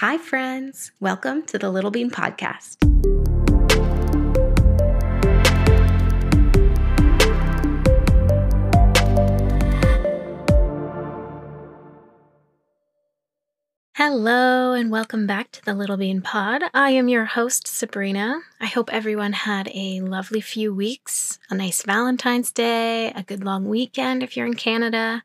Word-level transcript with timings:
Hi, 0.00 0.18
friends. 0.18 0.92
Welcome 1.00 1.44
to 1.44 1.56
the 1.56 1.70
Little 1.70 1.90
Bean 1.90 2.10
Podcast. 2.10 2.76
Hello, 13.94 14.74
and 14.74 14.90
welcome 14.90 15.26
back 15.26 15.50
to 15.52 15.64
the 15.64 15.72
Little 15.72 15.96
Bean 15.96 16.20
Pod. 16.20 16.64
I 16.74 16.90
am 16.90 17.08
your 17.08 17.24
host, 17.24 17.66
Sabrina. 17.66 18.40
I 18.60 18.66
hope 18.66 18.92
everyone 18.92 19.32
had 19.32 19.70
a 19.72 20.02
lovely 20.02 20.42
few 20.42 20.74
weeks, 20.74 21.38
a 21.48 21.54
nice 21.54 21.82
Valentine's 21.84 22.52
Day, 22.52 23.12
a 23.12 23.22
good 23.22 23.42
long 23.42 23.66
weekend 23.66 24.22
if 24.22 24.36
you're 24.36 24.44
in 24.44 24.56
Canada. 24.56 25.22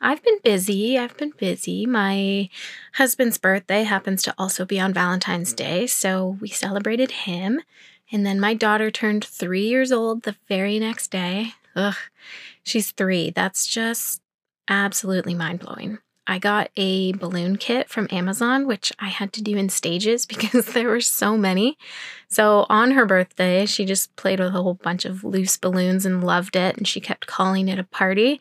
I've 0.00 0.22
been 0.22 0.38
busy. 0.42 0.98
I've 0.98 1.16
been 1.16 1.32
busy. 1.36 1.84
My 1.84 2.48
husband's 2.94 3.38
birthday 3.38 3.82
happens 3.82 4.22
to 4.22 4.34
also 4.38 4.64
be 4.64 4.80
on 4.80 4.94
Valentine's 4.94 5.52
Day, 5.52 5.86
so 5.86 6.38
we 6.40 6.48
celebrated 6.48 7.10
him. 7.10 7.60
And 8.10 8.24
then 8.24 8.40
my 8.40 8.54
daughter 8.54 8.90
turned 8.90 9.24
three 9.24 9.66
years 9.66 9.92
old 9.92 10.22
the 10.22 10.36
very 10.48 10.78
next 10.78 11.10
day. 11.10 11.52
Ugh, 11.76 11.96
she's 12.62 12.90
three. 12.90 13.30
That's 13.30 13.66
just 13.66 14.22
absolutely 14.68 15.34
mind 15.34 15.60
blowing. 15.60 15.98
I 16.30 16.38
got 16.38 16.70
a 16.76 17.10
balloon 17.10 17.56
kit 17.56 17.88
from 17.88 18.06
Amazon, 18.12 18.68
which 18.68 18.92
I 19.00 19.08
had 19.08 19.32
to 19.32 19.42
do 19.42 19.56
in 19.56 19.68
stages 19.68 20.26
because 20.26 20.66
there 20.66 20.88
were 20.88 21.00
so 21.00 21.36
many. 21.36 21.76
So 22.28 22.66
on 22.68 22.92
her 22.92 23.04
birthday, 23.04 23.66
she 23.66 23.84
just 23.84 24.14
played 24.14 24.38
with 24.38 24.54
a 24.54 24.62
whole 24.62 24.74
bunch 24.74 25.04
of 25.04 25.24
loose 25.24 25.56
balloons 25.56 26.06
and 26.06 26.22
loved 26.22 26.54
it. 26.54 26.76
And 26.76 26.86
she 26.86 27.00
kept 27.00 27.26
calling 27.26 27.66
it 27.66 27.80
a 27.80 27.84
party. 27.84 28.40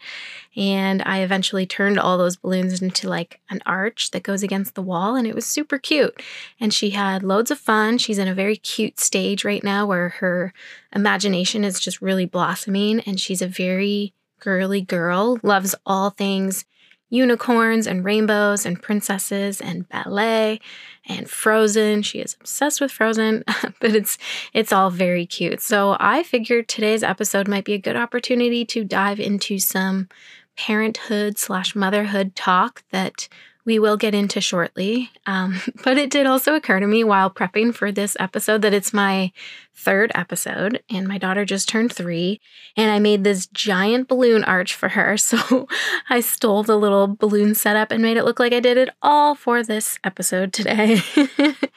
And 0.55 1.01
I 1.03 1.21
eventually 1.21 1.65
turned 1.65 1.97
all 1.97 2.19
those 2.19 2.35
balloons 2.35 2.79
into 2.79 3.09
like 3.09 3.39
an 3.49 3.59
arch 3.65 4.11
that 4.11 4.21
goes 4.21 4.43
against 4.43 4.75
the 4.75 4.83
wall. 4.83 5.15
And 5.15 5.25
it 5.25 5.33
was 5.33 5.47
super 5.47 5.79
cute. 5.79 6.21
And 6.59 6.71
she 6.71 6.91
had 6.91 7.23
loads 7.23 7.49
of 7.49 7.57
fun. 7.57 7.97
She's 7.97 8.19
in 8.19 8.27
a 8.27 8.35
very 8.35 8.55
cute 8.55 8.99
stage 8.99 9.43
right 9.43 9.63
now 9.63 9.87
where 9.87 10.09
her 10.09 10.53
imagination 10.93 11.63
is 11.63 11.79
just 11.79 12.03
really 12.03 12.27
blossoming. 12.27 12.99
And 12.99 13.19
she's 13.19 13.41
a 13.41 13.47
very 13.47 14.13
girly 14.39 14.81
girl, 14.81 15.39
loves 15.41 15.73
all 15.87 16.11
things 16.11 16.65
unicorns 17.09 17.87
and 17.87 18.05
rainbows 18.05 18.65
and 18.65 18.81
princesses 18.81 19.59
and 19.59 19.87
ballet 19.89 20.59
and 21.07 21.29
Frozen. 21.29 22.03
She 22.03 22.19
is 22.19 22.35
obsessed 22.39 22.79
with 22.79 22.91
Frozen, 22.91 23.43
but 23.79 23.95
it's 23.95 24.17
it's 24.53 24.71
all 24.71 24.89
very 24.89 25.25
cute. 25.25 25.61
So 25.61 25.97
I 25.99 26.23
figured 26.23 26.67
today's 26.67 27.03
episode 27.03 27.47
might 27.47 27.65
be 27.65 27.73
a 27.73 27.79
good 27.79 27.95
opportunity 27.95 28.65
to 28.65 28.83
dive 28.83 29.19
into 29.19 29.59
some 29.59 30.07
parenthood 30.55 31.37
slash 31.37 31.75
motherhood 31.75 32.35
talk 32.35 32.83
that 32.91 33.29
we 33.69 33.77
will 33.77 33.97
get 33.97 34.15
into 34.15 34.41
shortly. 34.41 35.11
Um, 35.27 35.61
but 35.83 35.99
it 35.99 36.09
did 36.09 36.25
also 36.25 36.55
occur 36.55 36.79
to 36.79 36.87
me 36.87 37.03
while 37.03 37.29
prepping 37.29 37.71
for 37.73 37.91
this 37.91 38.17
episode 38.19 38.63
that 38.63 38.73
it's 38.73 38.91
my 38.91 39.31
third 39.75 40.11
episode, 40.15 40.81
and 40.89 41.07
my 41.07 41.19
daughter 41.19 41.45
just 41.45 41.69
turned 41.69 41.93
three, 41.93 42.41
and 42.75 42.89
I 42.89 42.97
made 42.97 43.23
this 43.23 43.45
giant 43.45 44.07
balloon 44.07 44.43
arch 44.43 44.73
for 44.73 44.89
her. 44.89 45.17
So 45.29 45.67
I 46.09 46.21
stole 46.21 46.63
the 46.63 46.77
little 46.77 47.05
balloon 47.05 47.53
setup 47.53 47.91
and 47.91 48.01
made 48.01 48.17
it 48.17 48.25
look 48.25 48.39
like 48.39 48.51
I 48.51 48.59
did 48.59 48.77
it 48.77 48.89
all 49.03 49.35
for 49.35 49.61
this 49.61 49.99
episode 50.03 50.51
today. 50.51 51.01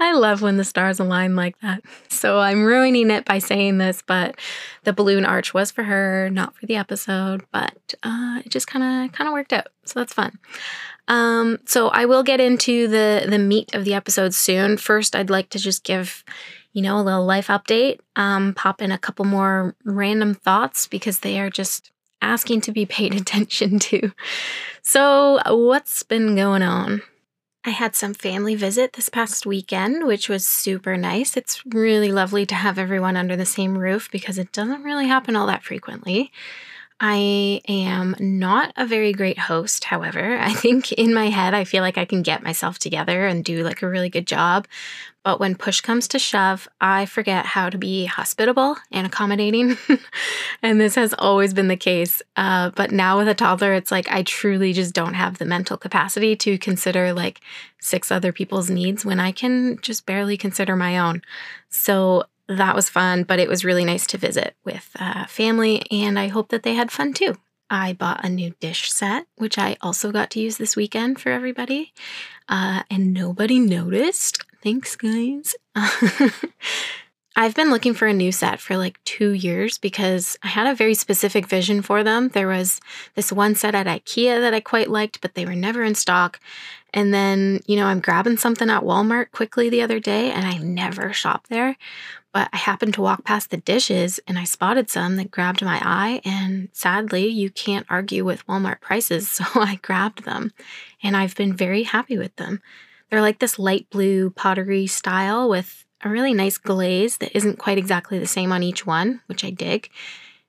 I 0.00 0.12
love 0.12 0.42
when 0.42 0.56
the 0.56 0.64
stars 0.64 0.98
align 0.98 1.36
like 1.36 1.58
that. 1.60 1.82
So 2.08 2.38
I'm 2.38 2.64
ruining 2.64 3.10
it 3.10 3.24
by 3.24 3.38
saying 3.38 3.78
this, 3.78 4.02
but 4.06 4.38
the 4.84 4.92
balloon 4.92 5.24
arch 5.24 5.52
was 5.52 5.70
for 5.70 5.84
her, 5.84 6.30
not 6.30 6.56
for 6.56 6.66
the 6.66 6.76
episode, 6.76 7.44
but 7.52 7.94
uh, 8.02 8.40
it 8.44 8.50
just 8.50 8.66
kind 8.66 9.06
of 9.06 9.12
kind 9.12 9.28
of 9.28 9.32
worked 9.32 9.52
out. 9.52 9.68
So 9.84 10.00
that's 10.00 10.12
fun. 10.12 10.38
Um, 11.08 11.58
so 11.66 11.88
I 11.88 12.04
will 12.04 12.22
get 12.22 12.40
into 12.40 12.88
the 12.88 13.26
the 13.28 13.38
meat 13.38 13.74
of 13.74 13.84
the 13.84 13.94
episode 13.94 14.34
soon. 14.34 14.76
First, 14.76 15.14
I'd 15.14 15.30
like 15.30 15.50
to 15.50 15.58
just 15.58 15.84
give 15.84 16.24
you 16.72 16.82
know 16.82 16.98
a 16.98 17.02
little 17.02 17.24
life 17.24 17.48
update. 17.48 17.98
Um, 18.16 18.54
pop 18.54 18.80
in 18.80 18.92
a 18.92 18.98
couple 18.98 19.24
more 19.24 19.74
random 19.84 20.34
thoughts 20.34 20.86
because 20.86 21.20
they 21.20 21.38
are 21.40 21.50
just 21.50 21.90
asking 22.22 22.60
to 22.62 22.72
be 22.72 22.86
paid 22.86 23.14
attention 23.20 23.78
to. 23.80 24.12
So, 24.82 25.40
what's 25.46 26.02
been 26.02 26.36
going 26.36 26.62
on? 26.62 27.02
I 27.64 27.70
had 27.70 27.94
some 27.94 28.12
family 28.12 28.56
visit 28.56 28.94
this 28.94 29.08
past 29.08 29.46
weekend, 29.46 30.04
which 30.04 30.28
was 30.28 30.44
super 30.44 30.96
nice. 30.96 31.36
It's 31.36 31.64
really 31.64 32.10
lovely 32.10 32.44
to 32.46 32.56
have 32.56 32.76
everyone 32.76 33.16
under 33.16 33.36
the 33.36 33.46
same 33.46 33.78
roof 33.78 34.10
because 34.10 34.36
it 34.36 34.50
doesn't 34.50 34.82
really 34.82 35.06
happen 35.06 35.36
all 35.36 35.46
that 35.46 35.62
frequently. 35.62 36.32
I 37.04 37.60
am 37.68 38.14
not 38.20 38.72
a 38.76 38.86
very 38.86 39.12
great 39.12 39.36
host, 39.36 39.82
however. 39.82 40.38
I 40.40 40.52
think 40.52 40.92
in 40.92 41.12
my 41.12 41.30
head, 41.30 41.52
I 41.52 41.64
feel 41.64 41.82
like 41.82 41.98
I 41.98 42.04
can 42.04 42.22
get 42.22 42.44
myself 42.44 42.78
together 42.78 43.26
and 43.26 43.44
do 43.44 43.64
like 43.64 43.82
a 43.82 43.88
really 43.88 44.08
good 44.08 44.26
job. 44.26 44.68
But 45.24 45.38
when 45.38 45.54
push 45.54 45.80
comes 45.80 46.08
to 46.08 46.18
shove, 46.18 46.68
I 46.80 47.06
forget 47.06 47.46
how 47.46 47.70
to 47.70 47.78
be 47.78 48.06
hospitable 48.06 48.76
and 48.90 49.06
accommodating. 49.06 49.76
and 50.62 50.80
this 50.80 50.96
has 50.96 51.14
always 51.16 51.54
been 51.54 51.68
the 51.68 51.76
case. 51.76 52.22
Uh, 52.36 52.70
but 52.70 52.90
now 52.90 53.18
with 53.18 53.28
a 53.28 53.34
toddler, 53.34 53.72
it's 53.72 53.92
like 53.92 54.10
I 54.10 54.22
truly 54.22 54.72
just 54.72 54.94
don't 54.94 55.14
have 55.14 55.38
the 55.38 55.44
mental 55.44 55.76
capacity 55.76 56.34
to 56.36 56.58
consider 56.58 57.12
like 57.12 57.40
six 57.80 58.10
other 58.10 58.32
people's 58.32 58.70
needs 58.70 59.04
when 59.04 59.20
I 59.20 59.30
can 59.30 59.78
just 59.80 60.06
barely 60.06 60.36
consider 60.36 60.74
my 60.74 60.98
own. 60.98 61.22
So 61.68 62.24
that 62.56 62.74
was 62.74 62.88
fun, 62.88 63.24
but 63.24 63.38
it 63.38 63.48
was 63.48 63.64
really 63.64 63.84
nice 63.84 64.06
to 64.08 64.18
visit 64.18 64.54
with 64.64 64.90
uh, 64.98 65.26
family, 65.26 65.82
and 65.90 66.18
I 66.18 66.28
hope 66.28 66.48
that 66.48 66.62
they 66.62 66.74
had 66.74 66.90
fun 66.90 67.12
too. 67.12 67.36
I 67.70 67.94
bought 67.94 68.24
a 68.24 68.28
new 68.28 68.54
dish 68.60 68.92
set, 68.92 69.26
which 69.36 69.58
I 69.58 69.76
also 69.80 70.12
got 70.12 70.30
to 70.30 70.40
use 70.40 70.58
this 70.58 70.76
weekend 70.76 71.20
for 71.20 71.30
everybody, 71.30 71.92
uh, 72.48 72.82
and 72.90 73.14
nobody 73.14 73.58
noticed. 73.58 74.44
Thanks, 74.62 74.94
guys. 74.94 75.54
I've 77.34 77.54
been 77.54 77.70
looking 77.70 77.94
for 77.94 78.06
a 78.06 78.12
new 78.12 78.30
set 78.30 78.60
for 78.60 78.76
like 78.76 79.02
two 79.04 79.30
years 79.30 79.78
because 79.78 80.36
I 80.42 80.48
had 80.48 80.66
a 80.66 80.74
very 80.74 80.92
specific 80.92 81.46
vision 81.46 81.80
for 81.80 82.04
them. 82.04 82.28
There 82.28 82.48
was 82.48 82.78
this 83.14 83.32
one 83.32 83.54
set 83.54 83.74
at 83.74 83.86
IKEA 83.86 84.38
that 84.40 84.52
I 84.52 84.60
quite 84.60 84.90
liked, 84.90 85.22
but 85.22 85.34
they 85.34 85.46
were 85.46 85.54
never 85.54 85.82
in 85.82 85.94
stock. 85.94 86.40
And 86.92 87.14
then, 87.14 87.60
you 87.66 87.76
know, 87.76 87.86
I'm 87.86 88.00
grabbing 88.00 88.36
something 88.36 88.68
at 88.68 88.82
Walmart 88.82 89.30
quickly 89.30 89.70
the 89.70 89.80
other 89.80 89.98
day 89.98 90.30
and 90.30 90.46
I 90.46 90.58
never 90.58 91.14
shop 91.14 91.46
there. 91.48 91.78
But 92.32 92.48
I 92.52 92.56
happened 92.56 92.94
to 92.94 93.02
walk 93.02 93.24
past 93.24 93.50
the 93.50 93.58
dishes 93.58 94.18
and 94.26 94.38
I 94.38 94.44
spotted 94.44 94.88
some 94.88 95.16
that 95.16 95.30
grabbed 95.30 95.62
my 95.62 95.80
eye. 95.82 96.20
And 96.24 96.70
sadly, 96.72 97.26
you 97.26 97.50
can't 97.50 97.86
argue 97.90 98.24
with 98.24 98.46
Walmart 98.46 98.80
prices. 98.80 99.28
So 99.42 99.60
I 99.60 99.76
grabbed 99.82 100.24
them 100.24 100.52
and 101.02 101.16
I've 101.16 101.34
been 101.34 101.54
very 101.54 101.82
happy 101.82 102.16
with 102.16 102.34
them. 102.36 102.62
They're 103.10 103.20
like 103.20 103.38
this 103.38 103.58
light 103.58 103.90
blue 103.90 104.30
pottery 104.30 104.86
style 104.86 105.48
with 105.48 105.84
a 106.02 106.08
really 106.08 106.32
nice 106.32 106.58
glaze 106.58 107.18
that 107.18 107.36
isn't 107.36 107.58
quite 107.58 107.78
exactly 107.78 108.18
the 108.18 108.26
same 108.26 108.52
on 108.52 108.62
each 108.62 108.86
one, 108.86 109.20
which 109.26 109.44
I 109.44 109.50
dig. 109.50 109.90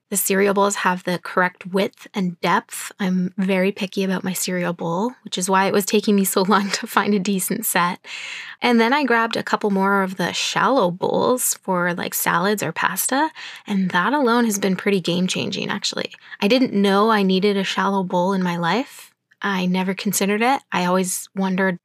The 0.10 0.18
cereal 0.18 0.54
bowls 0.54 0.76
have 0.76 1.04
the 1.04 1.20
correct 1.24 1.66
width 1.66 2.08
and 2.14 2.40
depth. 2.40 2.92
I'm 3.00 3.34
very 3.38 3.72
picky 3.72 4.04
about 4.04 4.24
my 4.24 4.34
cereal 4.34 4.74
bowl, 4.74 5.14
which 5.24 5.38
is 5.40 5.50
why 5.50 5.66
it 5.66 5.74
was 5.74 5.86
taking 5.86 6.16
me 6.16 6.24
so 6.24 6.42
long 6.48 6.70
to 6.72 6.88
find 6.88 7.14
a 7.14 7.20
decent 7.20 7.66
set. 7.66 8.00
And 8.62 8.80
then 8.80 8.94
I 8.94 9.06
grabbed 9.06 9.36
a 9.36 9.44
couple 9.44 9.72
more 9.72 10.04
of 10.04 10.18
the 10.18 10.32
shallow 10.32 10.92
bowls 10.92 11.56
for 11.56 11.94
like 11.94 12.14
salads 12.14 12.62
or 12.62 12.72
pasta, 12.72 13.32
and 13.66 13.90
that 13.90 14.14
alone 14.14 14.46
has 14.46 14.60
been 14.60 14.76
pretty 14.76 15.02
game 15.02 15.26
changing 15.28 15.70
actually. 15.70 16.12
I 16.40 16.48
didn't 16.48 16.74
know 16.74 17.10
I 17.10 17.24
needed 17.24 17.58
a 17.58 17.64
shallow 17.64 18.04
bowl 18.04 18.34
in 18.34 18.44
my 18.44 18.58
life. 18.58 19.14
I 19.42 19.66
never 19.66 19.94
considered 19.94 20.42
it. 20.42 20.62
I 20.72 20.86
always 20.86 21.28
wondered 21.36 21.80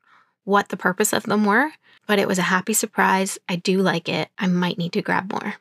what 0.44 0.68
the 0.68 0.76
purpose 0.76 1.12
of 1.12 1.24
them 1.24 1.44
were, 1.44 1.72
but 2.06 2.18
it 2.18 2.28
was 2.28 2.38
a 2.38 2.42
happy 2.42 2.72
surprise. 2.72 3.38
I 3.48 3.56
do 3.56 3.82
like 3.82 4.08
it. 4.08 4.28
I 4.38 4.46
might 4.46 4.78
need 4.78 4.92
to 4.92 5.02
grab 5.02 5.32
more. 5.32 5.54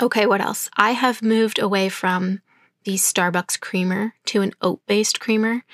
Okay, 0.00 0.26
what 0.26 0.42
else? 0.42 0.68
I 0.76 0.90
have 0.90 1.22
moved 1.22 1.58
away 1.58 1.88
from 1.88 2.42
the 2.84 2.94
Starbucks 2.96 3.58
creamer 3.58 4.14
to 4.26 4.42
an 4.42 4.52
oat 4.60 4.80
based 4.86 5.20
creamer, 5.20 5.64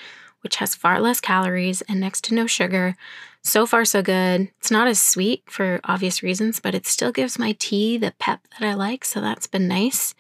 which 0.43 0.57
has 0.57 0.77
far 0.77 1.01
less 1.01 1.21
calories 1.21 1.83
and 1.83 1.99
next 1.99 2.23
to 2.25 2.35
no 2.35 2.47
sugar. 2.47 2.97
So 3.43 3.67
far, 3.67 3.85
so 3.85 4.01
good. 4.01 4.53
It's 4.59 4.71
not 4.71 4.87
as 4.87 5.03
sweet 5.03 5.43
for 5.51 5.81
obvious 5.83 6.23
reasons, 6.23 6.61
but 6.61 6.75
it 6.75 6.87
still 6.87 7.11
gives 7.11 7.39
my 7.39 7.57
tea 7.59 7.99
the 7.99 8.15
pep 8.21 8.47
that 8.53 8.65
I 8.67 8.75
like, 8.75 9.05
so 9.05 9.21
that's 9.21 9.49
been 9.49 9.67
nice. 9.67 10.15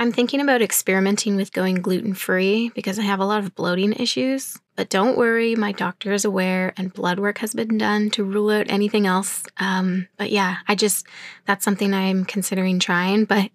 I'm 0.00 0.12
thinking 0.12 0.40
about 0.40 0.62
experimenting 0.62 1.34
with 1.34 1.52
going 1.52 1.82
gluten 1.82 2.14
free 2.14 2.70
because 2.70 3.00
I 3.00 3.02
have 3.02 3.18
a 3.18 3.24
lot 3.24 3.42
of 3.42 3.56
bloating 3.56 3.92
issues. 3.94 4.56
But 4.76 4.90
don't 4.90 5.18
worry, 5.18 5.56
my 5.56 5.72
doctor 5.72 6.12
is 6.12 6.24
aware 6.24 6.72
and 6.76 6.94
blood 6.94 7.18
work 7.18 7.38
has 7.38 7.52
been 7.52 7.78
done 7.78 8.10
to 8.10 8.22
rule 8.22 8.50
out 8.50 8.70
anything 8.70 9.08
else. 9.08 9.44
Um, 9.56 10.06
but 10.16 10.30
yeah, 10.30 10.58
I 10.68 10.76
just, 10.76 11.04
that's 11.46 11.64
something 11.64 11.92
I'm 11.92 12.24
considering 12.24 12.78
trying. 12.78 13.24
But 13.24 13.50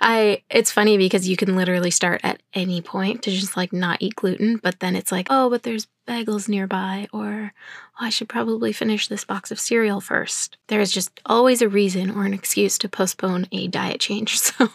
I, 0.00 0.42
it's 0.50 0.72
funny 0.72 0.98
because 0.98 1.28
you 1.28 1.36
can 1.36 1.54
literally 1.54 1.92
start 1.92 2.22
at 2.24 2.42
any 2.54 2.80
point 2.82 3.22
to 3.22 3.30
just 3.30 3.56
like 3.56 3.72
not 3.72 4.02
eat 4.02 4.16
gluten. 4.16 4.56
But 4.56 4.80
then 4.80 4.96
it's 4.96 5.12
like, 5.12 5.28
oh, 5.30 5.48
but 5.48 5.62
there's 5.62 5.86
bagels 6.08 6.48
nearby, 6.48 7.06
or 7.12 7.52
oh, 7.54 8.04
I 8.04 8.10
should 8.10 8.28
probably 8.28 8.72
finish 8.72 9.06
this 9.06 9.24
box 9.24 9.52
of 9.52 9.60
cereal 9.60 10.00
first. 10.00 10.56
There 10.66 10.80
is 10.80 10.90
just 10.90 11.20
always 11.24 11.62
a 11.62 11.68
reason 11.68 12.10
or 12.10 12.24
an 12.24 12.34
excuse 12.34 12.78
to 12.78 12.88
postpone 12.88 13.46
a 13.52 13.68
diet 13.68 14.00
change. 14.00 14.40
So, 14.58 14.68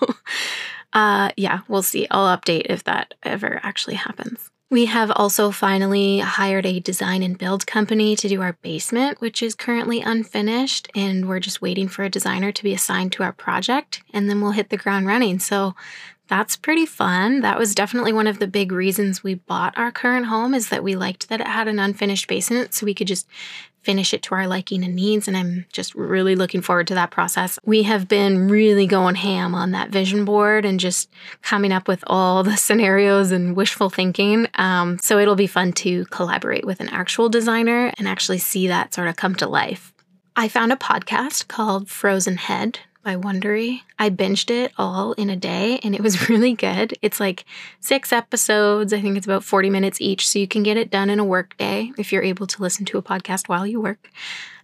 uh, 0.94 1.30
yeah, 1.38 1.62
we'll 1.68 1.84
see. 1.84 2.08
I'll 2.12 2.36
update 2.36 2.68
if 2.70 2.84
that 2.86 3.14
ever 3.24 3.60
actually 3.64 3.96
happens. 3.96 4.50
We 4.72 4.86
have 4.86 5.12
also 5.16 5.50
finally 5.50 6.20
hired 6.20 6.66
a 6.66 6.80
design 6.80 7.24
and 7.24 7.38
build 7.38 7.66
company 7.66 8.16
to 8.16 8.30
do 8.30 8.42
our 8.44 8.54
basement, 8.62 9.20
which 9.20 9.42
is 9.42 9.56
currently 9.56 10.02
unfinished. 10.02 10.88
And 10.94 11.28
we're 11.28 11.40
just 11.40 11.62
waiting 11.62 11.88
for 11.88 12.04
a 12.04 12.10
designer 12.10 12.52
to 12.52 12.64
be 12.64 12.74
assigned 12.74 13.12
to 13.14 13.24
our 13.24 13.34
project, 13.34 14.04
and 14.14 14.30
then 14.30 14.42
we'll 14.42 14.52
hit 14.52 14.70
the 14.70 14.78
ground 14.78 15.08
running. 15.08 15.40
So 15.40 15.74
that's 16.28 16.56
pretty 16.56 16.86
fun. 16.86 17.42
That 17.42 17.58
was 17.58 17.74
definitely 17.74 18.14
one 18.14 18.28
of 18.28 18.38
the 18.38 18.48
big 18.48 18.72
reasons 18.72 19.24
we 19.24 19.34
bought 19.34 19.76
our 19.76 19.92
current 19.92 20.28
home 20.28 20.54
is 20.54 20.70
that 20.70 20.84
we 20.84 20.96
liked 20.96 21.28
that 21.30 21.42
it 21.42 21.48
had 21.48 21.68
an 21.68 21.80
unfinished 21.80 22.28
basement 22.28 22.76
so 22.76 22.86
we 22.86 22.94
could 22.94 23.08
just 23.08 23.28
finish 23.82 24.14
it 24.14 24.22
to 24.24 24.36
our 24.36 24.48
liking 24.48 24.84
and 24.84 24.96
needs. 24.96 25.28
And 25.28 25.38
I'm 25.38 25.66
just 25.72 25.96
really 25.96 26.36
looking 26.36 26.62
forward 26.62 26.88
to 26.88 26.96
that 26.96 27.12
process. 27.12 27.60
We 27.66 27.84
have 27.84 28.08
been 28.08 28.48
really 28.50 28.88
going 28.88 29.16
ham 29.16 29.56
on 29.56 29.72
that 29.72 29.90
vision 29.90 30.26
board 30.26 30.66
and 30.66 30.80
just 30.80 31.10
coming 31.42 31.72
up 31.72 31.88
with 31.88 32.04
all 32.08 32.44
the 32.44 32.58
scenarios 32.58 33.32
and 33.32 33.56
wishful 33.56 33.90
thinking. 33.90 34.48
Um, 34.56 35.00
so 35.00 35.18
it'll 35.20 35.36
be 35.36 35.48
fun 35.48 35.74
to 35.74 36.06
collaborate 36.06 36.66
with 36.66 36.80
an 36.80 36.90
actual 36.90 37.30
designer 37.30 37.94
and 37.98 38.08
actually 38.08 38.40
see 38.40 38.68
that 38.68 38.94
sort 38.94 39.08
of 39.08 39.16
come 39.16 39.36
to 39.36 39.48
life. 39.48 39.94
I 40.36 40.48
found 40.48 40.72
a 40.72 40.78
podcast 40.78 41.48
called 41.48 41.90
Frozen 41.90 42.38
Head 42.38 42.80
by 43.04 43.16
Wondery. 43.16 43.82
I 43.98 44.10
binged 44.10 44.52
it 44.52 44.72
all 44.78 45.14
in 45.14 45.30
a 45.30 45.36
day 45.36 45.80
and 45.84 45.96
it 45.96 46.02
was 46.02 46.30
really 46.30 46.54
good. 46.54 46.98
It's 47.02 47.20
like 47.20 47.46
six 47.80 48.12
episodes. 48.12 48.94
I 48.94 49.02
think 49.02 49.18
it's 49.18 49.26
about 49.26 49.44
40 49.44 49.70
minutes 49.70 50.02
each. 50.02 50.28
So 50.28 50.40
you 50.40 50.48
can 50.48 50.64
get 50.64 50.78
it 50.78 50.92
done 50.92 51.10
in 51.10 51.20
a 51.20 51.26
work 51.26 51.58
day 51.58 51.92
if 51.98 52.12
you're 52.12 52.24
able 52.24 52.48
to 52.48 52.62
listen 52.62 52.86
to 52.86 52.98
a 52.98 53.04
podcast 53.04 53.48
while 53.48 53.66
you 53.66 53.82
work, 53.82 54.10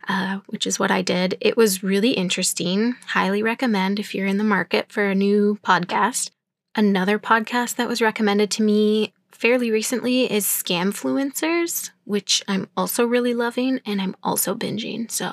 uh, 0.08 0.40
which 0.48 0.68
is 0.68 0.80
what 0.80 0.92
I 0.92 1.02
did. 1.02 1.38
It 1.42 1.58
was 1.58 1.84
really 1.84 2.12
interesting. 2.12 2.96
Highly 3.08 3.42
recommend 3.42 4.00
if 4.00 4.14
you're 4.14 4.28
in 4.28 4.38
the 4.38 4.44
market 4.44 4.92
for 4.92 5.06
a 5.10 5.16
new 5.16 5.58
podcast. 5.64 6.32
Another 6.76 7.18
podcast 7.18 7.76
that 7.78 7.88
was 7.88 8.02
recommended 8.02 8.52
to 8.52 8.64
me 8.64 9.14
fairly 9.32 9.72
recently 9.72 10.32
is 10.32 10.46
Scamfluencers, 10.46 11.92
which 12.06 12.44
I'm 12.48 12.70
also 12.78 13.06
really 13.06 13.34
loving 13.34 13.82
and 13.86 14.02
I'm 14.02 14.16
also 14.24 14.56
binging. 14.56 15.10
So 15.12 15.32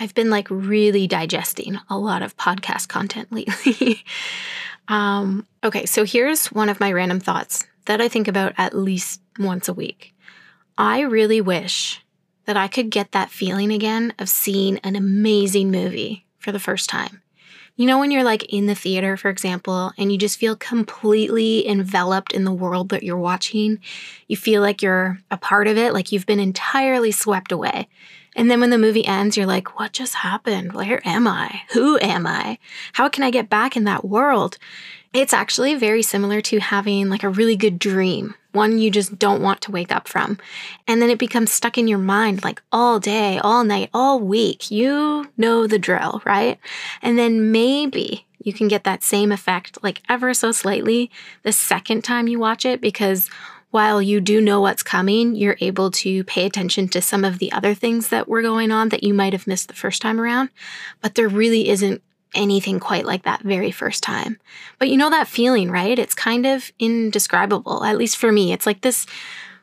I've 0.00 0.14
been 0.14 0.30
like 0.30 0.48
really 0.50 1.06
digesting 1.06 1.78
a 1.88 1.98
lot 1.98 2.22
of 2.22 2.36
podcast 2.36 2.88
content 2.88 3.30
lately. 3.32 4.02
um, 4.88 5.46
okay, 5.62 5.86
so 5.86 6.04
here's 6.04 6.46
one 6.46 6.68
of 6.68 6.80
my 6.80 6.92
random 6.92 7.20
thoughts 7.20 7.66
that 7.84 8.00
I 8.00 8.08
think 8.08 8.26
about 8.26 8.54
at 8.56 8.74
least 8.74 9.20
once 9.38 9.68
a 9.68 9.74
week. 9.74 10.14
I 10.76 11.00
really 11.00 11.40
wish 11.40 12.02
that 12.46 12.56
I 12.56 12.68
could 12.68 12.90
get 12.90 13.12
that 13.12 13.30
feeling 13.30 13.72
again 13.72 14.12
of 14.18 14.28
seeing 14.28 14.78
an 14.78 14.96
amazing 14.96 15.70
movie 15.70 16.26
for 16.38 16.52
the 16.52 16.60
first 16.60 16.88
time. 16.90 17.22
You 17.76 17.86
know, 17.86 17.98
when 17.98 18.12
you're 18.12 18.22
like 18.22 18.44
in 18.44 18.66
the 18.66 18.74
theater, 18.76 19.16
for 19.16 19.30
example, 19.30 19.92
and 19.98 20.12
you 20.12 20.16
just 20.16 20.38
feel 20.38 20.54
completely 20.54 21.66
enveloped 21.66 22.32
in 22.32 22.44
the 22.44 22.52
world 22.52 22.90
that 22.90 23.02
you're 23.02 23.18
watching, 23.18 23.80
you 24.28 24.36
feel 24.36 24.62
like 24.62 24.80
you're 24.80 25.18
a 25.32 25.36
part 25.36 25.66
of 25.66 25.76
it, 25.76 25.92
like 25.92 26.12
you've 26.12 26.26
been 26.26 26.38
entirely 26.38 27.10
swept 27.10 27.50
away. 27.50 27.88
And 28.36 28.48
then 28.48 28.60
when 28.60 28.70
the 28.70 28.78
movie 28.78 29.04
ends, 29.04 29.36
you're 29.36 29.46
like, 29.46 29.76
what 29.76 29.92
just 29.92 30.14
happened? 30.14 30.72
Where 30.72 31.00
am 31.04 31.26
I? 31.26 31.62
Who 31.72 31.98
am 31.98 32.28
I? 32.28 32.58
How 32.92 33.08
can 33.08 33.24
I 33.24 33.32
get 33.32 33.50
back 33.50 33.76
in 33.76 33.84
that 33.84 34.04
world? 34.04 34.56
It's 35.12 35.32
actually 35.32 35.74
very 35.74 36.02
similar 36.02 36.40
to 36.42 36.58
having 36.58 37.08
like 37.08 37.24
a 37.24 37.28
really 37.28 37.56
good 37.56 37.80
dream, 37.80 38.34
one 38.54 38.78
you 38.78 38.90
just 38.90 39.18
don't 39.18 39.42
want 39.42 39.60
to 39.62 39.70
wake 39.70 39.92
up 39.92 40.08
from. 40.08 40.38
And 40.86 41.00
then 41.02 41.10
it 41.10 41.18
becomes 41.18 41.52
stuck 41.52 41.76
in 41.76 41.88
your 41.88 41.98
mind 41.98 42.44
like 42.44 42.62
all 42.72 43.00
day, 43.00 43.38
all 43.38 43.64
night, 43.64 43.90
all 43.92 44.20
week. 44.20 44.70
You 44.70 45.30
know 45.36 45.66
the 45.66 45.78
drill, 45.78 46.22
right? 46.24 46.58
And 47.02 47.18
then 47.18 47.52
maybe 47.52 48.26
you 48.42 48.52
can 48.52 48.68
get 48.68 48.84
that 48.84 49.02
same 49.02 49.32
effect, 49.32 49.82
like 49.82 50.02
ever 50.08 50.34
so 50.34 50.52
slightly, 50.52 51.10
the 51.42 51.52
second 51.52 52.04
time 52.04 52.28
you 52.28 52.38
watch 52.38 52.64
it 52.64 52.80
because 52.80 53.28
while 53.70 54.00
you 54.00 54.20
do 54.20 54.40
know 54.40 54.60
what's 54.60 54.84
coming, 54.84 55.34
you're 55.34 55.56
able 55.60 55.90
to 55.90 56.22
pay 56.24 56.46
attention 56.46 56.86
to 56.86 57.02
some 57.02 57.24
of 57.24 57.40
the 57.40 57.50
other 57.50 57.74
things 57.74 58.08
that 58.08 58.28
were 58.28 58.40
going 58.40 58.70
on 58.70 58.90
that 58.90 59.02
you 59.02 59.12
might 59.12 59.32
have 59.32 59.48
missed 59.48 59.66
the 59.66 59.74
first 59.74 60.00
time 60.00 60.20
around. 60.20 60.50
But 61.00 61.16
there 61.16 61.26
really 61.26 61.68
isn't 61.68 62.00
anything 62.34 62.80
quite 62.80 63.06
like 63.06 63.22
that 63.24 63.42
very 63.42 63.70
first 63.70 64.02
time. 64.02 64.38
But 64.78 64.88
you 64.88 64.96
know 64.96 65.10
that 65.10 65.28
feeling, 65.28 65.70
right? 65.70 65.98
It's 65.98 66.14
kind 66.14 66.46
of 66.46 66.70
indescribable, 66.78 67.84
at 67.84 67.98
least 67.98 68.16
for 68.16 68.32
me. 68.32 68.52
It's 68.52 68.66
like 68.66 68.80
this 68.82 69.06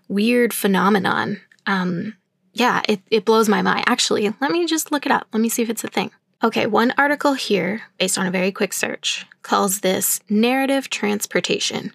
weird 0.07 0.53
phenomenon. 0.53 1.41
Um, 1.65 2.17
yeah, 2.53 2.81
it, 2.87 3.01
it 3.09 3.25
blows 3.25 3.47
my 3.47 3.61
mind. 3.61 3.85
Actually, 3.87 4.33
let 4.41 4.51
me 4.51 4.65
just 4.65 4.91
look 4.91 5.05
it 5.05 5.11
up. 5.11 5.27
Let 5.31 5.41
me 5.41 5.49
see 5.49 5.61
if 5.61 5.69
it's 5.69 5.83
a 5.83 5.89
thing. 5.89 6.11
Okay, 6.43 6.65
one 6.65 6.93
article 6.97 7.33
here, 7.33 7.83
based 7.99 8.17
on 8.17 8.25
a 8.25 8.31
very 8.31 8.51
quick 8.51 8.73
search, 8.73 9.25
calls 9.43 9.81
this 9.81 10.19
narrative 10.27 10.89
transportation. 10.89 11.93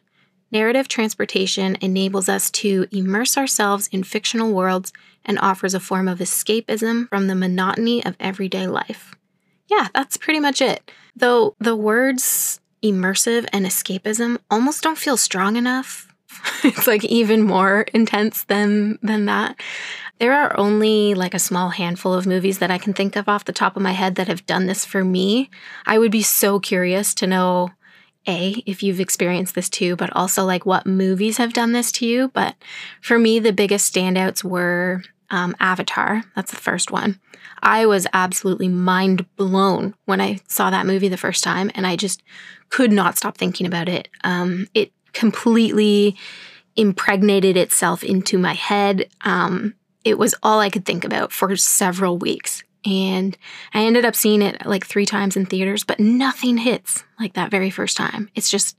Narrative 0.52 0.86
transportation 0.86 1.76
enables 1.80 2.28
us 2.28 2.50
to 2.52 2.86
immerse 2.92 3.36
ourselves 3.36 3.88
in 3.88 4.04
fictional 4.04 4.52
worlds 4.52 4.92
and 5.24 5.38
offers 5.40 5.74
a 5.74 5.80
form 5.80 6.06
of 6.06 6.20
escapism 6.20 7.08
from 7.08 7.26
the 7.26 7.34
monotony 7.34 8.04
of 8.04 8.16
everyday 8.20 8.68
life 8.68 9.16
yeah, 9.68 9.88
that's 9.94 10.16
pretty 10.16 10.40
much 10.40 10.60
it. 10.60 10.90
Though 11.14 11.56
the 11.58 11.76
words 11.76 12.60
immersive 12.82 13.46
and 13.52 13.66
escapism 13.66 14.38
almost 14.50 14.82
don't 14.82 14.98
feel 14.98 15.16
strong 15.16 15.56
enough. 15.56 16.12
it's 16.64 16.86
like 16.86 17.04
even 17.04 17.42
more 17.42 17.82
intense 17.94 18.44
than 18.44 18.98
than 19.02 19.26
that. 19.26 19.56
There 20.18 20.32
are 20.32 20.58
only 20.58 21.14
like 21.14 21.34
a 21.34 21.38
small 21.38 21.70
handful 21.70 22.14
of 22.14 22.26
movies 22.26 22.58
that 22.58 22.70
I 22.70 22.78
can 22.78 22.94
think 22.94 23.16
of 23.16 23.28
off 23.28 23.44
the 23.44 23.52
top 23.52 23.76
of 23.76 23.82
my 23.82 23.92
head 23.92 24.14
that 24.14 24.28
have 24.28 24.46
done 24.46 24.66
this 24.66 24.84
for 24.84 25.04
me. 25.04 25.50
I 25.84 25.98
would 25.98 26.12
be 26.12 26.22
so 26.22 26.58
curious 26.58 27.14
to 27.14 27.26
know 27.26 27.70
a 28.26 28.62
if 28.66 28.82
you've 28.82 29.00
experienced 29.00 29.54
this 29.54 29.68
too, 29.68 29.94
but 29.96 30.14
also 30.14 30.44
like 30.44 30.66
what 30.66 30.86
movies 30.86 31.36
have 31.36 31.52
done 31.52 31.72
this 31.72 31.92
to 31.92 32.06
you. 32.06 32.28
But 32.28 32.56
for 33.00 33.18
me, 33.18 33.38
the 33.38 33.52
biggest 33.52 33.92
standouts 33.92 34.42
were 34.42 35.02
um, 35.30 35.54
Avatar. 35.60 36.22
That's 36.34 36.50
the 36.50 36.56
first 36.56 36.90
one. 36.90 37.20
I 37.62 37.86
was 37.86 38.06
absolutely 38.12 38.68
mind 38.68 39.26
blown 39.36 39.94
when 40.04 40.20
I 40.20 40.40
saw 40.48 40.70
that 40.70 40.86
movie 40.86 41.08
the 41.08 41.16
first 41.16 41.42
time, 41.42 41.70
and 41.74 41.86
I 41.86 41.96
just 41.96 42.22
could 42.68 42.92
not 42.92 43.16
stop 43.16 43.36
thinking 43.36 43.66
about 43.66 43.88
it. 43.88 44.08
Um, 44.24 44.68
it 44.74 44.92
completely 45.12 46.16
impregnated 46.76 47.56
itself 47.56 48.04
into 48.04 48.38
my 48.38 48.52
head. 48.54 49.08
Um, 49.22 49.74
it 50.04 50.18
was 50.18 50.34
all 50.42 50.60
I 50.60 50.70
could 50.70 50.84
think 50.84 51.04
about 51.04 51.32
for 51.32 51.56
several 51.56 52.18
weeks. 52.18 52.62
And 52.84 53.36
I 53.74 53.82
ended 53.82 54.04
up 54.04 54.14
seeing 54.14 54.42
it 54.42 54.64
like 54.64 54.86
three 54.86 55.06
times 55.06 55.36
in 55.36 55.46
theaters, 55.46 55.82
but 55.82 55.98
nothing 55.98 56.58
hits 56.58 57.02
like 57.18 57.34
that 57.34 57.50
very 57.50 57.70
first 57.70 57.96
time. 57.96 58.30
It's 58.36 58.48
just 58.48 58.76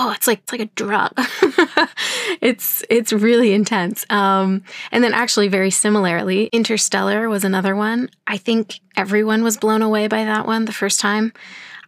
oh, 0.00 0.12
it's 0.12 0.26
like 0.26 0.38
it's 0.38 0.52
like 0.52 0.62
a 0.62 0.66
drug. 0.66 1.12
it's 2.40 2.82
it's 2.88 3.12
really 3.12 3.52
intense. 3.52 4.06
Um, 4.08 4.64
and 4.90 5.04
then 5.04 5.12
actually, 5.12 5.48
very 5.48 5.70
similarly, 5.70 6.46
Interstellar 6.46 7.28
was 7.28 7.44
another 7.44 7.76
one. 7.76 8.08
I 8.26 8.38
think 8.38 8.80
everyone 8.96 9.44
was 9.44 9.58
blown 9.58 9.82
away 9.82 10.08
by 10.08 10.24
that 10.24 10.46
one 10.46 10.64
the 10.64 10.72
first 10.72 11.00
time. 11.00 11.32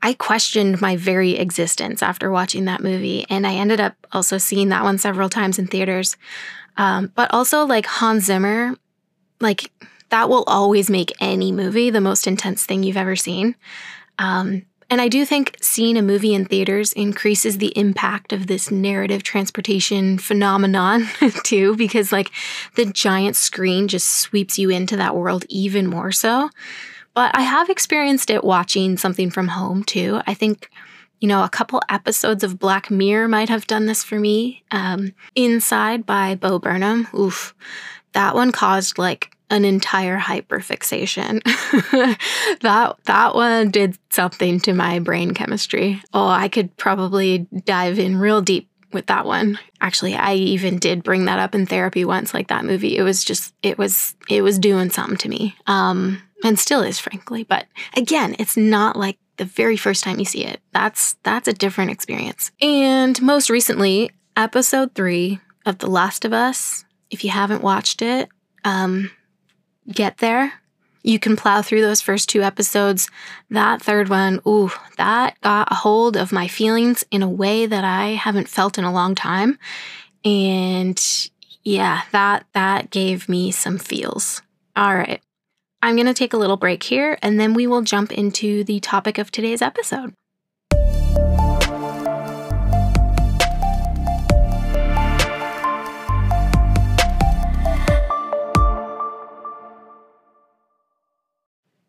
I 0.02 0.12
questioned 0.12 0.81
my 0.81 0.97
very 0.97 1.37
existence 1.37 2.02
after 2.02 2.31
watching 2.31 2.66
that 2.66 2.83
movie, 2.83 3.25
and 3.31 3.47
I 3.47 3.54
ended 3.54 3.81
up 3.81 3.95
also 4.12 4.37
seeing 4.37 4.69
that 4.69 4.85
one 4.85 4.99
several 4.99 5.31
times 5.31 5.59
in 5.59 5.66
theaters. 5.66 6.16
Um, 6.76 7.12
but 7.14 7.33
also, 7.33 7.64
like 7.64 7.87
Hans 7.87 8.25
Zimmer, 8.25 8.76
like 9.40 9.73
that 10.11 10.28
will 10.28 10.45
always 10.47 10.90
make 10.90 11.12
any 11.21 11.50
movie 11.50 11.88
the 11.88 12.00
most 12.00 12.26
intense 12.26 12.66
thing 12.66 12.83
you've 12.83 12.99
ever 12.99 13.16
seen. 13.16 13.54
Um, 14.19 14.66
and 14.93 15.01
I 15.01 15.09
do 15.09 15.25
think 15.25 15.57
seeing 15.63 15.97
a 15.97 16.03
movie 16.03 16.35
in 16.35 16.45
theaters 16.45 16.93
increases 16.93 17.57
the 17.57 17.73
impact 17.79 18.31
of 18.31 18.47
this 18.47 18.71
narrative 18.71 19.23
transportation 19.23 20.19
phenomenon 20.19 21.09
too, 21.45 21.75
because 21.77 22.13
like 22.13 22.31
the 22.75 22.85
giant 22.85 23.37
screen 23.37 23.89
just 23.89 24.07
sweeps 24.07 24.59
you 24.59 24.69
into 24.69 24.99
that 24.99 25.17
world 25.17 25.47
even 25.49 25.87
more 25.87 26.13
so. 26.13 26.51
But 27.15 27.35
I 27.35 27.41
have 27.41 27.71
experienced 27.71 28.29
it 28.29 28.45
watching 28.45 28.99
something 28.99 29.31
from 29.31 29.49
home 29.49 29.83
too. 29.83 30.21
I 30.27 30.35
think, 30.35 30.69
you 31.21 31.29
know, 31.29 31.43
a 31.43 31.49
couple 31.49 31.81
episodes 31.89 32.45
of 32.45 32.59
Black 32.59 32.91
Mirror 32.91 33.29
might 33.29 33.49
have 33.49 33.67
done 33.67 33.87
this 33.87 34.05
for 34.05 34.21
me. 34.21 34.63
Um, 34.73 35.15
Inside 35.35 36.05
by 36.05 36.35
Bo 36.35 36.59
Burnham, 36.59 37.09
oof, 37.19 37.55
that 38.13 38.35
one 38.35 38.53
caused 38.53 38.99
like 38.99 39.32
an 39.51 39.65
entire 39.65 40.19
hyperfixation. 40.19 41.43
that 42.61 42.97
that 43.05 43.35
one 43.35 43.71
did 43.71 43.99
something 44.11 44.61
to 44.61 44.73
my 44.73 44.99
brain 44.99 45.35
chemistry. 45.35 46.03
Oh, 46.15 46.29
I 46.29 46.49
could 46.49 46.77
probably 46.77 47.47
dive 47.65 47.99
in 47.99 48.17
real 48.17 48.41
deep 48.41 48.69
with 48.93 49.07
that 49.07 49.27
one. 49.27 49.59
Actually, 49.81 50.15
I 50.15 50.35
even 50.35 50.79
did 50.79 51.03
bring 51.03 51.25
that 51.27 51.39
up 51.39 51.55
in 51.55 51.67
therapy 51.67 52.05
once 52.05 52.35
like 52.35 52.49
that 52.49 52.65
movie. 52.65 52.97
It 52.97 53.03
was 53.03 53.25
just 53.25 53.55
it 53.63 53.79
was 53.79 54.15
it 54.29 54.43
was 54.43 54.59
doing 54.59 54.91
something 54.91 55.19
to 55.19 55.29
me. 55.29 55.57
Um 55.67 56.23
and 56.45 56.59
still 56.59 56.83
is 56.83 56.99
frankly, 56.99 57.45
but 57.45 57.67
again, 57.97 58.37
it's 58.39 58.57
not 58.57 58.97
like 58.97 59.19
the 59.37 59.45
very 59.45 59.77
first 59.77 60.05
time 60.05 60.19
you 60.19 60.25
see 60.25 60.45
it. 60.45 60.61
That's 60.73 61.17
that's 61.23 61.49
a 61.49 61.53
different 61.53 61.91
experience. 61.91 62.53
And 62.61 63.21
most 63.23 63.51
recently, 63.51 64.11
episode 64.37 64.95
3 64.95 65.41
of 65.67 65.79
The 65.79 65.89
Last 65.89 66.25
of 66.25 66.33
Us. 66.33 66.85
If 67.11 67.25
you 67.25 67.31
haven't 67.31 67.63
watched 67.63 68.03
it, 68.03 68.29
um 68.65 69.11
get 69.91 70.19
there. 70.19 70.55
You 71.03 71.19
can 71.19 71.37
plow 71.37 71.62
through 71.62 71.81
those 71.81 72.01
first 72.01 72.29
two 72.29 72.43
episodes. 72.43 73.11
That 73.51 73.83
third 73.83 74.09
one, 74.09 74.41
ooh, 74.47 74.71
that 74.97 75.41
got 75.41 75.69
a 75.71 75.75
hold 75.75 76.17
of 76.17 76.31
my 76.33 76.47
feelings 76.47 77.05
in 77.11 77.23
a 77.23 77.29
way 77.29 77.67
that 77.67 77.85
I 77.85 78.11
haven't 78.11 78.49
felt 78.49 78.79
in 78.79 78.85
a 78.85 78.93
long 78.93 79.15
time. 79.15 79.59
And 80.25 81.01
Yeah, 81.65 82.03
that 82.12 82.47
that 82.55 82.91
gave 82.91 83.29
me 83.29 83.51
some 83.51 83.79
feels. 83.79 84.43
All 84.77 84.95
right. 84.95 85.21
I'm 85.81 85.97
going 85.97 86.07
to 86.07 86.15
take 86.15 86.33
a 86.33 86.37
little 86.39 86.57
break 86.57 86.85
here 86.85 87.19
and 87.23 87.41
then 87.41 87.55
we 87.55 87.67
will 87.67 87.83
jump 87.83 88.12
into 88.12 88.62
the 88.62 88.79
topic 88.81 89.19
of 89.19 89.33
today's 89.33 89.62
episode. 89.62 90.15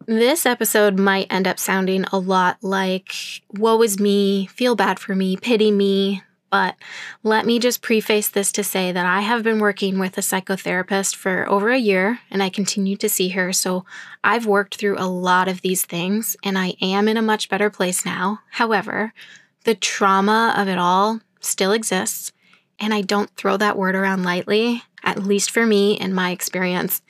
This 0.05 0.45
episode 0.45 0.99
might 0.99 1.31
end 1.31 1.47
up 1.47 1.57
sounding 1.57 2.03
a 2.11 2.17
lot 2.19 2.57
like 2.61 3.13
woe 3.51 3.81
is 3.81 3.99
me, 3.99 4.47
feel 4.47 4.75
bad 4.75 4.99
for 4.99 5.15
me, 5.15 5.37
pity 5.37 5.71
me, 5.71 6.23
but 6.51 6.75
let 7.23 7.45
me 7.45 7.57
just 7.57 7.81
preface 7.81 8.27
this 8.27 8.51
to 8.51 8.63
say 8.63 8.91
that 8.91 9.05
I 9.05 9.21
have 9.21 9.43
been 9.43 9.59
working 9.59 9.97
with 9.99 10.17
a 10.17 10.21
psychotherapist 10.21 11.15
for 11.15 11.49
over 11.49 11.71
a 11.71 11.79
year 11.79 12.19
and 12.29 12.43
I 12.43 12.49
continue 12.49 12.97
to 12.97 13.09
see 13.09 13.29
her. 13.29 13.53
So 13.53 13.85
I've 14.23 14.45
worked 14.45 14.75
through 14.75 14.97
a 14.99 15.07
lot 15.07 15.47
of 15.47 15.61
these 15.61 15.85
things 15.85 16.35
and 16.43 16.57
I 16.57 16.75
am 16.81 17.07
in 17.07 17.17
a 17.17 17.21
much 17.21 17.49
better 17.49 17.69
place 17.69 18.05
now. 18.05 18.41
However, 18.51 19.13
the 19.63 19.73
trauma 19.73 20.53
of 20.57 20.67
it 20.67 20.77
all 20.77 21.21
still 21.39 21.71
exists. 21.71 22.33
And 22.79 22.93
I 22.93 23.01
don't 23.01 23.35
throw 23.35 23.55
that 23.57 23.77
word 23.77 23.95
around 23.95 24.23
lightly, 24.23 24.83
at 25.03 25.23
least 25.23 25.49
for 25.49 25.65
me 25.65 25.93
in 25.93 26.13
my 26.13 26.31
experience. 26.31 27.01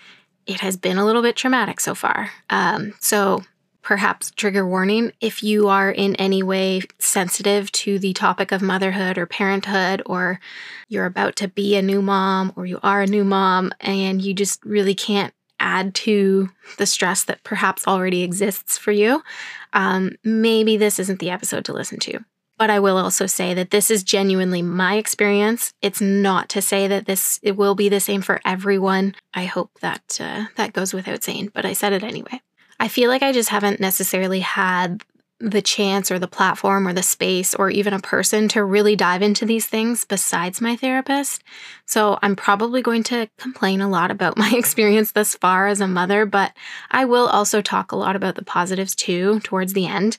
It 0.45 0.59
has 0.59 0.77
been 0.77 0.97
a 0.97 1.05
little 1.05 1.21
bit 1.21 1.35
traumatic 1.35 1.79
so 1.79 1.95
far. 1.95 2.31
Um, 2.49 2.93
so 2.99 3.43
perhaps 3.81 4.31
trigger 4.31 4.65
warning 4.65 5.11
if 5.19 5.43
you 5.43 5.67
are 5.67 5.91
in 5.91 6.15
any 6.15 6.41
way 6.41 6.81
sensitive 6.99 7.71
to 7.73 7.99
the 7.99 8.13
topic 8.13 8.51
of 8.51 8.61
motherhood 8.61 9.17
or 9.17 9.25
parenthood, 9.25 10.01
or 10.05 10.39
you're 10.87 11.05
about 11.05 11.35
to 11.37 11.47
be 11.47 11.75
a 11.75 11.81
new 11.81 12.01
mom, 12.01 12.53
or 12.55 12.65
you 12.65 12.79
are 12.81 13.01
a 13.01 13.07
new 13.07 13.23
mom, 13.23 13.71
and 13.81 14.21
you 14.21 14.33
just 14.33 14.63
really 14.63 14.95
can't 14.95 15.33
add 15.59 15.95
to 15.95 16.49
the 16.77 16.85
stress 16.85 17.23
that 17.23 17.43
perhaps 17.43 17.87
already 17.87 18.21
exists 18.21 18.77
for 18.77 18.91
you, 18.91 19.23
um, 19.71 20.11
maybe 20.23 20.77
this 20.77 20.99
isn't 20.99 21.19
the 21.19 21.29
episode 21.29 21.65
to 21.65 21.73
listen 21.73 21.99
to. 21.99 22.19
But 22.57 22.69
I 22.69 22.79
will 22.79 22.97
also 22.97 23.25
say 23.25 23.53
that 23.53 23.71
this 23.71 23.89
is 23.89 24.03
genuinely 24.03 24.61
my 24.61 24.95
experience. 24.95 25.73
It's 25.81 26.01
not 26.01 26.49
to 26.49 26.61
say 26.61 26.87
that 26.87 27.05
this 27.05 27.39
it 27.41 27.57
will 27.57 27.75
be 27.75 27.89
the 27.89 27.99
same 27.99 28.21
for 28.21 28.39
everyone. 28.45 29.15
I 29.33 29.45
hope 29.45 29.71
that 29.81 30.19
uh, 30.21 30.45
that 30.55 30.73
goes 30.73 30.93
without 30.93 31.23
saying, 31.23 31.51
but 31.53 31.65
I 31.65 31.73
said 31.73 31.93
it 31.93 32.03
anyway. 32.03 32.41
I 32.79 32.87
feel 32.87 33.09
like 33.09 33.23
I 33.23 33.31
just 33.31 33.49
haven't 33.49 33.79
necessarily 33.79 34.41
had 34.41 35.03
the 35.39 35.61
chance 35.61 36.09
or 36.09 36.19
the 36.19 36.27
platform 36.27 36.87
or 36.87 36.93
the 36.93 37.03
space 37.03 37.53
or 37.53 37.69
even 37.69 37.93
a 37.93 37.99
person 37.99 38.47
to 38.47 38.63
really 38.63 38.95
dive 38.95 39.21
into 39.21 39.45
these 39.45 39.65
things 39.65 40.05
besides 40.05 40.61
my 40.61 40.75
therapist. 40.75 41.43
So 41.85 42.17
I'm 42.21 42.35
probably 42.35 42.81
going 42.81 43.03
to 43.03 43.29
complain 43.37 43.81
a 43.81 43.89
lot 43.89 44.09
about 44.09 44.37
my 44.37 44.51
experience 44.53 45.11
thus 45.11 45.35
far 45.35 45.67
as 45.67 45.81
a 45.81 45.87
mother, 45.87 46.25
but 46.25 46.53
I 46.91 47.05
will 47.05 47.27
also 47.27 47.61
talk 47.61 47.91
a 47.91 47.97
lot 47.97 48.15
about 48.15 48.35
the 48.35 48.45
positives 48.45 48.95
too 48.95 49.39
towards 49.41 49.73
the 49.73 49.87
end. 49.87 50.17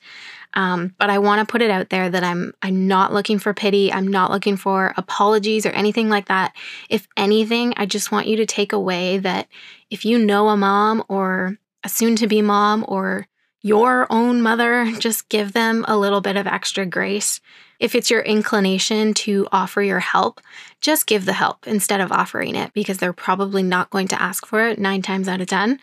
Um, 0.53 0.95
but 0.97 1.09
I 1.09 1.19
want 1.19 1.45
to 1.45 1.51
put 1.51 1.61
it 1.61 1.69
out 1.69 1.89
there 1.89 2.09
that 2.09 2.23
I'm 2.23 2.53
I'm 2.61 2.87
not 2.87 3.11
looking 3.11 3.39
for 3.39 3.53
pity. 3.53 3.91
I'm 3.91 4.07
not 4.07 4.31
looking 4.31 4.55
for 4.55 4.93
apologies 4.95 5.65
or 5.65 5.71
anything 5.71 6.07
like 6.07 6.27
that. 6.27 6.55
If 6.89 7.07
anything, 7.17 7.73
I 7.75 7.85
just 7.85 8.11
want 8.11 8.27
you 8.27 8.37
to 8.37 8.45
take 8.45 8.71
away 8.71 9.17
that 9.17 9.47
if 9.89 10.05
you 10.05 10.17
know 10.17 10.47
a 10.47 10.55
mom 10.55 11.03
or 11.09 11.57
a 11.83 11.89
soon 11.89 12.15
to 12.17 12.27
be 12.27 12.41
mom 12.41 12.85
or 12.87 13.27
your 13.65 14.05
own 14.11 14.43
mother, 14.43 14.91
just 14.99 15.27
give 15.27 15.53
them 15.53 15.83
a 15.87 15.97
little 15.97 16.21
bit 16.21 16.37
of 16.37 16.45
extra 16.45 16.85
grace. 16.85 17.41
If 17.79 17.95
it's 17.95 18.11
your 18.11 18.21
inclination 18.21 19.15
to 19.15 19.47
offer 19.51 19.81
your 19.81 20.01
help, 20.01 20.39
just 20.81 21.07
give 21.07 21.25
the 21.25 21.33
help 21.33 21.65
instead 21.65 21.99
of 21.99 22.11
offering 22.11 22.53
it 22.53 22.73
because 22.73 22.99
they're 22.99 23.11
probably 23.11 23.63
not 23.63 23.89
going 23.89 24.07
to 24.09 24.21
ask 24.21 24.45
for 24.45 24.67
it 24.67 24.77
nine 24.77 25.01
times 25.01 25.27
out 25.27 25.41
of 25.41 25.47
10. 25.47 25.79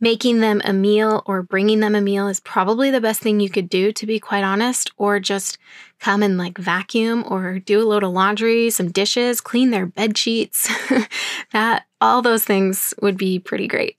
Making 0.00 0.40
them 0.40 0.62
a 0.64 0.72
meal 0.72 1.22
or 1.24 1.44
bringing 1.44 1.78
them 1.78 1.94
a 1.94 2.00
meal 2.00 2.26
is 2.26 2.40
probably 2.40 2.90
the 2.90 3.00
best 3.00 3.20
thing 3.20 3.38
you 3.38 3.48
could 3.48 3.68
do, 3.68 3.92
to 3.92 4.04
be 4.04 4.18
quite 4.18 4.42
honest, 4.42 4.90
or 4.96 5.20
just 5.20 5.58
come 6.00 6.24
and 6.24 6.36
like 6.38 6.58
vacuum 6.58 7.22
or 7.28 7.60
do 7.60 7.80
a 7.80 7.86
load 7.86 8.02
of 8.02 8.10
laundry, 8.10 8.68
some 8.68 8.90
dishes, 8.90 9.40
clean 9.40 9.70
their 9.70 9.86
bed 9.86 10.18
sheets. 10.18 10.68
that 11.52 11.84
all 12.00 12.20
those 12.20 12.42
things 12.42 12.92
would 13.00 13.16
be 13.16 13.38
pretty 13.38 13.68
great. 13.68 13.96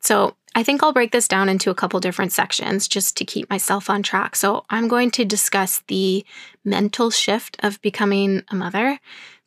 So, 0.00 0.36
I 0.56 0.62
think 0.62 0.82
I'll 0.82 0.94
break 0.94 1.12
this 1.12 1.28
down 1.28 1.50
into 1.50 1.68
a 1.70 1.74
couple 1.74 2.00
different 2.00 2.32
sections 2.32 2.88
just 2.88 3.14
to 3.18 3.26
keep 3.26 3.50
myself 3.50 3.90
on 3.90 4.02
track. 4.02 4.34
So, 4.34 4.64
I'm 4.70 4.88
going 4.88 5.10
to 5.10 5.24
discuss 5.26 5.82
the 5.86 6.24
mental 6.64 7.10
shift 7.10 7.58
of 7.62 7.80
becoming 7.82 8.42
a 8.48 8.54
mother, 8.54 8.98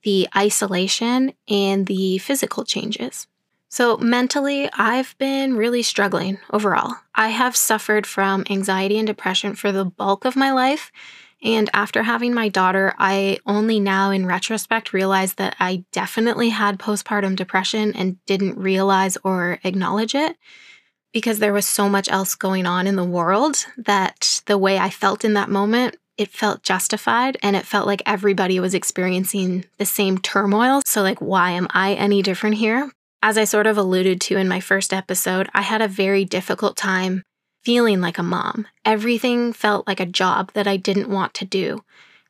the 0.03 0.27
isolation, 0.37 1.33
and 1.49 1.87
the 1.87 2.19
physical 2.19 2.63
changes. 2.63 3.25
So, 3.69 3.97
mentally, 3.97 4.69
I've 4.71 5.17
been 5.17 5.57
really 5.57 5.81
struggling 5.81 6.37
overall. 6.53 6.93
I 7.15 7.29
have 7.29 7.55
suffered 7.55 8.05
from 8.05 8.45
anxiety 8.47 8.99
and 8.99 9.07
depression 9.07 9.55
for 9.55 9.71
the 9.71 9.85
bulk 9.85 10.25
of 10.25 10.35
my 10.35 10.51
life. 10.51 10.91
And 11.41 11.71
after 11.73 12.03
having 12.03 12.35
my 12.35 12.49
daughter, 12.49 12.93
I 12.99 13.39
only 13.47 13.79
now, 13.79 14.11
in 14.11 14.27
retrospect, 14.27 14.93
realize 14.93 15.33
that 15.35 15.55
I 15.59 15.85
definitely 15.91 16.49
had 16.49 16.77
postpartum 16.77 17.35
depression 17.35 17.95
and 17.95 18.23
didn't 18.27 18.59
realize 18.59 19.17
or 19.23 19.59
acknowledge 19.63 20.13
it 20.13 20.37
because 21.13 21.39
there 21.39 21.53
was 21.53 21.67
so 21.67 21.89
much 21.89 22.09
else 22.09 22.35
going 22.35 22.65
on 22.65 22.87
in 22.87 22.95
the 22.95 23.03
world 23.03 23.65
that 23.77 24.41
the 24.45 24.57
way 24.57 24.77
I 24.77 24.89
felt 24.89 25.25
in 25.25 25.33
that 25.33 25.49
moment, 25.49 25.97
it 26.17 26.29
felt 26.29 26.63
justified 26.63 27.37
and 27.41 27.55
it 27.55 27.65
felt 27.65 27.87
like 27.87 28.01
everybody 28.05 28.59
was 28.59 28.73
experiencing 28.73 29.65
the 29.77 29.85
same 29.85 30.17
turmoil. 30.17 30.81
So, 30.85 31.01
like, 31.01 31.19
why 31.19 31.51
am 31.51 31.67
I 31.71 31.93
any 31.93 32.21
different 32.21 32.57
here? 32.57 32.91
As 33.21 33.37
I 33.37 33.43
sort 33.43 33.67
of 33.67 33.77
alluded 33.77 34.21
to 34.21 34.37
in 34.37 34.47
my 34.47 34.59
first 34.59 34.93
episode, 34.93 35.49
I 35.53 35.61
had 35.61 35.81
a 35.81 35.87
very 35.87 36.25
difficult 36.25 36.77
time 36.77 37.23
feeling 37.63 38.01
like 38.01 38.17
a 38.17 38.23
mom. 38.23 38.67
Everything 38.85 39.53
felt 39.53 39.87
like 39.87 39.99
a 39.99 40.05
job 40.05 40.51
that 40.53 40.67
I 40.67 40.77
didn't 40.77 41.09
want 41.09 41.33
to 41.35 41.45
do. 41.45 41.83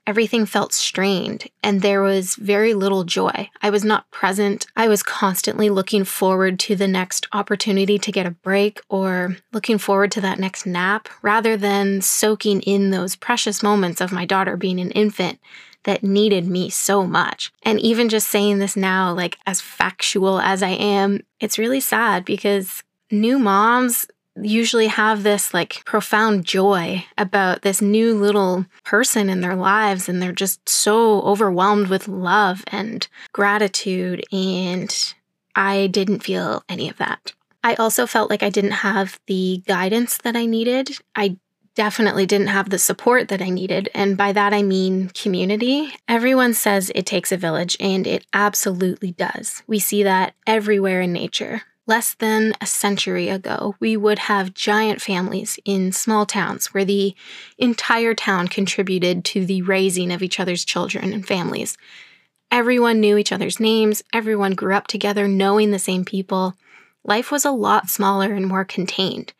Everything 0.10 0.48
felt 0.48 0.74
strained, 0.74 1.46
and 1.62 1.84
there 1.84 2.02
was 2.02 2.34
very 2.34 2.74
little 2.74 3.04
joy. 3.04 3.48
I 3.62 3.70
was 3.70 3.86
not 3.86 4.10
present. 4.10 4.66
I 4.76 4.88
was 4.88 5.04
constantly 5.04 5.70
looking 5.70 6.04
forward 6.04 6.58
to 6.62 6.76
the 6.76 6.88
next 6.88 7.28
opportunity 7.32 8.00
to 8.00 8.12
get 8.12 8.26
a 8.26 8.32
break 8.32 8.82
or 8.90 9.38
looking 9.54 9.78
forward 9.78 10.12
to 10.14 10.22
that 10.22 10.40
next 10.40 10.66
nap 10.66 11.10
rather 11.22 11.56
than 11.56 12.02
soaking 12.02 12.62
in 12.62 12.90
those 12.90 13.16
precious 13.16 13.62
moments 13.62 14.02
of 14.02 14.12
my 14.12 14.26
daughter 14.26 14.58
being 14.58 14.80
an 14.80 14.90
infant 14.94 15.38
that 15.84 16.04
needed 16.04 16.48
me 16.48 16.72
so 16.72 17.06
much. 17.06 17.54
And 17.62 17.80
even 17.80 18.10
just 18.10 18.30
saying 18.30 18.58
this 18.58 18.76
now, 18.76 19.14
like 19.14 19.38
as 19.46 19.62
factual 19.62 20.40
as 20.40 20.64
I 20.64 20.70
am, 20.70 21.22
it's 21.40 21.60
really 21.60 21.82
sad 21.82 22.26
because 22.26 22.82
new 23.12 23.38
moms 23.38 24.08
usually 24.42 24.88
have 24.88 25.24
this 25.24 25.54
like 25.54 25.84
profound 25.86 26.46
joy 26.46 27.06
about 27.18 27.62
this 27.62 27.82
new 27.82 28.14
little 28.14 28.66
person 28.84 29.30
in 29.30 29.42
their 29.42 29.56
lives 29.56 30.08
and 30.08 30.22
they're 30.22 30.32
just 30.32 30.68
so 30.68 31.22
overwhelmed 31.22 31.88
with 31.88 32.08
love 32.08 32.64
and 32.68 33.08
gratitude 33.34 34.24
and 34.32 35.14
I 35.56 35.88
didn't 35.88 36.24
feel 36.24 36.64
any 36.70 36.90
of 36.90 36.98
that. 36.98 37.34
I 37.64 37.76
also 37.76 38.08
felt 38.08 38.30
like 38.30 38.44
I 38.44 38.50
didn't 38.50 38.72
have 38.72 39.20
the 39.28 39.62
guidance 39.68 40.18
that 40.20 40.36
I 40.36 40.46
needed. 40.46 40.92
I 41.16 41.38
definitely 41.76 42.26
didn't 42.26 42.48
have 42.48 42.70
the 42.70 42.80
support 42.80 43.28
that 43.30 43.42
I 43.42 43.50
needed. 43.50 43.90
And 43.94 44.18
by 44.18 44.32
that, 44.34 44.54
I 44.54 44.62
mean 44.62 45.10
community. 45.10 45.94
Everyone 46.08 46.54
says 46.54 46.92
it 46.96 47.06
takes 47.06 47.32
a 47.32 47.38
village, 47.38 47.78
and 47.80 48.06
it 48.08 48.26
absolutely 48.34 49.12
does. 49.12 49.64
We 49.68 49.80
see 49.80 50.04
that 50.04 50.34
everywhere 50.48 51.02
in 51.02 51.14
nature. 51.14 51.62
Less 51.90 52.14
than 52.14 52.54
a 52.62 52.68
century 52.68 53.30
ago, 53.30 53.74
we 53.80 53.98
would 53.98 54.20
have 54.20 54.54
giant 54.54 55.02
families 55.02 55.58
in 55.66 55.92
small 55.92 56.24
towns 56.24 56.68
where 56.68 56.86
the 56.86 57.16
entire 57.58 58.14
town 58.14 58.48
contributed 58.48 59.26
to 59.26 59.44
the 59.44 59.64
raising 59.64 60.12
of 60.12 60.22
each 60.22 60.40
other's 60.40 60.64
children 60.64 61.12
and 61.14 61.26
families. 61.26 61.80
Everyone 62.52 63.00
knew 63.00 63.18
each 63.18 63.32
other's 63.32 63.60
names, 63.60 64.04
everyone 64.14 64.54
grew 64.54 64.76
up 64.76 64.86
together 64.86 65.28
knowing 65.28 65.72
the 65.72 65.80
same 65.80 66.06
people. 66.06 66.54
Life 67.04 67.32
was 67.32 67.44
a 67.44 67.50
lot 67.50 67.90
smaller 67.90 68.36
and 68.36 68.46
more 68.46 68.66
contained. 68.66 69.34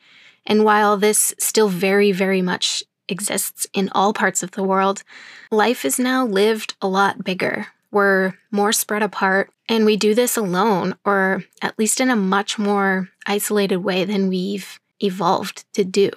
And 0.44 0.66
while 0.66 0.98
this 0.98 1.36
still 1.38 1.70
very, 1.70 2.12
very 2.12 2.42
much 2.42 2.84
exists 3.08 3.68
in 3.74 3.90
all 3.92 4.12
parts 4.12 4.42
of 4.42 4.54
the 4.54 4.64
world, 4.64 5.04
life 5.52 5.86
is 5.86 6.00
now 6.00 6.26
lived 6.26 6.74
a 6.82 6.88
lot 6.88 7.24
bigger. 7.24 7.68
We're 7.92 8.34
more 8.52 8.72
spread 8.72 9.04
apart, 9.04 9.52
and 9.68 9.86
we 9.86 9.98
do 9.98 10.14
this 10.14 10.38
alone, 10.38 10.96
or 11.06 11.44
at 11.62 11.78
least 11.80 12.00
in 12.00 12.10
a 12.10 12.16
much 12.16 12.60
more 12.60 13.10
isolated 13.26 13.78
way 13.78 14.06
than 14.06 14.28
we've 14.28 14.80
evolved 15.00 15.66
to 15.74 15.84
do. 15.84 16.12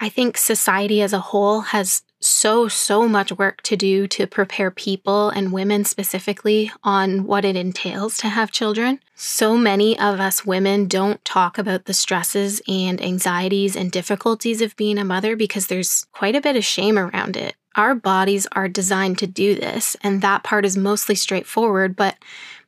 I 0.00 0.08
think 0.08 0.36
society 0.36 1.02
as 1.02 1.12
a 1.12 1.18
whole 1.18 1.60
has 1.60 2.02
so, 2.20 2.68
so 2.68 3.08
much 3.08 3.32
work 3.32 3.62
to 3.62 3.76
do 3.76 4.06
to 4.08 4.26
prepare 4.26 4.70
people 4.70 5.30
and 5.30 5.52
women 5.52 5.84
specifically 5.84 6.70
on 6.82 7.24
what 7.24 7.44
it 7.44 7.56
entails 7.56 8.16
to 8.18 8.28
have 8.28 8.50
children. 8.50 9.00
So 9.14 9.56
many 9.56 9.98
of 9.98 10.20
us 10.20 10.44
women 10.44 10.86
don't 10.86 11.24
talk 11.24 11.58
about 11.58 11.84
the 11.84 11.94
stresses 11.94 12.60
and 12.68 13.02
anxieties 13.02 13.76
and 13.76 13.90
difficulties 13.90 14.60
of 14.60 14.76
being 14.76 14.98
a 14.98 15.04
mother 15.04 15.36
because 15.36 15.66
there's 15.66 16.06
quite 16.12 16.36
a 16.36 16.40
bit 16.40 16.56
of 16.56 16.64
shame 16.64 16.98
around 16.98 17.36
it. 17.36 17.54
Our 17.78 17.94
bodies 17.94 18.48
are 18.52 18.66
designed 18.66 19.18
to 19.18 19.28
do 19.28 19.54
this, 19.54 19.96
and 20.02 20.20
that 20.20 20.42
part 20.42 20.64
is 20.64 20.76
mostly 20.76 21.14
straightforward, 21.14 21.94
but 21.94 22.16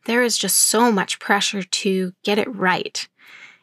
there 0.05 0.23
is 0.23 0.39
just 0.39 0.57
so 0.57 0.93
much 0.93 1.19
pressure 1.19 1.65
to 1.65 2.13
get 2.23 2.39
it 2.39 2.55
right. 2.55 3.09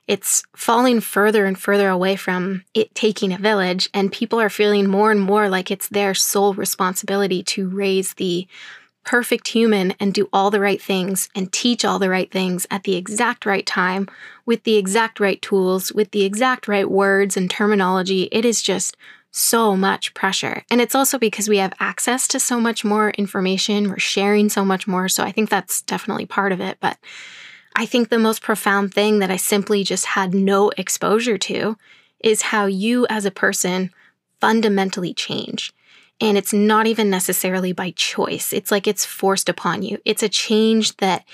It's 0.07 0.43
falling 0.57 0.99
further 0.99 1.45
and 1.45 1.57
further 1.57 1.87
away 1.87 2.17
from 2.17 2.65
it 2.73 2.93
taking 2.93 3.31
a 3.31 3.37
village, 3.37 3.89
and 3.93 4.11
people 4.11 4.41
are 4.41 4.49
feeling 4.49 4.89
more 4.89 5.09
and 5.09 5.21
more 5.21 5.47
like 5.47 5.71
it's 5.71 5.87
their 5.87 6.13
sole 6.13 6.53
responsibility 6.53 7.43
to 7.43 7.69
raise 7.69 8.15
the 8.15 8.45
perfect 9.05 9.47
human 9.47 9.91
and 10.01 10.13
do 10.13 10.27
all 10.33 10.51
the 10.51 10.59
right 10.59 10.81
things 10.81 11.29
and 11.33 11.53
teach 11.53 11.85
all 11.85 11.97
the 11.97 12.09
right 12.09 12.29
things 12.29 12.67
at 12.69 12.83
the 12.83 12.97
exact 12.97 13.45
right 13.45 13.65
time 13.65 14.05
with 14.45 14.63
the 14.63 14.75
exact 14.75 15.21
right 15.21 15.41
tools, 15.41 15.93
with 15.93 16.11
the 16.11 16.25
exact 16.25 16.67
right 16.67 16.91
words 16.91 17.37
and 17.37 17.49
terminology. 17.49 18.23
It 18.33 18.43
is 18.43 18.61
just 18.61 18.97
so 19.31 19.75
much 19.75 20.13
pressure. 20.13 20.63
And 20.71 20.81
it's 20.81 20.95
also 20.95 21.17
because 21.19 21.49
we 21.49 21.57
have 21.57 21.73
access 21.79 22.27
to 22.29 22.39
so 22.39 22.59
much 22.59 22.83
more 22.83 23.11
information, 23.11 23.89
we're 23.89 23.99
sharing 23.99 24.49
so 24.49 24.65
much 24.65 24.87
more. 24.87 25.07
So 25.09 25.23
I 25.23 25.31
think 25.31 25.49
that's 25.49 25.81
definitely 25.81 26.25
part 26.25 26.51
of 26.51 26.59
it. 26.59 26.77
But 26.79 26.97
I 27.75 27.85
think 27.85 28.09
the 28.09 28.19
most 28.19 28.41
profound 28.41 28.93
thing 28.93 29.19
that 29.19 29.29
I 29.29 29.37
simply 29.37 29.83
just 29.83 30.05
had 30.05 30.33
no 30.33 30.71
exposure 30.77 31.37
to 31.37 31.77
is 32.23 32.41
how 32.41 32.65
you 32.65 33.05
as 33.09 33.25
a 33.25 33.31
person 33.31 33.91
fundamentally 34.41 35.13
change. 35.13 35.73
And 36.19 36.37
it's 36.37 36.53
not 36.53 36.87
even 36.87 37.09
necessarily 37.09 37.73
by 37.73 37.91
choice. 37.91 38.51
It's 38.51 38.71
like 38.71 38.87
it's 38.87 39.05
forced 39.05 39.49
upon 39.49 39.83
you. 39.83 39.99
It's 40.03 40.23
a 40.23 40.29
change 40.29 40.97
that 40.97 41.25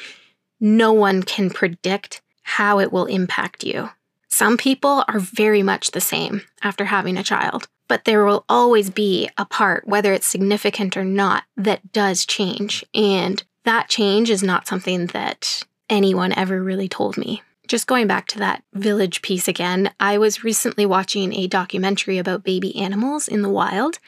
no 0.60 0.92
one 0.92 1.24
can 1.24 1.50
predict 1.50 2.22
how 2.44 2.80
it 2.80 2.92
will 2.92 3.06
impact 3.06 3.64
you. 3.64 3.90
Some 4.28 4.58
people 4.58 5.06
are 5.08 5.20
very 5.20 5.64
much 5.64 5.92
the 5.92 6.02
same 6.02 6.42
after 6.62 6.86
having 6.86 7.18
a 7.18 7.24
child, 7.24 7.68
but 7.94 8.06
there 8.06 8.26
will 8.26 8.44
always 8.50 8.90
be 8.90 9.30
a 9.38 9.46
part, 9.46 9.88
whether 9.88 10.14
it's 10.14 10.26
significant 10.26 10.98
or 10.98 11.06
not, 11.06 11.44
that 11.56 11.92
does 11.92 12.26
change. 12.26 12.84
And 12.92 13.44
that 13.66 13.88
change 13.88 14.32
is 14.32 14.42
not 14.42 14.66
something 14.66 15.06
that 15.08 15.62
anyone 15.92 16.34
ever 16.34 16.64
really 16.64 16.88
told 16.88 17.18
me. 17.20 17.44
Just 17.68 17.86
going 17.86 18.08
back 18.08 18.26
to 18.30 18.40
that 18.40 18.64
village 18.74 19.22
piece 19.22 19.48
again, 19.48 19.92
I 20.00 20.18
was 20.18 20.44
recently 20.44 20.88
watching 20.88 21.36
a 21.36 21.46
documentary 21.46 22.18
about 22.18 22.44
baby 22.44 22.76
animals 22.78 23.28
in 23.28 23.44
the 23.44 23.48
wild, 23.48 24.00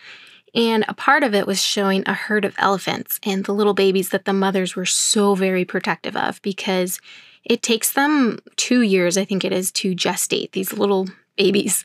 and 0.55 0.83
a 0.87 0.95
part 0.95 1.21
of 1.21 1.35
it 1.35 1.45
was 1.45 1.61
showing 1.61 2.01
a 2.07 2.13
herd 2.13 2.43
of 2.43 2.55
elephants 2.57 3.19
and 3.21 3.45
the 3.45 3.53
little 3.53 3.75
babies 3.75 4.09
that 4.09 4.25
the 4.25 4.33
mothers 4.33 4.75
were 4.75 4.87
so 4.87 5.35
very 5.35 5.63
protective 5.63 6.17
of 6.17 6.41
because 6.41 6.99
it 7.43 7.61
takes 7.61 7.93
them 7.93 8.39
two 8.55 8.81
years, 8.81 9.15
I 9.15 9.25
think 9.25 9.45
it 9.45 9.53
is, 9.53 9.71
to 9.73 9.93
gestate 9.93 10.53
these 10.53 10.73
little 10.73 11.07
babies. 11.35 11.83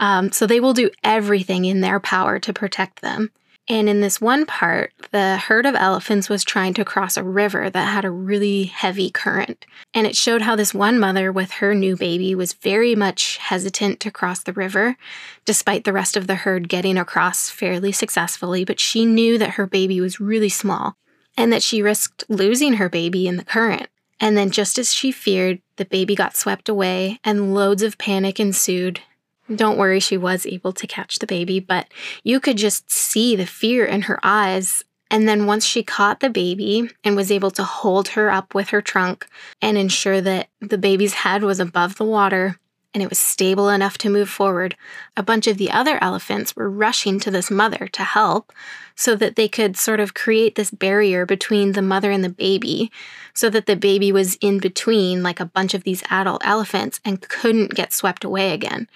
Um, 0.00 0.32
so 0.32 0.46
they 0.46 0.60
will 0.60 0.74
do 0.74 0.90
everything 1.04 1.64
in 1.64 1.80
their 1.80 2.00
power 2.00 2.38
to 2.38 2.52
protect 2.52 3.02
them. 3.02 3.30
And 3.68 3.88
in 3.88 4.00
this 4.00 4.20
one 4.20 4.46
part, 4.46 4.92
the 5.10 5.36
herd 5.36 5.66
of 5.66 5.74
elephants 5.74 6.28
was 6.28 6.44
trying 6.44 6.72
to 6.74 6.84
cross 6.84 7.16
a 7.16 7.24
river 7.24 7.68
that 7.68 7.88
had 7.88 8.04
a 8.04 8.10
really 8.10 8.64
heavy 8.64 9.10
current. 9.10 9.66
And 9.92 10.06
it 10.06 10.14
showed 10.14 10.42
how 10.42 10.54
this 10.54 10.72
one 10.72 11.00
mother 11.00 11.32
with 11.32 11.50
her 11.52 11.74
new 11.74 11.96
baby 11.96 12.34
was 12.36 12.52
very 12.52 12.94
much 12.94 13.38
hesitant 13.38 13.98
to 14.00 14.12
cross 14.12 14.40
the 14.40 14.52
river, 14.52 14.96
despite 15.44 15.82
the 15.82 15.92
rest 15.92 16.16
of 16.16 16.28
the 16.28 16.36
herd 16.36 16.68
getting 16.68 16.96
across 16.96 17.50
fairly 17.50 17.90
successfully. 17.90 18.64
But 18.64 18.78
she 18.78 19.04
knew 19.04 19.36
that 19.38 19.54
her 19.54 19.66
baby 19.66 20.00
was 20.00 20.20
really 20.20 20.48
small 20.48 20.96
and 21.36 21.52
that 21.52 21.62
she 21.62 21.82
risked 21.82 22.24
losing 22.28 22.74
her 22.74 22.88
baby 22.88 23.26
in 23.26 23.36
the 23.36 23.44
current. 23.44 23.88
And 24.18 24.36
then, 24.36 24.50
just 24.50 24.78
as 24.78 24.92
she 24.92 25.12
feared, 25.12 25.60
the 25.76 25.84
baby 25.84 26.14
got 26.14 26.36
swept 26.36 26.68
away 26.68 27.20
and 27.22 27.54
loads 27.54 27.82
of 27.82 27.98
panic 27.98 28.40
ensued 28.40 29.00
don't 29.54 29.78
worry, 29.78 30.00
she 30.00 30.16
was 30.16 30.44
able 30.46 30.72
to 30.72 30.86
catch 30.86 31.18
the 31.18 31.26
baby, 31.26 31.60
but 31.60 31.86
you 32.24 32.40
could 32.40 32.56
just 32.56 32.90
see 32.90 33.36
the 33.36 33.46
fear 33.46 33.84
in 33.84 34.02
her 34.02 34.18
eyes. 34.22 34.84
And 35.08 35.28
then 35.28 35.46
once 35.46 35.64
she 35.64 35.84
caught 35.84 36.18
the 36.18 36.30
baby 36.30 36.90
and 37.04 37.14
was 37.14 37.30
able 37.30 37.52
to 37.52 37.62
hold 37.62 38.08
her 38.08 38.28
up 38.28 38.54
with 38.54 38.70
her 38.70 38.82
trunk 38.82 39.28
and 39.62 39.78
ensure 39.78 40.20
that 40.20 40.48
the 40.60 40.78
baby's 40.78 41.14
head 41.14 41.44
was 41.44 41.60
above 41.60 41.96
the 41.96 42.04
water 42.04 42.58
and 42.96 43.02
it 43.02 43.10
was 43.10 43.18
stable 43.18 43.68
enough 43.68 43.98
to 43.98 44.08
move 44.08 44.30
forward, 44.30 44.74
a 45.18 45.22
bunch 45.22 45.46
of 45.46 45.58
the 45.58 45.70
other 45.70 46.02
elephants 46.02 46.56
were 46.56 46.70
rushing 46.70 47.20
to 47.20 47.30
this 47.30 47.50
mother 47.50 47.88
to 47.88 48.02
help 48.02 48.54
so 48.94 49.14
that 49.14 49.36
they 49.36 49.48
could 49.48 49.76
sort 49.76 50.00
of 50.00 50.14
create 50.14 50.54
this 50.54 50.70
barrier 50.70 51.26
between 51.26 51.72
the 51.72 51.82
mother 51.82 52.10
and 52.10 52.24
the 52.24 52.30
baby 52.30 52.90
so 53.34 53.50
that 53.50 53.66
the 53.66 53.76
baby 53.76 54.10
was 54.12 54.36
in 54.36 54.58
between 54.58 55.22
like 55.22 55.40
a 55.40 55.44
bunch 55.44 55.74
of 55.74 55.84
these 55.84 56.02
adult 56.08 56.40
elephants 56.42 56.98
and 57.04 57.20
couldn't 57.20 57.74
get 57.74 57.92
swept 57.92 58.24
away 58.24 58.54
again. 58.54 58.88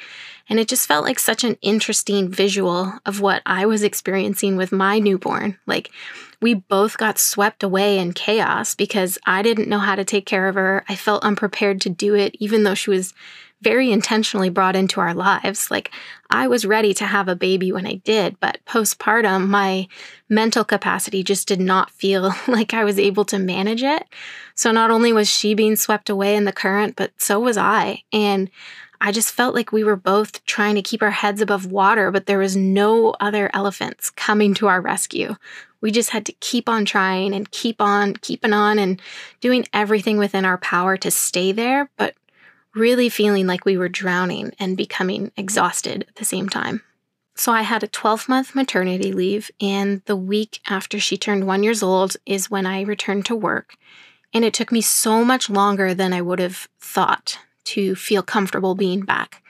And 0.49 0.59
it 0.59 0.67
just 0.67 0.89
felt 0.89 1.05
like 1.05 1.19
such 1.19 1.45
an 1.45 1.59
interesting 1.61 2.31
visual 2.31 2.95
of 3.05 3.21
what 3.21 3.43
I 3.45 3.67
was 3.67 3.83
experiencing 3.83 4.57
with 4.57 4.73
my 4.73 4.99
newborn. 4.99 5.59
Like, 5.67 5.91
we 6.41 6.55
both 6.55 6.97
got 6.97 7.19
swept 7.19 7.63
away 7.63 7.99
in 7.99 8.15
chaos 8.15 8.75
because 8.75 9.19
I 9.27 9.43
didn't 9.43 9.69
know 9.69 9.79
how 9.79 9.95
to 9.95 10.07
take 10.07 10.25
care 10.25 10.49
of 10.49 10.55
her. 10.55 10.85
I 10.89 10.97
felt 10.97 11.23
unprepared 11.23 11.83
to 11.83 11.91
do 11.91 12.15
it, 12.15 12.35
even 12.41 12.65
though 12.65 12.75
she 12.75 12.89
was 12.89 13.13
very 13.63 13.91
intentionally 13.91 14.49
brought 14.49 14.77
into 14.77 15.01
our 15.01 15.15
lives. 15.15 15.71
Like, 15.71 15.91
I 16.31 16.49
was 16.49 16.65
ready 16.65 16.95
to 16.95 17.07
have 17.07 17.29
a 17.29 17.37
baby 17.37 17.73
when 17.73 17.87
I 17.87 17.95
did, 17.95 18.39
but 18.41 18.59
postpartum, 18.67 19.49
my 19.49 19.89
mental 20.29 20.65
capacity 20.65 21.23
just 21.23 21.49
did 21.49 21.61
not 21.61 21.91
feel 21.91 22.33
like 22.49 22.73
I 22.73 22.85
was 22.85 22.99
able 22.99 23.25
to 23.27 23.39
manage 23.39 23.83
it. 23.83 24.05
So, 24.55 24.71
not 24.73 24.91
only 24.91 25.13
was 25.13 25.29
she 25.29 25.55
being 25.55 25.77
swept 25.77 26.09
away 26.09 26.37
in 26.37 26.45
the 26.45 26.53
current, 26.53 26.97
but 26.97 27.13
so 27.19 27.41
was 27.41 27.57
I. 27.57 28.03
And 28.13 28.51
I 29.03 29.13
just 29.13 29.33
felt 29.33 29.55
like 29.55 29.73
we 29.73 29.83
were 29.83 29.97
both 29.97 30.45
trying 30.45 30.75
to 30.75 30.83
keep 30.83 31.03
our 31.03 31.11
heads 31.11 31.41
above 31.41 31.73
water, 31.73 32.11
but 32.11 32.27
there 32.27 32.39
was 32.39 32.55
no 32.55 33.15
other 33.19 33.51
elephants 33.55 34.11
coming 34.11 34.53
to 34.55 34.69
our 34.69 34.81
rescue. 34.81 35.37
We 35.81 35.91
just 35.91 36.11
had 36.11 36.27
to 36.27 36.33
keep 36.41 36.69
on 36.69 36.85
trying 36.85 37.35
and 37.35 37.51
keep 37.51 37.81
on 37.81 38.15
keeping 38.17 38.53
on 38.53 38.79
and 38.79 39.01
doing 39.41 39.67
everything 39.73 40.19
within 40.19 40.45
our 40.45 40.59
power 40.59 40.99
to 40.99 41.11
stay 41.11 41.53
there, 41.53 41.89
but 41.97 42.15
really 42.75 43.09
feeling 43.09 43.47
like 43.47 43.65
we 43.65 43.77
were 43.77 43.89
drowning 43.89 44.53
and 44.59 44.77
becoming 44.77 45.33
exhausted 45.37 46.07
at 46.09 46.17
the 46.17 46.25
same 46.25 46.49
time. 46.49 46.83
So 47.37 47.53
I 47.53 47.63
had 47.63 47.83
a 47.83 47.89
12 47.89 48.29
month 48.29 48.55
maternity 48.55 49.13
leave, 49.13 49.51
and 49.61 50.03
the 50.05 50.17
week 50.17 50.61
after 50.69 51.01
she 51.01 51.17
turned 51.17 51.47
one 51.47 51.63
years 51.63 51.83
old 51.83 52.17
is 52.27 52.51
when 52.51 52.67
I 52.67 52.83
returned 52.83 53.25
to 53.27 53.37
work. 53.37 53.77
And 54.33 54.45
it 54.45 54.55
took 54.55 54.71
me 54.71 54.81
so 54.81 55.25
much 55.25 55.49
longer 55.49 55.95
than 55.95 56.13
I 56.13 56.21
would 56.21 56.39
have 56.39 56.69
thought 56.79 57.39
to 57.65 57.95
feel 57.95 58.23
comfortable 58.23 58.75
being 58.75 59.03
back. 59.03 59.43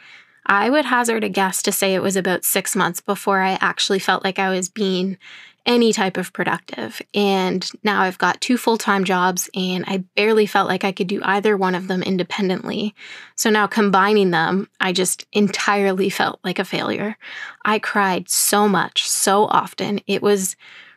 I 0.46 0.70
would 0.70 0.87
hazard 0.87 1.22
a 1.22 1.28
guess 1.28 1.62
to 1.62 1.72
say 1.72 1.94
it 1.94 2.02
was 2.02 2.16
about 2.16 2.44
six 2.44 2.74
months 2.74 3.00
before 3.00 3.40
I 3.40 3.59
actually 3.61 3.98
felt 3.98 4.24
like 4.24 4.38
I 4.38 4.50
was 4.50 4.68
being 4.68 5.18
any 5.66 5.92
type 5.92 6.16
of 6.16 6.33
productive. 6.33 7.01
And 7.14 7.68
now 7.83 8.03
I've 8.03 8.18
got 8.18 8.40
two 8.40 8.57
full 8.57 8.79
time 8.79 9.05
jobs 9.05 9.49
and 9.55 9.85
I 9.87 9.99
barely 10.16 10.46
felt 10.46 10.68
like 10.68 10.85
I 10.85 10.92
could 10.92 11.07
do 11.07 11.20
either 11.25 11.57
one 11.57 11.75
of 11.75 11.88
them 11.88 12.03
independently. 12.03 12.94
So 13.37 13.51
now 13.51 13.66
combining 13.66 14.31
them, 14.31 14.68
I 14.81 14.92
just 14.92 15.27
entirely 15.33 16.11
felt 16.11 16.40
like 16.44 16.59
a 16.59 16.64
failure. 16.64 17.16
I 17.64 17.79
cried 17.79 18.29
so 18.29 18.68
much, 18.68 19.09
so 19.09 19.44
often. 19.46 20.01
It 20.07 20.23
was 20.23 20.57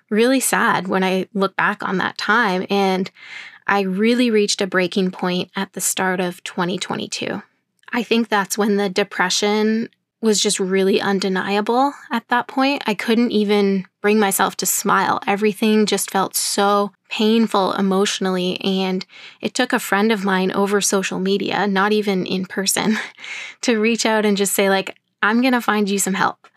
really 0.10 0.40
sad 0.40 0.88
when 0.88 1.04
I 1.04 1.28
look 1.34 1.56
back 1.56 1.84
on 1.84 1.98
that 1.98 2.18
time. 2.18 2.66
And 2.70 3.10
I 3.68 3.82
really 3.82 4.30
reached 4.30 4.62
a 4.62 4.68
breaking 4.68 5.12
point 5.12 5.50
at 5.56 5.74
the 5.74 5.82
start 5.82 6.20
of 6.20 6.44
2022. 6.44 7.42
I 7.92 8.04
think 8.04 8.28
that's 8.28 8.58
when 8.58 8.78
the 8.78 8.90
depression 8.90 9.90
was 10.24 10.40
just 10.40 10.58
really 10.58 11.02
undeniable 11.02 11.94
at 12.10 12.26
that 12.30 12.48
point. 12.48 12.82
I 12.88 12.94
couldn't 12.94 13.32
even 13.32 13.86
bring 14.02 14.20
myself 14.20 14.56
to 14.58 14.66
smile. 14.66 15.20
Everything 15.28 15.86
just 15.86 16.10
felt 16.10 16.34
so 16.34 16.94
painful 17.10 17.74
emotionally. 17.74 18.60
And 18.62 19.06
it 19.42 19.54
took 19.54 19.74
a 19.74 19.80
friend 19.80 20.14
of 20.14 20.24
mine 20.24 20.54
over 20.54 20.80
social 20.80 21.20
media, 21.20 21.68
not 21.68 21.92
even 21.92 22.26
in 22.26 22.46
person, 22.46 22.98
to 23.62 23.78
reach 23.78 24.06
out 24.06 24.26
and 24.26 24.38
just 24.38 24.54
say, 24.54 24.70
like, 24.70 24.98
I'm 25.22 25.42
going 25.42 25.54
to 25.54 25.62
find 25.62 25.90
you 25.90 26.00
some 26.00 26.14
help. 26.14 26.48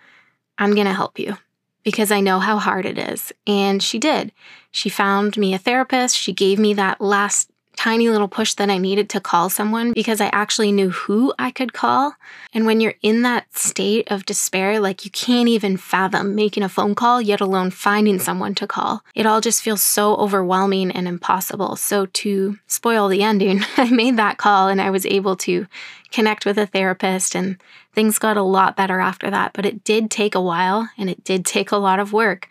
I'm 0.59 0.75
going 0.75 0.87
to 0.87 0.95
help 0.95 1.19
you 1.19 1.37
because 1.83 2.13
I 2.13 2.21
know 2.21 2.39
how 2.39 2.59
hard 2.59 2.87
it 2.87 2.99
is. 2.99 3.33
And 3.49 3.83
she 3.83 3.99
did. 3.99 4.31
She 4.71 4.89
found 4.89 5.37
me 5.37 5.55
a 5.55 5.59
therapist. 5.59 6.17
She 6.17 6.33
gave 6.33 6.61
me 6.61 6.73
that 6.75 7.01
last 7.01 7.51
tiny 7.77 8.09
little 8.09 8.29
push 8.29 8.55
that 8.55 8.71
I 8.71 8.79
needed 8.79 9.09
to 9.11 9.21
call 9.21 9.49
someone 9.49 9.93
because 9.93 10.21
I 10.21 10.31
actually 10.33 10.73
knew 10.73 10.91
who 10.91 11.33
I 11.39 11.51
could 11.51 11.73
call. 11.73 12.15
And 12.53 12.67
when 12.67 12.81
you're 12.81 12.95
in 13.03 13.23
that 13.23 13.57
state 13.57 14.11
of 14.11 14.27
despair, 14.27 14.81
like 14.81 15.05
you 15.05 15.11
can't 15.11 15.49
even 15.49 15.77
fathom 15.77 16.35
making 16.35 16.63
a 16.63 16.69
phone 16.69 16.95
call, 16.95 17.21
yet 17.21 17.41
alone 17.41 17.71
finding 17.71 18.19
someone 18.19 18.55
to 18.57 18.67
call. 18.67 19.03
It 19.15 19.27
all 19.27 19.41
just 19.41 19.63
feels 19.63 19.83
so 19.83 20.17
overwhelming 20.17 20.91
and 20.91 21.07
impossible. 21.07 21.77
So, 21.77 22.07
to 22.07 22.59
spoil 22.67 23.09
the 23.09 23.23
ending, 23.23 23.61
I 23.77 23.91
made 23.91 24.17
that 24.17 24.39
call 24.39 24.69
and 24.69 24.81
I 24.81 24.91
was 24.91 25.07
able 25.07 25.37
to 25.37 25.67
connect 26.11 26.47
with 26.47 26.57
a 26.57 26.67
therapist, 26.67 27.35
and 27.35 27.61
things 27.93 28.19
got 28.19 28.37
a 28.37 28.43
lot 28.43 28.77
better 28.77 29.01
after 29.01 29.31
that. 29.31 29.53
But 29.53 29.67
it 29.67 29.85
did 29.85 30.11
take 30.11 30.35
a 30.35 30.41
while 30.41 30.89
and 30.97 31.11
it 31.11 31.25
did 31.25 31.45
take 31.45 31.73
a 31.73 31.77
lot 31.77 31.99
of 31.99 32.13
work. 32.13 32.49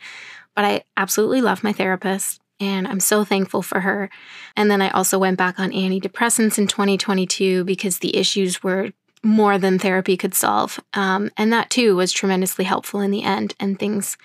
But 0.56 0.66
I 0.66 0.84
absolutely 0.96 1.42
love 1.42 1.64
my 1.64 1.74
therapist 1.74 2.40
and 2.60 2.88
I'm 2.88 3.00
so 3.00 3.24
thankful 3.24 3.62
for 3.62 3.82
her. 3.82 4.10
And 4.56 4.70
then 4.72 4.82
I 4.82 4.89
also 4.89 5.20
went 5.20 5.38
back 5.38 5.60
on 5.60 5.72
antidepressants 5.72 6.58
in 6.58 6.68
2022 6.68 7.63
because 7.63 8.00
the 8.00 8.15
issues 8.15 8.63
were 8.63 8.91
more 9.24 9.58
than 9.58 9.80
therapy 9.80 10.15
could 10.15 10.34
solve. 10.34 10.80
Um, 10.94 11.32
and 11.36 11.52
that 11.52 11.70
too 11.70 11.96
was 11.96 12.12
tremendously 12.12 12.65
helpful 12.65 13.00
in 13.00 13.12
the 13.12 13.24
end, 13.24 13.56
and 13.60 13.78
things 13.78 14.18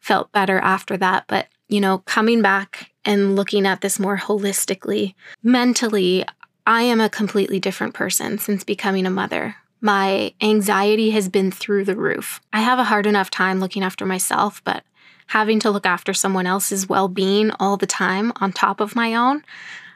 felt 0.00 0.32
better 0.32 0.58
after 0.60 0.96
that. 0.96 1.24
But, 1.26 1.48
you 1.68 1.80
know, 1.80 1.98
coming 1.98 2.42
back 2.42 2.92
and 3.04 3.36
looking 3.36 3.66
at 3.66 3.80
this 3.80 3.98
more 3.98 4.18
holistically. 4.18 5.14
Mentally, 5.42 6.24
I 6.66 6.82
am 6.82 7.00
a 7.00 7.08
completely 7.08 7.60
different 7.60 7.94
person 7.94 8.38
since 8.38 8.64
becoming 8.64 9.06
a 9.06 9.10
mother. 9.10 9.56
My 9.80 10.34
anxiety 10.40 11.10
has 11.10 11.28
been 11.28 11.50
through 11.50 11.84
the 11.84 11.96
roof. 11.96 12.40
I 12.52 12.60
have 12.60 12.78
a 12.78 12.84
hard 12.84 13.06
enough 13.06 13.30
time 13.30 13.60
looking 13.60 13.84
after 13.84 14.06
myself, 14.06 14.62
but 14.64 14.82
having 15.26 15.60
to 15.60 15.70
look 15.70 15.86
after 15.86 16.14
someone 16.14 16.46
else's 16.46 16.88
well 16.88 17.08
being 17.08 17.50
all 17.58 17.76
the 17.76 17.86
time 17.86 18.32
on 18.36 18.52
top 18.52 18.80
of 18.80 18.96
my 18.96 19.14
own, 19.14 19.42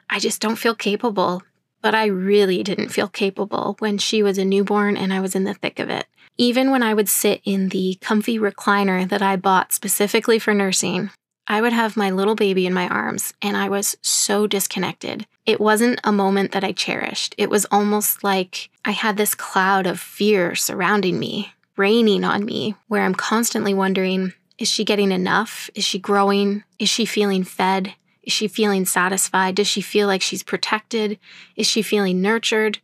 I 0.09 0.19
just 0.19 0.41
don't 0.41 0.57
feel 0.57 0.75
capable. 0.75 1.43
But 1.81 1.95
I 1.95 2.05
really 2.05 2.61
didn't 2.61 2.89
feel 2.89 3.07
capable 3.07 3.75
when 3.79 3.97
she 3.97 4.21
was 4.21 4.37
a 4.37 4.45
newborn 4.45 4.95
and 4.95 5.11
I 5.11 5.19
was 5.19 5.33
in 5.33 5.45
the 5.45 5.55
thick 5.55 5.79
of 5.79 5.89
it. 5.89 6.05
Even 6.37 6.69
when 6.69 6.83
I 6.83 6.93
would 6.93 7.09
sit 7.09 7.41
in 7.43 7.69
the 7.69 7.97
comfy 8.01 8.37
recliner 8.37 9.07
that 9.09 9.21
I 9.21 9.35
bought 9.35 9.73
specifically 9.73 10.37
for 10.37 10.53
nursing, 10.53 11.09
I 11.47 11.59
would 11.59 11.73
have 11.73 11.97
my 11.97 12.11
little 12.11 12.35
baby 12.35 12.65
in 12.65 12.73
my 12.73 12.87
arms 12.87 13.33
and 13.41 13.57
I 13.57 13.67
was 13.67 13.97
so 14.01 14.47
disconnected. 14.47 15.25
It 15.45 15.59
wasn't 15.59 15.99
a 16.03 16.11
moment 16.11 16.51
that 16.51 16.63
I 16.63 16.71
cherished. 16.71 17.33
It 17.37 17.49
was 17.49 17.65
almost 17.71 18.23
like 18.23 18.69
I 18.85 18.91
had 18.91 19.17
this 19.17 19.33
cloud 19.33 19.87
of 19.87 19.99
fear 19.99 20.55
surrounding 20.55 21.19
me, 21.19 21.53
raining 21.77 22.23
on 22.23 22.45
me, 22.45 22.75
where 22.87 23.03
I'm 23.03 23.15
constantly 23.15 23.73
wondering 23.73 24.33
is 24.61 24.69
she 24.69 24.85
getting 24.85 25.11
enough? 25.11 25.71
Is 25.73 25.83
she 25.83 25.97
growing? 25.97 26.63
Is 26.77 26.87
she 26.87 27.05
feeling 27.05 27.43
fed? 27.43 27.95
Is 28.21 28.31
she 28.31 28.47
feeling 28.47 28.85
satisfied? 28.85 29.55
Does 29.55 29.67
she 29.67 29.81
feel 29.81 30.05
like 30.05 30.21
she's 30.21 30.43
protected? 30.43 31.17
Is 31.55 31.65
she 31.65 31.81
feeling 31.81 32.21
nurtured? 32.21 32.77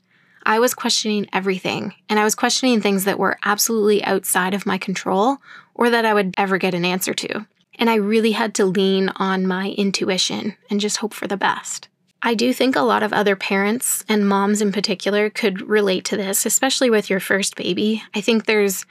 I 0.43 0.57
was 0.57 0.73
questioning 0.73 1.27
everything, 1.31 1.93
and 2.09 2.17
I 2.19 2.23
was 2.23 2.33
questioning 2.33 2.81
things 2.81 3.03
that 3.03 3.19
were 3.19 3.37
absolutely 3.43 4.03
outside 4.03 4.55
of 4.55 4.65
my 4.65 4.79
control 4.79 5.37
or 5.75 5.91
that 5.91 6.05
I 6.05 6.15
would 6.15 6.33
ever 6.37 6.57
get 6.57 6.73
an 6.73 6.85
answer 6.85 7.13
to. 7.13 7.45
And 7.77 7.91
I 7.91 7.95
really 7.95 8.31
had 8.31 8.55
to 8.55 8.65
lean 8.65 9.09
on 9.17 9.45
my 9.45 9.69
intuition 9.77 10.55
and 10.71 10.79
just 10.79 10.97
hope 10.97 11.13
for 11.13 11.27
the 11.27 11.37
best. 11.37 11.89
I 12.23 12.33
do 12.33 12.53
think 12.53 12.75
a 12.75 12.81
lot 12.81 13.03
of 13.03 13.13
other 13.13 13.35
parents 13.35 14.03
and 14.09 14.27
moms 14.27 14.63
in 14.63 14.71
particular 14.71 15.29
could 15.29 15.61
relate 15.61 16.05
to 16.05 16.17
this, 16.17 16.47
especially 16.47 16.89
with 16.89 17.07
your 17.07 17.19
first 17.19 17.55
baby. 17.55 18.01
I 18.15 18.21
think 18.21 18.45
there's 18.45 18.87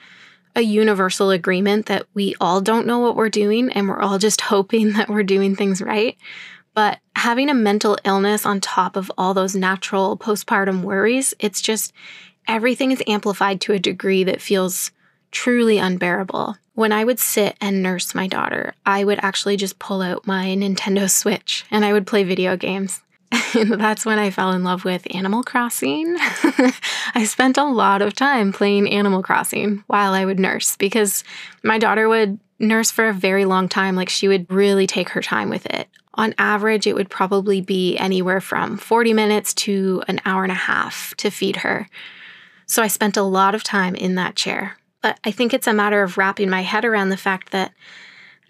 a 0.56 0.62
universal 0.62 1.30
agreement 1.30 1.86
that 1.86 2.06
we 2.14 2.34
all 2.40 2.60
don't 2.60 2.86
know 2.86 2.98
what 2.98 3.14
we're 3.14 3.28
doing 3.28 3.70
and 3.70 3.88
we're 3.88 4.00
all 4.00 4.18
just 4.18 4.40
hoping 4.52 4.94
that 4.94 5.08
we're 5.08 5.22
doing 5.22 5.54
things 5.54 5.80
right. 5.80 6.16
But 6.74 6.98
having 7.14 7.48
a 7.48 7.54
mental 7.54 7.96
illness 8.04 8.44
on 8.44 8.60
top 8.60 8.96
of 8.96 9.10
all 9.16 9.32
those 9.32 9.54
natural 9.54 10.16
postpartum 10.16 10.82
worries, 10.82 11.32
it's 11.38 11.60
just 11.60 11.92
everything 12.48 12.90
is 12.90 13.02
amplified 13.06 13.60
to 13.62 13.72
a 13.72 13.78
degree 13.78 14.24
that 14.24 14.42
feels 14.42 14.90
truly 15.30 15.78
unbearable. 15.78 16.56
When 16.74 16.92
I 16.92 17.04
would 17.04 17.18
sit 17.18 17.56
and 17.60 17.82
nurse 17.82 18.14
my 18.14 18.26
daughter, 18.26 18.74
I 18.84 19.04
would 19.04 19.18
actually 19.22 19.56
just 19.56 19.78
pull 19.78 20.02
out 20.02 20.26
my 20.26 20.48
Nintendo 20.48 21.10
Switch 21.10 21.64
and 21.70 21.84
I 21.84 21.92
would 21.92 22.06
play 22.06 22.24
video 22.24 22.56
games. 22.56 23.02
And 23.32 23.72
that's 23.80 24.04
when 24.04 24.18
I 24.18 24.30
fell 24.30 24.52
in 24.52 24.64
love 24.64 24.84
with 24.84 25.06
Animal 25.14 25.42
Crossing. 25.42 26.16
I 27.14 27.24
spent 27.24 27.58
a 27.58 27.64
lot 27.64 28.02
of 28.02 28.14
time 28.14 28.52
playing 28.52 28.88
Animal 28.90 29.22
Crossing 29.22 29.84
while 29.86 30.12
I 30.12 30.24
would 30.24 30.38
nurse 30.38 30.76
because 30.76 31.24
my 31.62 31.78
daughter 31.78 32.08
would 32.08 32.38
nurse 32.58 32.90
for 32.90 33.08
a 33.08 33.14
very 33.14 33.44
long 33.44 33.68
time. 33.68 33.96
Like 33.96 34.08
she 34.08 34.28
would 34.28 34.50
really 34.50 34.86
take 34.86 35.10
her 35.10 35.22
time 35.22 35.50
with 35.50 35.66
it. 35.66 35.88
On 36.14 36.34
average, 36.38 36.86
it 36.86 36.94
would 36.94 37.10
probably 37.10 37.60
be 37.60 37.96
anywhere 37.98 38.40
from 38.40 38.78
40 38.78 39.12
minutes 39.12 39.52
to 39.54 40.02
an 40.08 40.20
hour 40.24 40.42
and 40.42 40.52
a 40.52 40.56
half 40.56 41.14
to 41.16 41.30
feed 41.30 41.56
her. 41.56 41.88
So 42.66 42.82
I 42.82 42.88
spent 42.88 43.16
a 43.16 43.22
lot 43.22 43.54
of 43.54 43.62
time 43.62 43.94
in 43.94 44.14
that 44.14 44.34
chair. 44.34 44.78
But 45.02 45.20
I 45.24 45.30
think 45.30 45.52
it's 45.52 45.66
a 45.66 45.74
matter 45.74 46.02
of 46.02 46.16
wrapping 46.16 46.48
my 46.48 46.62
head 46.62 46.84
around 46.84 47.10
the 47.10 47.16
fact 47.16 47.52
that 47.52 47.72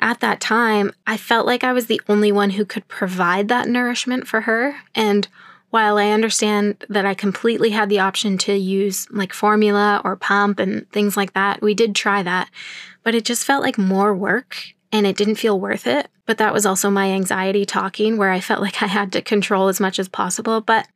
at 0.01 0.21
that 0.21 0.41
time, 0.41 0.93
I 1.07 1.17
felt 1.17 1.47
like 1.47 1.65
I 1.65 1.73
was 1.73 1.87
the 1.87 2.01
only 2.09 2.31
one 2.31 2.51
who 2.51 2.65
could 2.65 2.87
provide 2.89 3.49
that 3.49 3.69
nourishment 3.69 4.27
for 4.27 4.43
her. 4.43 4.77
And 4.95 5.27
while 5.71 5.99
I 5.99 6.11
understand 6.11 6.85
that 6.89 7.07
I 7.07 7.15
completely 7.15 7.71
had 7.71 7.89
the 7.89 8.01
option 8.01 8.39
to 8.39 8.55
use 8.55 9.09
like 9.11 9.33
formula 9.33 10.01
or 10.05 10.17
pump 10.17 10.59
and 10.59 10.91
things 10.91 11.17
like 11.17 11.33
that, 11.33 11.63
we 11.63 11.75
did 11.75 11.95
try 11.95 12.23
that, 12.23 12.51
but 13.03 13.15
it 13.15 13.25
just 13.25 13.45
felt 13.45 13.63
like 13.63 13.79
more 13.79 14.15
work 14.15 14.57
and 14.93 15.07
it 15.07 15.17
didn't 15.17 15.35
feel 15.37 15.59
worth 15.59 15.87
it. 15.87 16.09
But 16.25 16.39
that 16.39 16.53
was 16.53 16.67
also 16.67 16.91
my 16.91 17.11
anxiety 17.11 17.65
talking, 17.65 18.17
where 18.17 18.31
I 18.31 18.41
felt 18.41 18.61
like 18.67 18.83
I 18.83 18.87
had 18.87 19.13
to 19.13 19.23
control 19.23 19.69
as 19.69 19.81
much 19.81 19.99
as 19.99 20.09
possible. 20.09 20.61
But, 20.61 20.87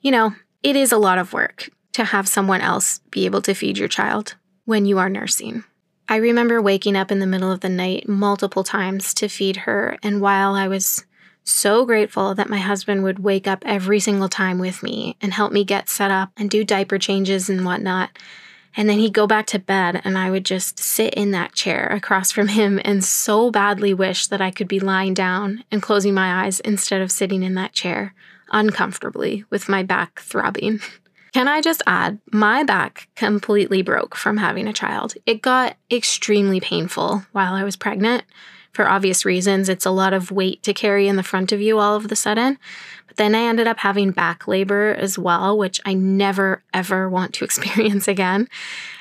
you 0.00 0.10
know, 0.10 0.34
it 0.62 0.76
is 0.76 0.92
a 0.92 0.98
lot 0.98 1.18
of 1.18 1.32
work 1.32 1.70
to 1.92 2.04
have 2.04 2.28
someone 2.28 2.60
else 2.60 3.00
be 3.10 3.24
able 3.24 3.42
to 3.42 3.54
feed 3.54 3.78
your 3.78 3.88
child 3.88 4.36
when 4.64 4.86
you 4.86 4.98
are 4.98 5.08
nursing. 5.08 5.64
I 6.10 6.16
remember 6.16 6.62
waking 6.62 6.96
up 6.96 7.12
in 7.12 7.18
the 7.18 7.26
middle 7.26 7.52
of 7.52 7.60
the 7.60 7.68
night 7.68 8.08
multiple 8.08 8.64
times 8.64 9.12
to 9.14 9.28
feed 9.28 9.58
her, 9.58 9.98
and 10.02 10.22
while 10.22 10.54
I 10.54 10.66
was 10.66 11.04
so 11.44 11.84
grateful 11.84 12.34
that 12.34 12.48
my 12.48 12.58
husband 12.58 13.02
would 13.02 13.18
wake 13.18 13.46
up 13.46 13.62
every 13.66 14.00
single 14.00 14.28
time 14.28 14.58
with 14.58 14.82
me 14.82 15.16
and 15.20 15.34
help 15.34 15.52
me 15.52 15.64
get 15.64 15.88
set 15.90 16.10
up 16.10 16.30
and 16.36 16.48
do 16.48 16.64
diaper 16.64 16.98
changes 16.98 17.50
and 17.50 17.64
whatnot. 17.64 18.10
And 18.74 18.88
then 18.88 18.98
he'd 18.98 19.12
go 19.12 19.26
back 19.26 19.46
to 19.48 19.58
bed, 19.58 20.00
and 20.02 20.16
I 20.16 20.30
would 20.30 20.44
just 20.46 20.78
sit 20.78 21.12
in 21.14 21.30
that 21.32 21.54
chair 21.54 21.86
across 21.88 22.32
from 22.32 22.48
him 22.48 22.80
and 22.84 23.04
so 23.04 23.50
badly 23.50 23.92
wish 23.92 24.28
that 24.28 24.40
I 24.40 24.50
could 24.50 24.68
be 24.68 24.80
lying 24.80 25.12
down 25.12 25.64
and 25.70 25.82
closing 25.82 26.14
my 26.14 26.44
eyes 26.44 26.60
instead 26.60 27.02
of 27.02 27.12
sitting 27.12 27.42
in 27.42 27.54
that 27.54 27.72
chair 27.72 28.14
uncomfortably 28.50 29.44
with 29.50 29.68
my 29.68 29.82
back 29.82 30.20
throbbing. 30.20 30.80
Can 31.32 31.48
I 31.48 31.60
just 31.60 31.82
add, 31.86 32.18
my 32.32 32.64
back 32.64 33.08
completely 33.14 33.82
broke 33.82 34.16
from 34.16 34.38
having 34.38 34.66
a 34.66 34.72
child. 34.72 35.14
It 35.26 35.42
got 35.42 35.76
extremely 35.90 36.60
painful 36.60 37.24
while 37.32 37.54
I 37.54 37.64
was 37.64 37.76
pregnant. 37.76 38.24
For 38.72 38.88
obvious 38.88 39.24
reasons, 39.24 39.68
it's 39.68 39.86
a 39.86 39.90
lot 39.90 40.12
of 40.12 40.30
weight 40.30 40.62
to 40.62 40.72
carry 40.72 41.08
in 41.08 41.16
the 41.16 41.22
front 41.22 41.52
of 41.52 41.60
you 41.60 41.78
all 41.78 41.96
of 41.96 42.08
the 42.08 42.16
sudden. 42.16 42.58
But 43.06 43.16
then 43.16 43.34
I 43.34 43.40
ended 43.40 43.66
up 43.66 43.78
having 43.78 44.12
back 44.12 44.46
labor 44.46 44.94
as 44.94 45.18
well, 45.18 45.58
which 45.58 45.80
I 45.84 45.94
never 45.94 46.62
ever 46.72 47.08
want 47.08 47.34
to 47.34 47.44
experience 47.46 48.06
again. 48.06 48.48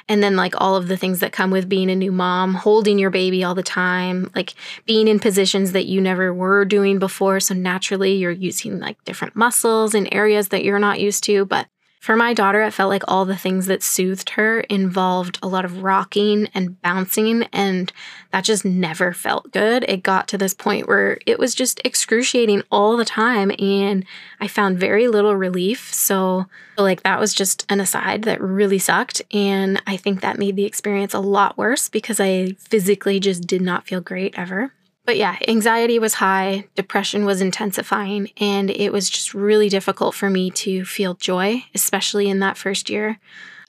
And 0.10 0.24
then, 0.24 0.36
like 0.36 0.56
all 0.60 0.76
of 0.76 0.88
the 0.88 0.98
things 0.98 1.20
that 1.20 1.34
come 1.34 1.52
with 1.52 1.70
being 1.70 1.92
a 1.92 1.96
new 1.96 2.12
mom, 2.12 2.56
holding 2.56 2.98
your 2.98 3.10
baby 3.10 3.44
all 3.44 3.56
the 3.56 3.62
time, 3.62 4.32
like 4.34 4.56
being 4.86 5.08
in 5.08 5.20
positions 5.20 5.74
that 5.74 5.86
you 5.86 6.02
never 6.02 6.34
were 6.34 6.64
doing 6.66 6.98
before. 6.98 7.40
So, 7.40 7.54
naturally, 7.54 8.14
you're 8.14 8.32
using 8.32 8.80
like 8.80 9.04
different 9.04 9.36
muscles 9.36 9.94
in 9.94 10.12
areas 10.14 10.48
that 10.48 10.64
you're 10.64 10.80
not 10.80 11.02
used 11.02 11.26
to. 11.26 11.46
But 11.46 11.68
for 12.08 12.16
my 12.16 12.34
daughter, 12.34 12.62
it 12.62 12.72
felt 12.72 12.90
like 12.90 13.04
all 13.06 13.26
the 13.26 13.36
things 13.36 13.66
that 13.66 13.84
soothed 13.84 14.30
her 14.30 14.62
involved 14.62 15.38
a 15.44 15.48
lot 15.50 15.66
of 15.66 15.84
rocking 15.84 16.48
and 16.54 16.82
bouncing, 16.82 17.44
and 17.52 17.92
that 18.32 18.46
just 18.46 18.64
never 18.64 19.12
felt 19.12 19.52
good. 19.52 19.84
It 19.90 20.04
got 20.04 20.26
to 20.30 20.38
this 20.38 20.54
point 20.54 20.88
where 20.88 21.18
it 21.26 21.38
was 21.38 21.54
just 21.54 21.82
excruciating 21.84 22.64
all 22.72 22.96
the 22.96 23.04
time, 23.04 23.52
and 23.60 24.06
I 24.40 24.48
found 24.48 24.80
very 24.80 25.10
little 25.10 25.36
relief. 25.36 25.94
So, 25.94 26.46
like, 26.78 27.04
that 27.04 27.20
was 27.20 27.34
just 27.34 27.66
an 27.70 27.82
aside 27.82 28.24
that 28.24 28.40
really 28.40 28.80
sucked. 28.80 29.22
And 29.34 29.82
I 29.86 29.98
think 29.98 30.22
that 30.22 30.40
made 30.40 30.56
the 30.56 30.64
experience 30.64 31.14
a 31.14 31.20
lot 31.20 31.58
worse 31.58 31.90
because 31.90 32.22
I 32.22 32.54
physically 32.58 33.20
just 33.20 33.46
did 33.46 33.62
not 33.62 33.86
feel 33.86 34.00
great 34.00 34.34
ever. 34.38 34.72
But 35.08 35.16
yeah, 35.16 35.38
anxiety 35.48 36.00
was 36.00 36.16
high, 36.16 36.66
depression 36.76 37.24
was 37.24 37.40
intensifying, 37.40 38.30
and 38.42 38.70
it 38.70 38.92
was 38.92 39.10
just 39.10 39.34
really 39.34 39.70
difficult 39.70 40.14
for 40.14 40.30
me 40.30 40.52
to 40.52 40.84
feel 40.84 41.14
joy, 41.14 41.64
especially 41.74 42.30
in 42.30 42.42
that 42.42 42.58
first 42.58 42.90
year. 42.90 43.18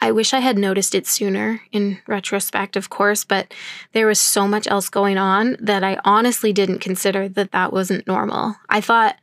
I 0.00 0.10
wish 0.10 0.34
I 0.34 0.40
had 0.40 0.58
noticed 0.58 0.96
it 0.96 1.06
sooner 1.06 1.60
in 1.70 1.98
retrospect, 2.08 2.74
of 2.74 2.90
course, 2.90 3.22
but 3.22 3.54
there 3.92 4.08
was 4.08 4.20
so 4.20 4.48
much 4.48 4.66
else 4.66 4.88
going 4.88 5.16
on 5.16 5.56
that 5.60 5.84
I 5.84 6.00
honestly 6.04 6.52
didn't 6.52 6.80
consider 6.80 7.28
that 7.28 7.52
that 7.52 7.72
wasn't 7.72 8.08
normal. 8.08 8.56
I 8.68 8.80
thought 8.80 9.14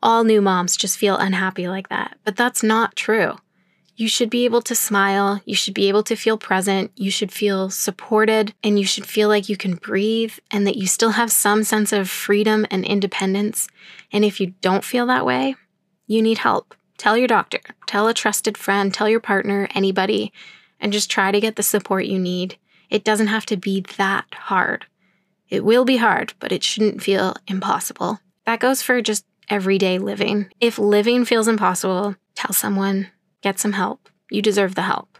all 0.00 0.22
new 0.22 0.40
moms 0.40 0.76
just 0.76 0.96
feel 0.96 1.16
unhappy 1.16 1.66
like 1.66 1.88
that, 1.88 2.16
but 2.22 2.36
that's 2.36 2.62
not 2.62 2.94
true. 2.94 3.38
You 3.96 4.08
should 4.08 4.28
be 4.30 4.44
able 4.44 4.62
to 4.62 4.74
smile. 4.74 5.40
You 5.44 5.54
should 5.54 5.74
be 5.74 5.88
able 5.88 6.02
to 6.04 6.16
feel 6.16 6.36
present. 6.36 6.90
You 6.96 7.10
should 7.10 7.30
feel 7.30 7.70
supported 7.70 8.52
and 8.62 8.78
you 8.78 8.84
should 8.84 9.06
feel 9.06 9.28
like 9.28 9.48
you 9.48 9.56
can 9.56 9.76
breathe 9.76 10.34
and 10.50 10.66
that 10.66 10.76
you 10.76 10.86
still 10.86 11.10
have 11.10 11.30
some 11.30 11.62
sense 11.62 11.92
of 11.92 12.10
freedom 12.10 12.66
and 12.70 12.84
independence. 12.84 13.68
And 14.12 14.24
if 14.24 14.40
you 14.40 14.54
don't 14.60 14.84
feel 14.84 15.06
that 15.06 15.24
way, 15.24 15.54
you 16.06 16.22
need 16.22 16.38
help. 16.38 16.74
Tell 16.98 17.16
your 17.16 17.28
doctor, 17.28 17.60
tell 17.86 18.08
a 18.08 18.14
trusted 18.14 18.56
friend, 18.56 18.92
tell 18.92 19.08
your 19.08 19.20
partner, 19.20 19.68
anybody, 19.74 20.32
and 20.80 20.92
just 20.92 21.10
try 21.10 21.30
to 21.30 21.40
get 21.40 21.56
the 21.56 21.62
support 21.62 22.06
you 22.06 22.18
need. 22.18 22.56
It 22.90 23.04
doesn't 23.04 23.28
have 23.28 23.46
to 23.46 23.56
be 23.56 23.84
that 23.96 24.26
hard. 24.32 24.86
It 25.48 25.64
will 25.64 25.84
be 25.84 25.96
hard, 25.98 26.34
but 26.40 26.52
it 26.52 26.64
shouldn't 26.64 27.02
feel 27.02 27.34
impossible. 27.46 28.20
That 28.46 28.60
goes 28.60 28.82
for 28.82 29.00
just 29.02 29.24
everyday 29.48 29.98
living. 29.98 30.50
If 30.60 30.78
living 30.78 31.24
feels 31.24 31.48
impossible, 31.48 32.16
tell 32.34 32.52
someone, 32.52 33.08
Get 33.44 33.58
some 33.58 33.74
help. 33.74 34.08
You 34.30 34.40
deserve 34.40 34.74
the 34.74 34.80
help. 34.80 35.18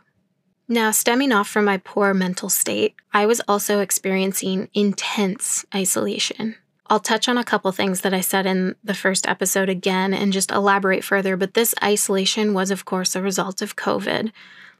Now, 0.67 0.93
stemming 0.93 1.31
off 1.31 1.47
from 1.47 1.67
my 1.67 1.77
poor 1.77 2.15
mental 2.15 2.49
state, 2.49 2.95
I 3.13 3.27
was 3.27 3.43
also 3.47 3.81
experiencing 3.81 4.71
intense 4.73 5.67
isolation. 5.75 6.57
I'll 6.87 7.01
touch 7.01 7.29
on 7.29 7.37
a 7.37 7.45
couple 7.45 7.71
things 7.71 8.01
that 8.01 8.15
I 8.15 8.23
said 8.23 8.47
in 8.47 8.77
the 8.83 8.95
first 8.95 9.29
episode 9.29 9.69
again 9.69 10.15
and 10.15 10.33
just 10.33 10.51
elaborate 10.51 11.05
further, 11.05 11.37
but 11.37 11.53
this 11.53 11.75
isolation 11.83 12.55
was, 12.55 12.71
of 12.71 12.87
course, 12.87 13.15
a 13.15 13.21
result 13.21 13.61
of 13.61 13.77
COVID. 13.77 14.33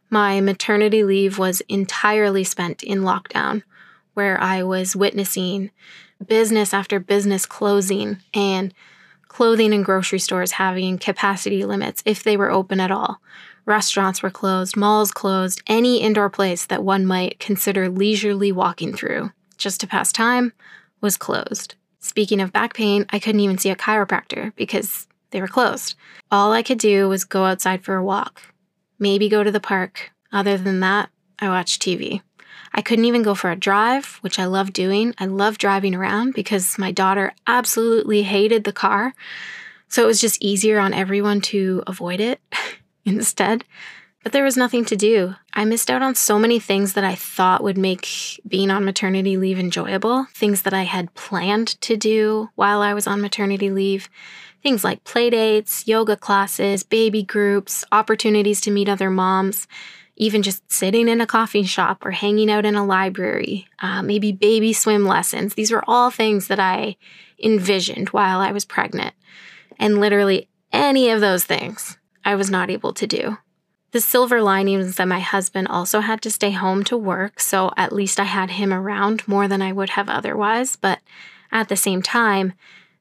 My 0.09 0.41
maternity 0.41 1.05
leave 1.05 1.37
was 1.37 1.61
entirely 1.69 2.45
spent 2.45 2.83
in 2.83 3.01
lockdown, 3.03 3.63
where 4.15 4.41
I 4.41 4.63
was 4.63 4.97
witnessing 4.97 5.71
business 6.27 6.73
after 6.73 6.99
business 6.99 7.45
closing 7.45 8.21
and 8.33 8.73
clothing 9.35 9.75
and 9.75 9.85
grocery 9.85 10.21
stores 10.21 10.53
having 10.53 10.97
capacity 10.97 11.65
limits 11.65 12.05
if 12.07 12.23
they 12.23 12.37
were 12.37 12.53
open 12.53 12.79
at 12.79 12.93
all. 12.93 13.21
Restaurants 13.67 14.23
were 14.23 14.31
closed, 14.31 14.77
malls 14.77 15.11
closed, 15.11 15.61
any 15.67 16.01
indoor 16.01 16.31
place 16.31 16.65
that 16.67 16.85
one 16.85 17.05
might 17.05 17.41
consider 17.41 17.89
leisurely 17.89 18.53
walking 18.53 18.95
through 18.95 19.33
just 19.59 19.81
to 19.81 19.89
pass 19.89 20.13
time 20.13 20.53
was 21.01 21.17
closed. 21.17 21.75
Speaking 21.99 22.41
of 22.41 22.53
back 22.53 22.75
pain, 22.75 23.07
I 23.11 23.19
couldn't 23.19 23.41
even 23.41 23.59
see 23.59 23.71
a 23.71 23.77
chiropractor 23.77 24.55
because 24.55 25.09
they 25.33 25.41
were 25.41 25.49
closed. 25.49 25.97
All 26.31 26.53
I 26.53 26.63
could 26.63 26.79
do 26.79 27.09
was 27.09 27.25
go 27.25 27.45
outside 27.45 27.83
for 27.83 27.97
a 27.97 28.05
walk, 28.05 28.41
maybe 29.01 29.29
go 29.29 29.43
to 29.43 29.51
the 29.51 29.59
park. 29.59 30.13
Other 30.31 30.57
than 30.57 30.79
that, 30.79 31.11
I 31.41 31.49
watched 31.49 31.83
TV. 31.83 32.23
I 32.75 32.83
couldn't 32.83 33.05
even 33.05 33.23
go 33.23 33.37
for 33.37 33.51
a 33.51 33.57
drive, 33.57 34.19
which 34.21 34.41
I 34.41 34.47
love 34.47 34.73
doing. 34.73 35.15
I 35.19 35.27
love 35.27 35.59
driving 35.59 35.95
around 35.95 36.35
because 36.35 36.77
my 36.77 36.91
daughter 36.91 37.33
absolutely 37.47 38.23
hated 38.25 38.65
the 38.65 38.73
car. 38.73 39.15
So 39.89 40.03
it 40.03 40.07
was 40.07 40.21
just 40.21 40.43
easier 40.43 40.81
on 40.81 40.93
everyone 40.93 41.41
to 41.43 41.85
avoid 41.87 42.19
it 42.19 42.41
instead. 43.05 43.65
But 44.25 44.33
there 44.33 44.43
was 44.43 44.57
nothing 44.57 44.85
to 44.87 44.97
do. 44.97 45.35
I 45.53 45.65
missed 45.65 45.89
out 45.89 46.03
on 46.03 46.17
so 46.17 46.37
many 46.37 46.59
things 46.59 46.95
that 46.95 47.05
I 47.05 47.15
thought 47.15 47.63
would 47.63 47.79
make 47.79 48.41
being 48.49 48.71
on 48.71 48.85
maternity 48.85 49.37
leave 49.37 49.59
enjoyable, 49.59 50.27
things 50.35 50.63
that 50.63 50.75
I 50.75 50.83
had 50.83 51.15
planned 51.15 51.81
to 51.83 51.97
do 51.97 52.49
while 52.57 52.81
I 52.81 52.95
was 52.95 53.07
on 53.07 53.21
maternity 53.21 53.71
leave. 53.71 54.09
Things 54.63 54.83
like 54.83 55.05
playdates, 55.05 55.87
yoga 55.87 56.17
classes, 56.17 56.83
baby 56.83 57.23
groups, 57.23 57.85
opportunities 57.93 58.63
to 58.63 58.71
meet 58.71 58.89
other 58.89 59.11
moms 59.11 59.69
even 60.17 60.43
just 60.43 60.71
sitting 60.71 61.09
in 61.09 61.21
a 61.21 61.27
coffee 61.27 61.65
shop 61.65 62.05
or 62.05 62.13
hanging 62.13 62.51
out 62.51 62.65
in 62.65 62.77
a 62.77 62.85
library, 62.85 63.67
uh, 63.81 64.03
maybe 64.03 64.33
baby 64.33 64.73
swim 64.73 65.05
lessons. 65.07 65.55
These 65.55 65.73
were 65.73 65.85
all 65.89 66.11
things 66.11 66.47
that 66.49 66.61
I 66.61 66.97
envisioned 67.43 68.11
while 68.11 68.41
I 68.41 68.53
was 68.53 68.65
pregnant. 68.65 69.15
And 69.79 69.99
literally 70.01 70.49
any 70.73 71.11
of 71.11 71.21
those 71.21 71.45
things 71.45 71.99
I 72.25 72.35
was 72.35 72.51
not 72.51 72.71
able 72.71 72.93
to 72.95 73.07
do. 73.07 73.39
The 73.93 74.01
silver 74.01 74.43
lining 74.43 74.79
was 74.79 74.97
that 74.97 75.07
my 75.07 75.21
husband 75.21 75.69
also 75.69 76.01
had 76.01 76.21
to 76.23 76.31
stay 76.31 76.51
home 76.51 76.83
to 76.85 76.97
work, 76.97 77.39
so 77.39 77.71
at 77.77 77.93
least 77.93 78.19
I 78.19 78.25
had 78.25 78.51
him 78.51 78.73
around 78.73 79.27
more 79.29 79.47
than 79.47 79.63
I 79.63 79.71
would 79.71 79.91
have 79.91 80.09
otherwise. 80.09 80.75
But 80.75 80.99
at 81.53 81.69
the 81.69 81.77
same 81.77 82.03
time, 82.03 82.55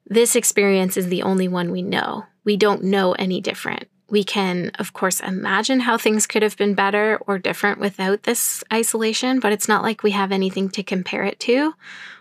this 0.06 0.36
experience 0.36 0.96
is 0.96 1.08
the 1.08 1.24
only 1.24 1.48
one 1.48 1.72
we 1.72 1.82
know. 1.82 2.26
We 2.44 2.58
don't 2.58 2.84
know 2.84 3.14
any 3.14 3.42
different. 3.42 3.88
We 4.14 4.24
can, 4.24 4.70
of 4.78 4.94
course, 4.94 5.22
imagine 5.22 5.80
how 5.80 5.98
things 5.98 6.28
could 6.28 6.44
have 6.44 6.56
been 6.56 6.76
better 6.76 7.18
or 7.26 7.40
different 7.40 7.80
without 7.80 8.22
this 8.22 8.64
isolation, 8.72 9.40
but 9.40 9.52
it's 9.52 9.68
not 9.68 9.82
like 9.82 10.04
we 10.04 10.12
have 10.12 10.32
anything 10.32 10.70
to 10.70 10.84
compare 10.84 11.24
it 11.24 11.40
to, 11.40 11.74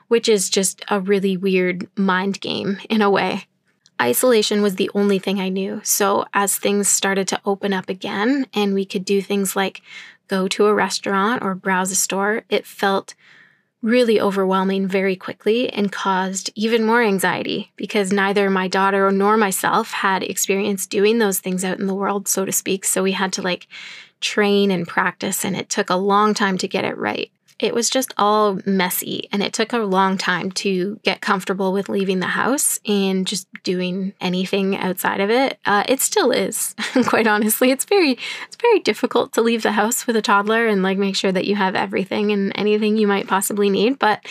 which 0.08 0.26
is 0.26 0.48
just 0.48 0.82
a 0.88 0.98
really 0.98 1.36
weird 1.36 1.86
mind 1.94 2.40
game 2.40 2.78
in 2.88 3.02
a 3.02 3.10
way. 3.10 3.46
Isolation 4.00 4.62
was 4.62 4.76
the 4.76 4.90
only 4.94 5.18
thing 5.18 5.38
I 5.38 5.50
knew. 5.50 5.82
So, 5.84 6.24
as 6.32 6.56
things 6.56 6.88
started 6.88 7.28
to 7.28 7.40
open 7.44 7.74
up 7.74 7.90
again 7.90 8.46
and 8.54 8.72
we 8.72 8.86
could 8.86 9.04
do 9.04 9.20
things 9.20 9.54
like 9.54 9.82
go 10.28 10.48
to 10.48 10.68
a 10.68 10.74
restaurant 10.74 11.42
or 11.42 11.54
browse 11.54 11.90
a 11.90 11.94
store, 11.94 12.44
it 12.48 12.66
felt 12.66 13.14
really 13.82 14.20
overwhelming 14.20 14.86
very 14.86 15.16
quickly 15.16 15.68
and 15.70 15.90
caused 15.90 16.50
even 16.54 16.84
more 16.84 17.02
anxiety 17.02 17.72
because 17.76 18.12
neither 18.12 18.48
my 18.48 18.68
daughter 18.68 19.10
nor 19.10 19.36
myself 19.36 19.90
had 19.90 20.22
experience 20.22 20.86
doing 20.86 21.18
those 21.18 21.40
things 21.40 21.64
out 21.64 21.80
in 21.80 21.88
the 21.88 21.94
world, 21.94 22.28
so 22.28 22.44
to 22.44 22.52
speak. 22.52 22.84
So 22.84 23.02
we 23.02 23.12
had 23.12 23.32
to 23.34 23.42
like 23.42 23.66
train 24.20 24.70
and 24.70 24.86
practice, 24.86 25.44
and 25.44 25.56
it 25.56 25.68
took 25.68 25.90
a 25.90 25.96
long 25.96 26.32
time 26.32 26.56
to 26.58 26.68
get 26.68 26.84
it 26.84 26.96
right 26.96 27.30
it 27.58 27.74
was 27.74 27.90
just 27.90 28.12
all 28.16 28.58
messy 28.66 29.28
and 29.32 29.42
it 29.42 29.52
took 29.52 29.72
a 29.72 29.78
long 29.78 30.18
time 30.18 30.50
to 30.50 30.98
get 31.02 31.20
comfortable 31.20 31.72
with 31.72 31.88
leaving 31.88 32.20
the 32.20 32.26
house 32.26 32.78
and 32.86 33.26
just 33.26 33.46
doing 33.62 34.12
anything 34.20 34.76
outside 34.76 35.20
of 35.20 35.30
it 35.30 35.58
uh, 35.66 35.84
it 35.88 36.00
still 36.00 36.30
is 36.30 36.74
quite 37.06 37.26
honestly 37.26 37.70
it's 37.70 37.84
very 37.84 38.12
it's 38.46 38.56
very 38.60 38.80
difficult 38.80 39.32
to 39.32 39.42
leave 39.42 39.62
the 39.62 39.72
house 39.72 40.06
with 40.06 40.16
a 40.16 40.22
toddler 40.22 40.66
and 40.66 40.82
like 40.82 40.98
make 40.98 41.16
sure 41.16 41.32
that 41.32 41.46
you 41.46 41.56
have 41.56 41.74
everything 41.74 42.32
and 42.32 42.52
anything 42.54 42.96
you 42.96 43.06
might 43.06 43.26
possibly 43.26 43.70
need 43.70 43.98
but 43.98 44.24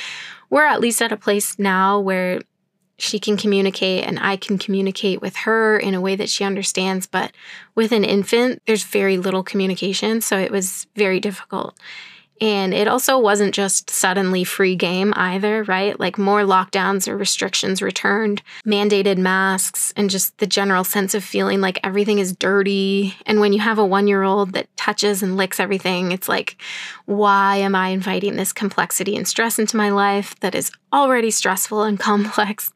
we're 0.49 0.65
at 0.65 0.81
least 0.81 1.01
at 1.01 1.12
a 1.12 1.17
place 1.17 1.57
now 1.57 1.99
where 1.99 2.41
she 3.01 3.19
can 3.19 3.36
communicate 3.36 4.05
and 4.05 4.19
I 4.19 4.38
can 4.38 4.60
communicate 4.60 5.21
with 5.21 5.36
her 5.38 5.77
in 5.77 5.95
a 5.95 6.01
way 6.01 6.15
that 6.15 6.29
she 6.29 6.43
understands. 6.43 7.07
But 7.07 7.31
with 7.73 7.91
an 7.91 8.03
infant, 8.03 8.62
there's 8.67 8.84
very 8.84 9.17
little 9.17 9.41
communication. 9.41 10.21
So 10.21 10.38
it 10.38 10.51
was 10.51 10.86
very 10.95 11.19
difficult. 11.19 11.75
And 12.41 12.73
it 12.73 12.88
also 12.88 13.19
wasn't 13.19 13.54
just 13.54 13.91
suddenly 13.91 14.43
free 14.43 14.75
game 14.75 15.13
either, 15.15 15.63
right? 15.63 15.97
Like 15.99 16.17
more 16.17 16.41
lockdowns 16.41 17.08
or 17.08 17.15
restrictions 17.15 17.84
returned, 17.84 18.41
mandated 18.65 19.19
masks, 19.19 19.93
and 19.95 20.10
just 20.10 20.36
the 20.39 20.47
general 20.47 20.84
sense 20.84 21.13
of 21.13 21.23
feeling 21.23 21.62
like 21.62 21.80
everything 21.84 22.17
is 22.17 22.36
dirty. 22.36 23.15
And 23.27 23.39
when 23.39 23.54
you 23.54 23.60
have 23.60 23.77
a 23.77 23.86
one 23.86 24.08
year 24.08 24.23
old 24.23 24.54
that 24.54 24.75
touches 24.75 25.21
and 25.21 25.38
licks 25.38 25.60
everything, 25.60 26.12
it's 26.12 26.27
like, 26.27 26.60
why 27.06 27.58
am 27.58 27.75
I 27.75 27.89
inviting 27.89 28.38
this 28.38 28.54
complexity 28.54 29.15
and 29.15 29.27
stress 29.27 29.60
into 29.60 29.77
my 29.77 29.91
life 29.91 30.36
that 30.39 30.56
is 30.56 30.71
already 30.91 31.30
stressful 31.30 31.84
and 31.84 31.99
complex? 31.99 32.71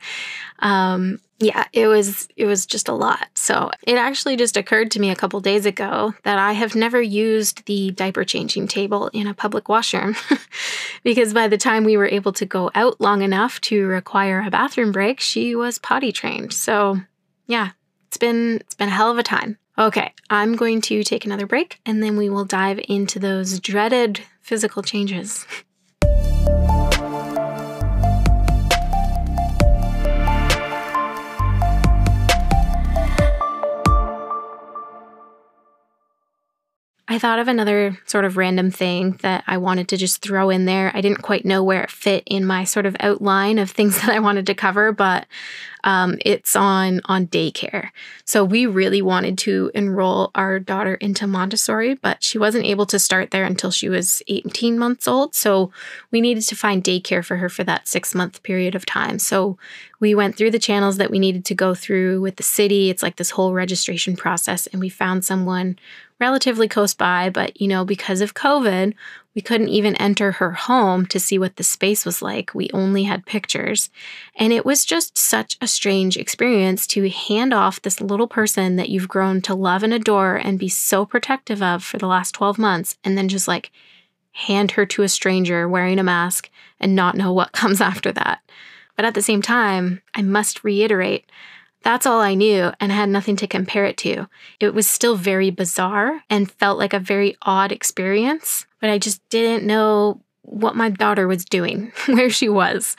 Um, 0.59 1.19
yeah, 1.39 1.65
it 1.73 1.87
was 1.87 2.27
it 2.37 2.45
was 2.45 2.65
just 2.65 2.87
a 2.87 2.93
lot. 2.93 3.27
So, 3.35 3.69
it 3.83 3.95
actually 3.95 4.37
just 4.37 4.55
occurred 4.55 4.91
to 4.91 4.99
me 4.99 5.09
a 5.09 5.15
couple 5.15 5.39
days 5.41 5.65
ago 5.65 6.13
that 6.23 6.39
I 6.39 6.53
have 6.53 6.75
never 6.75 7.01
used 7.01 7.65
the 7.65 7.91
diaper 7.91 8.23
changing 8.23 8.67
table 8.67 9.09
in 9.09 9.27
a 9.27 9.33
public 9.33 9.67
washroom 9.67 10.15
because 11.03 11.33
by 11.33 11.47
the 11.47 11.57
time 11.57 11.83
we 11.83 11.97
were 11.97 12.07
able 12.07 12.31
to 12.33 12.45
go 12.45 12.71
out 12.73 13.01
long 13.01 13.21
enough 13.21 13.59
to 13.61 13.85
require 13.85 14.43
a 14.45 14.49
bathroom 14.49 14.93
break, 14.93 15.19
she 15.19 15.55
was 15.55 15.77
potty 15.77 16.13
trained. 16.13 16.53
So, 16.53 16.99
yeah, 17.47 17.71
it's 18.07 18.17
been 18.17 18.57
it's 18.61 18.75
been 18.75 18.89
a 18.89 18.93
hell 18.93 19.11
of 19.11 19.17
a 19.17 19.23
time. 19.23 19.57
Okay, 19.77 20.13
I'm 20.29 20.55
going 20.55 20.79
to 20.81 21.03
take 21.03 21.25
another 21.25 21.45
break 21.45 21.81
and 21.85 22.01
then 22.01 22.15
we 22.15 22.29
will 22.29 22.45
dive 22.45 22.79
into 22.87 23.19
those 23.19 23.59
dreaded 23.59 24.21
physical 24.39 24.83
changes. 24.83 25.45
I 37.07 37.19
thought 37.19 37.37
of 37.37 37.47
another 37.47 37.99
sort 38.05 38.25
of 38.25 38.35
random 38.35 38.71
thing 38.71 39.11
that 39.21 39.43
I 39.45 39.57
wanted 39.57 39.87
to 39.89 39.97
just 39.97 40.23
throw 40.23 40.49
in 40.49 40.65
there. 40.65 40.91
I 40.95 41.01
didn't 41.01 41.21
quite 41.21 41.45
know 41.45 41.63
where 41.63 41.83
it 41.83 41.91
fit 41.91 42.23
in 42.25 42.45
my 42.45 42.63
sort 42.63 42.87
of 42.87 42.95
outline 42.99 43.59
of 43.59 43.69
things 43.69 43.95
that 44.01 44.09
I 44.09 44.19
wanted 44.19 44.47
to 44.47 44.55
cover, 44.55 44.91
but 44.91 45.27
um, 45.85 46.17
it's 46.25 46.55
on 46.55 46.99
on 47.05 47.27
daycare. 47.27 47.91
So 48.25 48.43
we 48.43 48.65
really 48.65 49.03
wanted 49.03 49.37
to 49.39 49.71
enroll 49.75 50.31
our 50.33 50.59
daughter 50.59 50.95
into 50.95 51.27
Montessori, 51.27 51.93
but 51.93 52.23
she 52.23 52.39
wasn't 52.39 52.65
able 52.65 52.87
to 52.87 52.97
start 52.97 53.29
there 53.29 53.45
until 53.45 53.69
she 53.69 53.87
was 53.87 54.23
18 54.27 54.79
months 54.79 55.07
old. 55.07 55.35
So 55.35 55.71
we 56.11 56.21
needed 56.21 56.43
to 56.47 56.55
find 56.55 56.83
daycare 56.83 57.23
for 57.23 57.37
her 57.37 57.49
for 57.49 57.63
that 57.65 57.87
six 57.87 58.15
month 58.15 58.41
period 58.41 58.73
of 58.73 58.85
time. 58.85 59.19
So 59.19 59.59
we 59.99 60.15
went 60.15 60.35
through 60.35 60.51
the 60.51 60.59
channels 60.59 60.97
that 60.97 61.11
we 61.11 61.19
needed 61.19 61.45
to 61.45 61.55
go 61.55 61.75
through 61.75 62.19
with 62.19 62.37
the 62.37 62.43
city. 62.43 62.89
It's 62.89 63.03
like 63.03 63.17
this 63.17 63.29
whole 63.29 63.53
registration 63.53 64.15
process, 64.15 64.67
and 64.67 64.81
we 64.81 64.89
found 64.89 65.23
someone 65.23 65.77
relatively 66.19 66.67
close 66.67 66.93
by, 66.93 67.29
but 67.29 67.59
you 67.61 67.67
know, 67.67 67.85
because 67.85 68.21
of 68.21 68.33
COVID, 68.33 68.93
we 69.35 69.41
couldn't 69.41 69.67
even 69.67 69.95
enter 69.97 70.33
her 70.33 70.53
home 70.53 71.05
to 71.07 71.19
see 71.19 71.37
what 71.37 71.57
the 71.57 71.63
space 71.63 72.05
was 72.05 72.21
like. 72.21 72.55
We 72.55 72.69
only 72.73 73.03
had 73.03 73.25
pictures. 73.25 73.89
And 74.37 74.53
it 74.53 74.65
was 74.65 74.85
just 74.85 75.17
such 75.17 75.57
a 75.59 75.67
strange 75.67 76.15
experience 76.15 76.87
to 76.87 77.09
hand 77.09 77.53
off 77.53 77.81
this 77.81 77.99
little 77.99 78.29
person 78.29 78.77
that 78.77 78.87
you've 78.87 79.09
grown 79.09 79.41
to 79.41 79.53
love 79.53 79.83
and 79.83 79.93
adore 79.93 80.37
and 80.37 80.57
be 80.57 80.69
so 80.69 81.05
protective 81.05 81.61
of 81.61 81.83
for 81.83 81.97
the 81.97 82.07
last 82.07 82.31
12 82.33 82.57
months, 82.57 82.97
and 83.03 83.17
then 83.17 83.27
just 83.27 83.47
like 83.47 83.71
hand 84.31 84.71
her 84.71 84.85
to 84.85 85.03
a 85.03 85.09
stranger 85.09 85.67
wearing 85.67 85.99
a 85.99 86.03
mask 86.03 86.49
and 86.79 86.95
not 86.95 87.17
know 87.17 87.33
what 87.33 87.51
comes 87.53 87.81
after 87.81 88.13
that. 88.13 88.39
But 88.95 89.03
at 89.03 89.15
the 89.15 89.21
same 89.21 89.41
time, 89.41 90.01
I 90.13 90.21
must 90.21 90.63
reiterate 90.63 91.25
that's 91.85 92.07
all 92.07 92.19
I 92.19 92.33
knew 92.33 92.71
and 92.79 92.91
I 92.91 92.95
had 92.95 93.09
nothing 93.09 93.35
to 93.35 93.47
compare 93.47 93.85
it 93.85 93.95
to. 93.97 94.27
It 94.59 94.73
was 94.73 94.89
still 94.89 95.15
very 95.15 95.51
bizarre 95.51 96.23
and 96.31 96.51
felt 96.51 96.79
like 96.79 96.93
a 96.93 96.99
very 96.99 97.37
odd 97.43 97.71
experience, 97.71 98.65
but 98.85 98.91
I 98.91 98.99
just 98.99 99.27
didn't 99.29 99.65
know 99.65 100.21
what 100.43 100.75
my 100.75 100.91
daughter 100.91 101.27
was 101.27 101.43
doing, 101.43 101.91
where 102.05 102.29
she 102.29 102.47
was. 102.47 102.95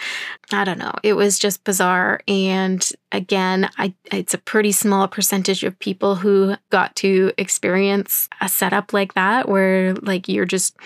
I 0.50 0.64
don't 0.64 0.80
know. 0.80 0.94
It 1.04 1.12
was 1.12 1.38
just 1.38 1.62
bizarre. 1.62 2.22
And 2.26 2.84
again, 3.12 3.70
I, 3.78 3.94
it's 4.06 4.34
a 4.34 4.38
pretty 4.38 4.72
small 4.72 5.06
percentage 5.06 5.62
of 5.62 5.78
people 5.78 6.16
who 6.16 6.56
got 6.70 6.96
to 6.96 7.30
experience 7.38 8.28
a 8.40 8.48
setup 8.48 8.92
like 8.92 9.14
that 9.14 9.48
where 9.48 9.94
like 9.94 10.26
you're 10.26 10.44
just 10.44 10.76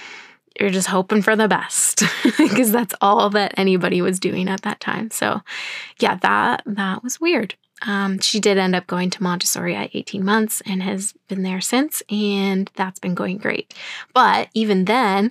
you're 0.61 0.69
just 0.69 0.89
hoping 0.89 1.23
for 1.23 1.35
the 1.35 1.49
best 1.49 2.03
because 2.37 2.71
that's 2.71 2.95
all 3.01 3.31
that 3.31 3.55
anybody 3.57 4.03
was 4.03 4.21
doing 4.21 4.51
at 4.51 4.61
that 4.61 4.81
time. 4.81 5.11
So, 5.11 5.41
yeah, 5.99 6.17
that 6.17 6.63
that 6.67 7.03
was 7.03 7.19
weird. 7.19 7.55
Um, 7.83 8.19
she 8.19 8.41
did 8.41 8.59
end 8.59 8.75
up 8.75 8.87
going 8.87 9.11
to 9.11 9.23
Montessori 9.23 9.75
at 9.75 9.91
18 9.95 10.25
months 10.25 10.63
and 10.67 10.83
has 10.83 11.15
been 11.29 11.43
there 11.43 11.61
since, 11.61 12.03
and 12.11 12.71
that's 12.75 12.99
been 12.99 13.15
going 13.15 13.39
great. 13.39 13.75
But 14.13 14.49
even 14.55 14.85
then, 14.85 15.31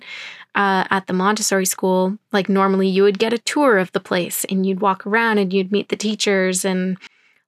uh, 0.56 0.86
at 0.90 1.08
the 1.08 1.14
Montessori 1.14 1.66
school, 1.66 2.18
like 2.32 2.50
normally 2.50 2.88
you 2.88 3.04
would 3.04 3.20
get 3.20 3.34
a 3.34 3.38
tour 3.38 3.78
of 3.78 3.92
the 3.92 4.00
place 4.00 4.46
and 4.46 4.66
you'd 4.66 4.82
walk 4.82 5.06
around 5.06 5.38
and 5.38 5.54
you'd 5.54 5.72
meet 5.72 5.90
the 5.90 5.96
teachers 5.96 6.66
and 6.66 6.98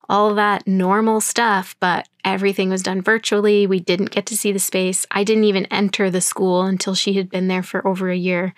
all 0.07 0.35
that 0.35 0.67
normal 0.67 1.21
stuff, 1.21 1.75
but 1.79 2.07
everything 2.25 2.69
was 2.69 2.83
done 2.83 3.01
virtually. 3.01 3.65
We 3.65 3.79
didn't 3.79 4.11
get 4.11 4.25
to 4.27 4.37
see 4.37 4.51
the 4.51 4.59
space. 4.59 5.05
I 5.09 5.23
didn't 5.23 5.45
even 5.45 5.65
enter 5.67 6.09
the 6.09 6.21
school 6.21 6.63
until 6.63 6.95
she 6.95 7.13
had 7.13 7.29
been 7.29 7.47
there 7.47 7.63
for 7.63 7.85
over 7.87 8.09
a 8.09 8.17
year. 8.17 8.53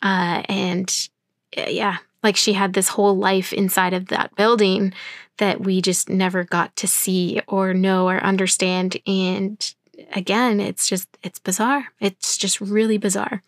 Uh, 0.00 0.42
and 0.48 1.08
yeah, 1.56 1.98
like 2.22 2.36
she 2.36 2.52
had 2.52 2.72
this 2.72 2.88
whole 2.88 3.16
life 3.16 3.52
inside 3.52 3.92
of 3.94 4.06
that 4.08 4.34
building 4.36 4.92
that 5.42 5.60
we 5.60 5.82
just 5.82 6.08
never 6.08 6.44
got 6.44 6.76
to 6.76 6.86
see 6.86 7.40
or 7.48 7.74
know 7.74 8.08
or 8.08 8.22
understand. 8.22 8.96
And 9.08 9.74
again, 10.12 10.60
it's 10.60 10.88
just, 10.88 11.08
it's 11.24 11.40
bizarre. 11.40 11.88
It's 11.98 12.36
just 12.36 12.60
really 12.60 12.96
bizarre. 12.96 13.42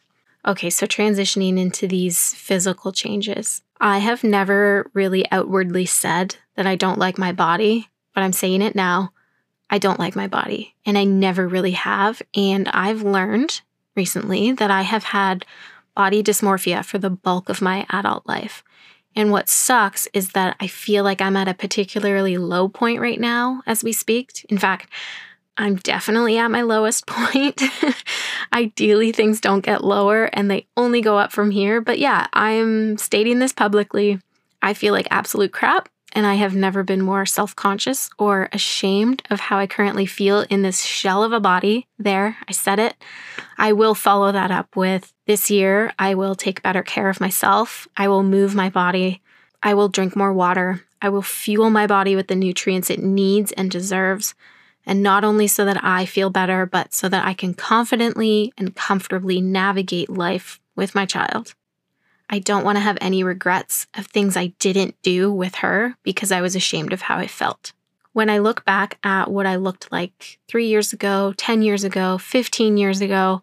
Okay, 0.44 0.70
so 0.70 0.86
transitioning 0.86 1.56
into 1.56 1.86
these 1.86 2.34
physical 2.34 2.90
changes. 2.90 3.62
I 3.80 3.98
have 3.98 4.24
never 4.24 4.90
really 4.92 5.24
outwardly 5.30 5.86
said 5.86 6.34
that 6.56 6.66
I 6.66 6.74
don't 6.74 6.98
like 6.98 7.16
my 7.16 7.30
body, 7.30 7.88
but 8.12 8.24
I'm 8.24 8.32
saying 8.32 8.60
it 8.60 8.74
now. 8.74 9.12
I 9.70 9.78
don't 9.78 10.00
like 10.00 10.16
my 10.16 10.26
body, 10.26 10.74
and 10.84 10.98
I 10.98 11.04
never 11.04 11.46
really 11.46 11.72
have. 11.72 12.20
And 12.34 12.68
I've 12.70 13.02
learned 13.02 13.60
recently 13.94 14.50
that 14.50 14.70
I 14.72 14.82
have 14.82 15.04
had 15.04 15.46
body 15.94 16.24
dysmorphia 16.24 16.84
for 16.84 16.98
the 16.98 17.10
bulk 17.10 17.48
of 17.48 17.62
my 17.62 17.86
adult 17.88 18.26
life. 18.26 18.64
And 19.16 19.30
what 19.30 19.48
sucks 19.48 20.08
is 20.12 20.30
that 20.30 20.56
I 20.60 20.66
feel 20.66 21.04
like 21.04 21.20
I'm 21.20 21.36
at 21.36 21.48
a 21.48 21.54
particularly 21.54 22.36
low 22.36 22.68
point 22.68 23.00
right 23.00 23.20
now 23.20 23.62
as 23.66 23.84
we 23.84 23.92
speak. 23.92 24.44
In 24.48 24.58
fact, 24.58 24.90
I'm 25.56 25.76
definitely 25.76 26.36
at 26.38 26.50
my 26.50 26.62
lowest 26.62 27.06
point. 27.08 27.62
Ideally, 28.52 29.12
things 29.12 29.40
don't 29.40 29.64
get 29.64 29.84
lower 29.84 30.24
and 30.32 30.50
they 30.50 30.66
only 30.76 31.00
go 31.00 31.18
up 31.18 31.32
from 31.32 31.50
here. 31.50 31.80
But 31.80 31.98
yeah, 31.98 32.26
I'm 32.32 32.98
stating 32.98 33.38
this 33.38 33.52
publicly. 33.52 34.20
I 34.62 34.74
feel 34.74 34.94
like 34.94 35.06
absolute 35.10 35.52
crap, 35.52 35.90
and 36.14 36.26
I 36.26 36.34
have 36.34 36.54
never 36.54 36.82
been 36.82 37.02
more 37.02 37.26
self 37.26 37.54
conscious 37.54 38.08
or 38.18 38.48
ashamed 38.52 39.22
of 39.30 39.40
how 39.40 39.58
I 39.58 39.66
currently 39.66 40.06
feel 40.06 40.40
in 40.48 40.62
this 40.62 40.82
shell 40.82 41.22
of 41.22 41.32
a 41.32 41.40
body. 41.40 41.86
There, 41.98 42.38
I 42.48 42.52
said 42.52 42.78
it. 42.78 42.94
I 43.58 43.72
will 43.72 43.94
follow 43.94 44.32
that 44.32 44.50
up 44.50 44.74
with 44.74 45.12
this 45.26 45.50
year, 45.50 45.92
I 45.98 46.14
will 46.14 46.34
take 46.34 46.62
better 46.62 46.82
care 46.82 47.08
of 47.08 47.20
myself. 47.20 47.88
I 47.96 48.08
will 48.08 48.22
move 48.22 48.54
my 48.54 48.68
body. 48.68 49.22
I 49.62 49.72
will 49.74 49.88
drink 49.88 50.14
more 50.14 50.32
water. 50.32 50.84
I 51.00 51.08
will 51.08 51.22
fuel 51.22 51.70
my 51.70 51.86
body 51.86 52.14
with 52.14 52.28
the 52.28 52.34
nutrients 52.34 52.90
it 52.90 53.02
needs 53.02 53.52
and 53.52 53.70
deserves. 53.70 54.34
And 54.84 55.02
not 55.02 55.24
only 55.24 55.46
so 55.46 55.64
that 55.64 55.82
I 55.82 56.04
feel 56.04 56.28
better, 56.28 56.66
but 56.66 56.92
so 56.92 57.08
that 57.08 57.24
I 57.24 57.32
can 57.32 57.54
confidently 57.54 58.52
and 58.58 58.76
comfortably 58.76 59.40
navigate 59.40 60.10
life 60.10 60.60
with 60.76 60.94
my 60.94 61.06
child. 61.06 61.54
I 62.28 62.38
don't 62.38 62.64
want 62.64 62.76
to 62.76 62.82
have 62.82 62.98
any 63.00 63.22
regrets 63.22 63.86
of 63.94 64.06
things 64.06 64.36
I 64.36 64.48
didn't 64.58 65.00
do 65.02 65.32
with 65.32 65.56
her 65.56 65.96
because 66.02 66.32
I 66.32 66.42
was 66.42 66.56
ashamed 66.56 66.92
of 66.92 67.02
how 67.02 67.16
I 67.16 67.26
felt. 67.26 67.72
When 68.12 68.30
I 68.30 68.38
look 68.38 68.64
back 68.64 68.98
at 69.02 69.30
what 69.30 69.46
I 69.46 69.56
looked 69.56 69.90
like 69.90 70.38
three 70.48 70.66
years 70.66 70.92
ago, 70.92 71.34
10 71.36 71.62
years 71.62 71.82
ago, 71.84 72.18
15 72.18 72.76
years 72.76 73.00
ago, 73.00 73.42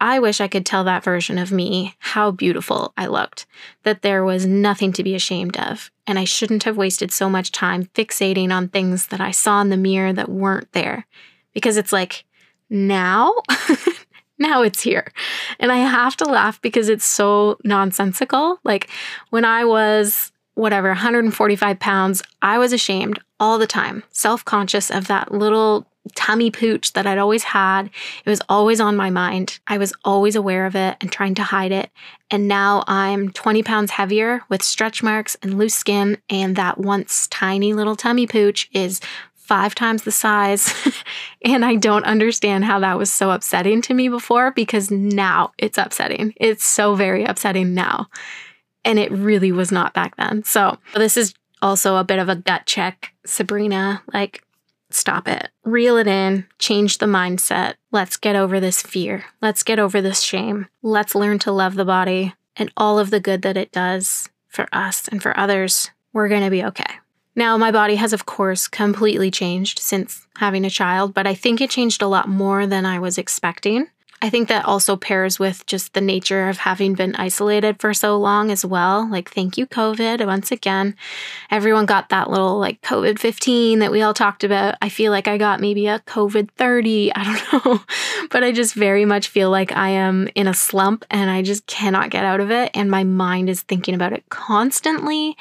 I 0.00 0.20
wish 0.20 0.40
I 0.40 0.48
could 0.48 0.64
tell 0.64 0.84
that 0.84 1.02
version 1.02 1.38
of 1.38 1.50
me 1.50 1.94
how 1.98 2.30
beautiful 2.30 2.92
I 2.96 3.06
looked, 3.06 3.46
that 3.82 4.02
there 4.02 4.24
was 4.24 4.46
nothing 4.46 4.92
to 4.92 5.02
be 5.02 5.14
ashamed 5.14 5.56
of, 5.56 5.90
and 6.06 6.18
I 6.18 6.24
shouldn't 6.24 6.62
have 6.64 6.76
wasted 6.76 7.10
so 7.10 7.28
much 7.28 7.50
time 7.50 7.86
fixating 7.94 8.52
on 8.52 8.68
things 8.68 9.08
that 9.08 9.20
I 9.20 9.32
saw 9.32 9.60
in 9.60 9.70
the 9.70 9.76
mirror 9.76 10.12
that 10.12 10.28
weren't 10.28 10.70
there. 10.72 11.06
Because 11.52 11.76
it's 11.76 11.92
like, 11.92 12.24
now, 12.70 13.34
now 14.38 14.62
it's 14.62 14.82
here. 14.82 15.12
And 15.58 15.72
I 15.72 15.78
have 15.78 16.16
to 16.18 16.24
laugh 16.24 16.60
because 16.60 16.88
it's 16.88 17.04
so 17.04 17.58
nonsensical. 17.64 18.60
Like 18.62 18.88
when 19.30 19.44
I 19.44 19.64
was 19.64 20.32
whatever, 20.58 20.88
145 20.88 21.78
pounds, 21.78 22.22
I 22.42 22.58
was 22.58 22.72
ashamed 22.72 23.20
all 23.40 23.58
the 23.58 23.66
time, 23.66 24.02
self 24.10 24.44
conscious 24.44 24.90
of 24.90 25.06
that 25.06 25.32
little 25.32 25.86
tummy 26.14 26.50
pooch 26.50 26.92
that 26.94 27.06
I'd 27.06 27.18
always 27.18 27.44
had. 27.44 27.90
It 28.24 28.30
was 28.30 28.40
always 28.48 28.80
on 28.80 28.96
my 28.96 29.10
mind. 29.10 29.58
I 29.66 29.78
was 29.78 29.92
always 30.04 30.34
aware 30.36 30.66
of 30.66 30.74
it 30.74 30.96
and 31.00 31.12
trying 31.12 31.34
to 31.36 31.42
hide 31.42 31.70
it. 31.70 31.90
And 32.30 32.48
now 32.48 32.82
I'm 32.86 33.30
20 33.30 33.62
pounds 33.62 33.92
heavier 33.92 34.42
with 34.48 34.62
stretch 34.62 35.02
marks 35.02 35.36
and 35.42 35.58
loose 35.58 35.74
skin. 35.74 36.18
And 36.28 36.56
that 36.56 36.78
once 36.78 37.28
tiny 37.28 37.74
little 37.74 37.96
tummy 37.96 38.26
pooch 38.26 38.68
is 38.72 39.00
five 39.34 39.74
times 39.74 40.02
the 40.02 40.12
size. 40.12 40.74
and 41.44 41.64
I 41.64 41.76
don't 41.76 42.04
understand 42.04 42.64
how 42.64 42.80
that 42.80 42.98
was 42.98 43.12
so 43.12 43.30
upsetting 43.30 43.80
to 43.82 43.94
me 43.94 44.08
before 44.08 44.50
because 44.50 44.90
now 44.90 45.52
it's 45.56 45.78
upsetting. 45.78 46.34
It's 46.36 46.64
so 46.64 46.94
very 46.94 47.24
upsetting 47.24 47.74
now. 47.74 48.08
And 48.88 48.98
it 48.98 49.12
really 49.12 49.52
was 49.52 49.70
not 49.70 49.92
back 49.92 50.16
then. 50.16 50.44
So 50.44 50.78
this 50.94 51.18
is 51.18 51.34
also 51.60 51.96
a 51.96 52.04
bit 52.04 52.18
of 52.18 52.30
a 52.30 52.36
gut 52.36 52.64
check, 52.64 53.12
Sabrina. 53.26 54.02
Like, 54.14 54.42
stop 54.88 55.28
it, 55.28 55.50
reel 55.62 55.98
it 55.98 56.06
in, 56.06 56.46
change 56.58 56.96
the 56.96 57.04
mindset. 57.04 57.74
Let's 57.92 58.16
get 58.16 58.34
over 58.34 58.60
this 58.60 58.80
fear. 58.80 59.26
Let's 59.42 59.62
get 59.62 59.78
over 59.78 60.00
this 60.00 60.22
shame. 60.22 60.68
Let's 60.82 61.14
learn 61.14 61.38
to 61.40 61.52
love 61.52 61.74
the 61.74 61.84
body 61.84 62.34
and 62.56 62.72
all 62.78 62.98
of 62.98 63.10
the 63.10 63.20
good 63.20 63.42
that 63.42 63.58
it 63.58 63.72
does 63.72 64.30
for 64.46 64.66
us 64.72 65.06
and 65.06 65.22
for 65.22 65.38
others. 65.38 65.90
We're 66.14 66.28
going 66.28 66.44
to 66.44 66.50
be 66.50 66.64
okay. 66.64 66.94
Now, 67.36 67.58
my 67.58 67.70
body 67.70 67.96
has, 67.96 68.14
of 68.14 68.24
course, 68.24 68.68
completely 68.68 69.30
changed 69.30 69.80
since 69.80 70.26
having 70.38 70.64
a 70.64 70.70
child, 70.70 71.12
but 71.12 71.26
I 71.26 71.34
think 71.34 71.60
it 71.60 71.68
changed 71.68 72.00
a 72.00 72.08
lot 72.08 72.26
more 72.26 72.66
than 72.66 72.86
I 72.86 72.98
was 72.98 73.18
expecting. 73.18 73.88
I 74.20 74.30
think 74.30 74.48
that 74.48 74.64
also 74.64 74.96
pairs 74.96 75.38
with 75.38 75.64
just 75.66 75.94
the 75.94 76.00
nature 76.00 76.48
of 76.48 76.58
having 76.58 76.94
been 76.94 77.14
isolated 77.14 77.80
for 77.80 77.94
so 77.94 78.18
long 78.18 78.50
as 78.50 78.64
well. 78.64 79.08
Like, 79.08 79.30
thank 79.30 79.56
you, 79.56 79.64
COVID. 79.64 80.26
Once 80.26 80.50
again, 80.50 80.96
everyone 81.52 81.86
got 81.86 82.08
that 82.08 82.28
little 82.28 82.58
like 82.58 82.82
COVID 82.82 83.20
15 83.20 83.78
that 83.78 83.92
we 83.92 84.02
all 84.02 84.14
talked 84.14 84.42
about. 84.42 84.74
I 84.82 84.88
feel 84.88 85.12
like 85.12 85.28
I 85.28 85.38
got 85.38 85.60
maybe 85.60 85.86
a 85.86 86.00
COVID 86.00 86.50
30. 86.56 87.12
I 87.14 87.24
don't 87.24 87.64
know. 87.64 87.80
but 88.30 88.42
I 88.42 88.50
just 88.50 88.74
very 88.74 89.04
much 89.04 89.28
feel 89.28 89.50
like 89.50 89.70
I 89.70 89.90
am 89.90 90.28
in 90.34 90.48
a 90.48 90.54
slump 90.54 91.04
and 91.10 91.30
I 91.30 91.42
just 91.42 91.66
cannot 91.66 92.10
get 92.10 92.24
out 92.24 92.40
of 92.40 92.50
it. 92.50 92.72
And 92.74 92.90
my 92.90 93.04
mind 93.04 93.48
is 93.48 93.62
thinking 93.62 93.94
about 93.94 94.12
it 94.12 94.24
constantly. 94.30 95.36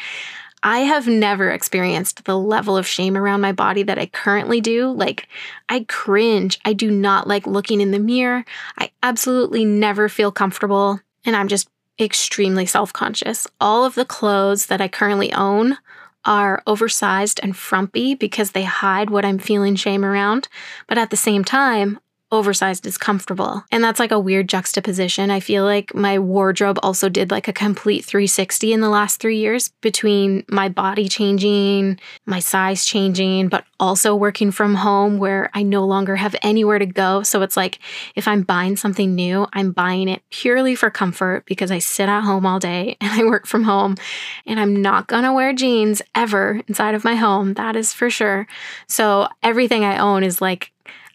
I 0.64 0.80
have 0.80 1.08
never 1.08 1.52
experienced 1.52 2.26
the 2.26 2.38
level 2.38 2.78
of 2.78 2.88
shame 2.88 3.16
around 3.16 3.42
my 3.42 3.52
body 3.52 3.84
that 3.84 4.00
I 4.00 4.08
currently 4.08 4.60
do. 4.60 4.92
Like, 4.92 5.28
I 5.70 5.86
cringe. 5.88 6.60
I 6.66 6.74
do 6.74 6.90
not 6.90 7.28
like 7.28 7.46
looking 7.46 7.80
in 7.80 7.92
the 7.92 8.00
mirror. 8.00 8.44
I 8.78 8.92
absolutely 9.04 9.66
never 9.66 10.10
feel 10.10 10.32
comfortable. 10.32 11.00
And 11.26 11.36
I'm 11.36 11.48
just 11.48 11.70
extremely 12.00 12.66
self 12.66 12.92
conscious. 12.92 13.48
All 13.62 13.86
of 13.86 13.96
the 13.96 14.06
clothes 14.06 14.68
that 14.68 14.82
I 14.82 14.88
currently 14.88 15.32
own 15.34 15.78
are 16.26 16.62
oversized 16.68 17.40
and 17.42 17.56
frumpy 17.56 18.14
because 18.14 18.52
they 18.52 18.64
hide 18.64 19.10
what 19.10 19.26
I'm 19.26 19.40
feeling 19.40 19.76
shame 19.76 20.04
around. 20.04 20.50
But 20.88 20.98
at 20.98 21.10
the 21.10 21.18
same 21.18 21.44
time, 21.44 22.00
oversized 22.32 22.86
is 22.86 22.98
comfortable. 22.98 23.64
And 23.72 23.84
that's 23.84 24.00
like 24.00 24.12
a 24.12 24.20
weird 24.20 24.50
juxtaposition. 24.50 25.32
I 25.32 25.40
feel 25.40 25.64
like 25.64 25.96
my 25.96 26.20
wardrobe 26.20 26.78
also 26.84 27.08
did 27.08 27.32
like 27.32 27.48
a 27.48 27.54
complete 27.54 28.04
360 28.04 28.74
in 28.74 28.82
the 28.82 28.90
last 28.90 29.22
three 29.22 29.38
years 29.38 29.70
between 29.82 30.44
my 30.50 30.68
body 30.68 31.08
changing, 31.08 32.00
my 32.26 32.40
size 32.40 32.86
changing, 32.86 33.48
but 33.48 33.64
also 33.80 34.16
working 34.16 34.52
from 34.52 34.76
home 34.76 35.20
where 35.20 35.50
I 35.54 35.64
no 35.64 35.86
longer 35.86 36.18
have 36.18 36.36
anywhere 36.42 36.80
to 36.80 36.86
go. 36.86 37.24
So 37.24 37.42
it's 37.42 37.56
like 37.56 37.80
if 38.16 38.28
I'm 38.28 38.42
buying 38.42 38.76
something 38.76 39.16
new, 39.16 39.48
I'm 39.54 39.72
buying 39.72 40.10
it 40.10 40.22
purely 40.30 40.76
for 40.76 40.90
comfort 40.90 41.46
because 41.46 41.72
I 41.72 41.80
sit 41.80 42.10
at 42.10 42.22
home 42.22 42.46
all 42.46 42.60
day 42.60 42.98
and 43.02 43.12
I 43.12 43.24
work 43.24 43.48
from 43.48 43.64
home 43.64 43.96
and 44.46 44.60
I'm 44.60 44.82
not 44.82 45.08
gonna 45.08 45.34
wear 45.34 45.54
jeans 45.54 46.02
ever 46.14 46.62
inside 46.68 46.96
of 46.96 47.06
my 47.06 47.16
home. 47.16 47.54
That 47.54 47.76
is 47.78 47.94
for 47.94 48.10
sure. 48.10 48.48
So 48.88 49.28
everything 49.44 49.86
I 49.86 49.98
own 49.98 50.24
is 50.24 50.42
like 50.42 50.72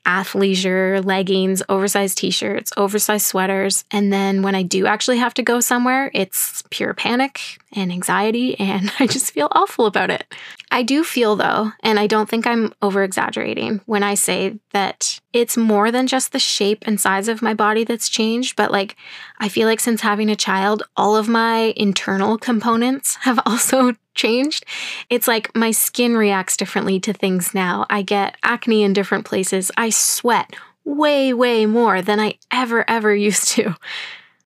athleisure 0.07 1.05
leggings, 1.05 1.62
oversized 1.69 2.19
t 2.19 2.31
shirts, 2.31 2.73
oversized 2.77 3.27
sweaters. 3.27 3.85
And 3.91 4.12
then 4.12 4.43
when 4.43 4.55
I 4.55 4.62
do 4.62 4.87
actually 4.87 5.19
have 5.19 5.35
to 5.35 5.43
go 5.43 5.61
somewhere, 5.61 6.11
it's 6.15 6.62
pure 6.71 6.95
panic 6.95 7.59
and 7.72 7.92
anxiety, 7.92 8.58
and 8.58 8.92
I 9.00 9.06
just 9.06 9.32
feel 9.32 9.48
awful 9.52 9.87
about 9.87 10.11
it. 10.11 10.32
I 10.70 10.82
do 10.82 11.04
feel, 11.04 11.37
though, 11.37 11.72
and 11.82 11.98
I 11.98 12.06
don't 12.06 12.28
think 12.28 12.46
I'm 12.46 12.73
over 12.83 13.02
exaggerating 13.02 13.81
when 13.87 14.02
I 14.02 14.14
say 14.14 14.58
that 14.73 15.20
it's 15.33 15.56
more 15.56 15.90
than 15.90 16.06
just 16.06 16.33
the 16.33 16.38
shape 16.38 16.85
and 16.87 17.00
size 17.00 17.29
of 17.29 17.42
my 17.42 17.54
body 17.54 17.85
that's 17.85 18.08
changed, 18.08 18.56
but 18.56 18.70
like 18.70 18.96
I 19.38 19.48
feel 19.48 19.66
like 19.66 19.81
since 19.81 20.00
having 20.00 20.31
a 20.31 20.37
child, 20.37 20.83
all 20.96 21.16
of 21.16 21.29
my 21.29 21.73
internal 21.77 22.38
components 22.38 23.16
have 23.23 23.40
also 23.46 23.92
changed. 24.14 24.64
It's 25.10 25.29
like 25.29 25.54
my 25.54 25.70
skin 25.70 26.16
reacts 26.16 26.56
differently 26.56 27.00
to 27.00 27.12
things 27.12 27.54
now. 27.54 27.87
I 27.88 28.02
get 28.02 28.37
acne 28.42 28.83
in 28.83 28.92
different 28.92 29.25
places. 29.25 29.70
I 29.77 29.90
sweat 29.90 30.54
way, 30.85 31.33
way 31.33 31.66
more 31.66 32.02
than 32.02 32.20
I 32.20 32.38
ever, 32.50 32.88
ever 32.88 33.14
used 33.29 33.48
to 33.48 33.77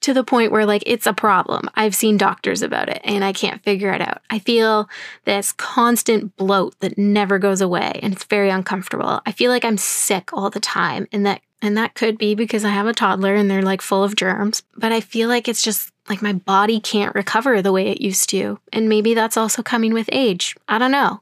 to 0.07 0.15
the 0.15 0.23
point 0.23 0.53
where 0.53 0.65
like 0.65 0.85
it's 0.87 1.09
a 1.09 1.13
problem. 1.13 1.69
I've 1.75 1.97
seen 1.97 2.17
doctors 2.17 2.63
about 2.63 2.89
it 2.89 3.01
and 3.03 3.25
I 3.25 3.33
can't 3.33 3.61
figure 3.65 3.93
it 3.93 4.01
out. 4.01 4.23
I 4.31 4.39
feel 4.39 4.89
this 5.25 5.51
constant 5.51 6.37
bloat 6.37 6.79
that 6.79 6.97
never 6.97 7.41
goes 7.41 7.61
away 7.61 7.99
and 8.05 8.13
it's 8.13 8.23
very 8.23 8.49
uncomfortable. 8.49 9.21
I 9.27 9.33
feel 9.33 9.51
like 9.51 9.65
I'm 9.65 9.77
sick 9.77 10.33
all 10.33 10.49
the 10.49 10.61
time 10.61 11.09
and 11.11 11.27
that 11.27 11.41
And 11.61 11.77
that 11.77 11.97
could 11.97 12.19
be 12.19 12.37
because 12.37 12.65
I 12.65 12.69
have 12.69 12.87
a 12.87 12.93
toddler 12.93 13.35
and 13.35 13.51
they're 13.51 13.63
like 13.63 13.83
full 13.83 14.05
of 14.05 14.15
germs. 14.15 14.63
But 14.77 14.93
I 14.93 15.01
feel 15.01 15.29
like 15.29 15.49
it's 15.49 15.63
just 15.63 15.91
like 16.09 16.23
my 16.23 16.35
body 16.35 16.79
can't 16.79 17.15
recover 17.17 17.61
the 17.61 17.73
way 17.73 17.89
it 17.89 18.01
used 18.01 18.31
to. 18.31 18.61
And 18.73 18.89
maybe 18.89 19.13
that's 19.13 19.37
also 19.37 19.61
coming 19.61 19.93
with 19.93 20.09
age. 20.13 20.55
I 20.69 20.79
don't 20.79 20.93
know. 20.93 21.21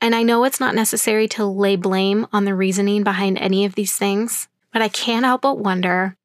And 0.00 0.16
I 0.16 0.24
know 0.24 0.42
it's 0.42 0.58
not 0.58 0.74
necessary 0.74 1.28
to 1.28 1.44
lay 1.44 1.76
blame 1.76 2.26
on 2.32 2.46
the 2.46 2.54
reasoning 2.56 3.04
behind 3.04 3.38
any 3.38 3.64
of 3.64 3.76
these 3.76 3.96
things, 3.96 4.48
but 4.72 4.82
I 4.82 4.88
can't 4.88 5.24
help 5.24 5.42
but 5.42 5.60
wonder 5.60 6.17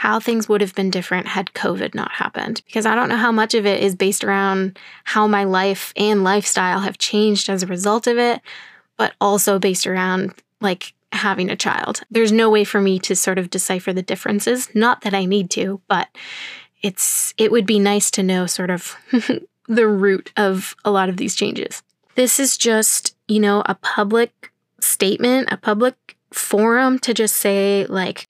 how 0.00 0.18
things 0.18 0.48
would 0.48 0.62
have 0.62 0.74
been 0.74 0.88
different 0.88 1.26
had 1.26 1.52
COVID 1.52 1.94
not 1.94 2.10
happened. 2.10 2.62
Because 2.64 2.86
I 2.86 2.94
don't 2.94 3.10
know 3.10 3.18
how 3.18 3.30
much 3.30 3.52
of 3.52 3.66
it 3.66 3.82
is 3.82 3.94
based 3.94 4.24
around 4.24 4.78
how 5.04 5.26
my 5.26 5.44
life 5.44 5.92
and 5.94 6.24
lifestyle 6.24 6.80
have 6.80 6.96
changed 6.96 7.50
as 7.50 7.62
a 7.62 7.66
result 7.66 8.06
of 8.06 8.16
it, 8.16 8.40
but 8.96 9.12
also 9.20 9.58
based 9.58 9.86
around 9.86 10.32
like 10.62 10.94
having 11.12 11.50
a 11.50 11.54
child. 11.56 12.00
There's 12.10 12.32
no 12.32 12.48
way 12.48 12.64
for 12.64 12.80
me 12.80 12.98
to 13.00 13.14
sort 13.14 13.36
of 13.36 13.50
decipher 13.50 13.92
the 13.92 14.00
differences. 14.00 14.74
Not 14.74 15.02
that 15.02 15.12
I 15.12 15.26
need 15.26 15.50
to, 15.50 15.82
but 15.86 16.08
it's 16.80 17.34
it 17.36 17.52
would 17.52 17.66
be 17.66 17.78
nice 17.78 18.10
to 18.12 18.22
know 18.22 18.46
sort 18.46 18.70
of 18.70 18.96
the 19.68 19.86
root 19.86 20.32
of 20.34 20.76
a 20.82 20.90
lot 20.90 21.10
of 21.10 21.18
these 21.18 21.34
changes. 21.34 21.82
This 22.14 22.40
is 22.40 22.56
just, 22.56 23.14
you 23.28 23.38
know, 23.38 23.62
a 23.66 23.74
public 23.74 24.50
statement, 24.80 25.52
a 25.52 25.58
public 25.58 26.16
forum 26.32 26.98
to 27.00 27.12
just 27.12 27.36
say 27.36 27.84
like 27.84 28.24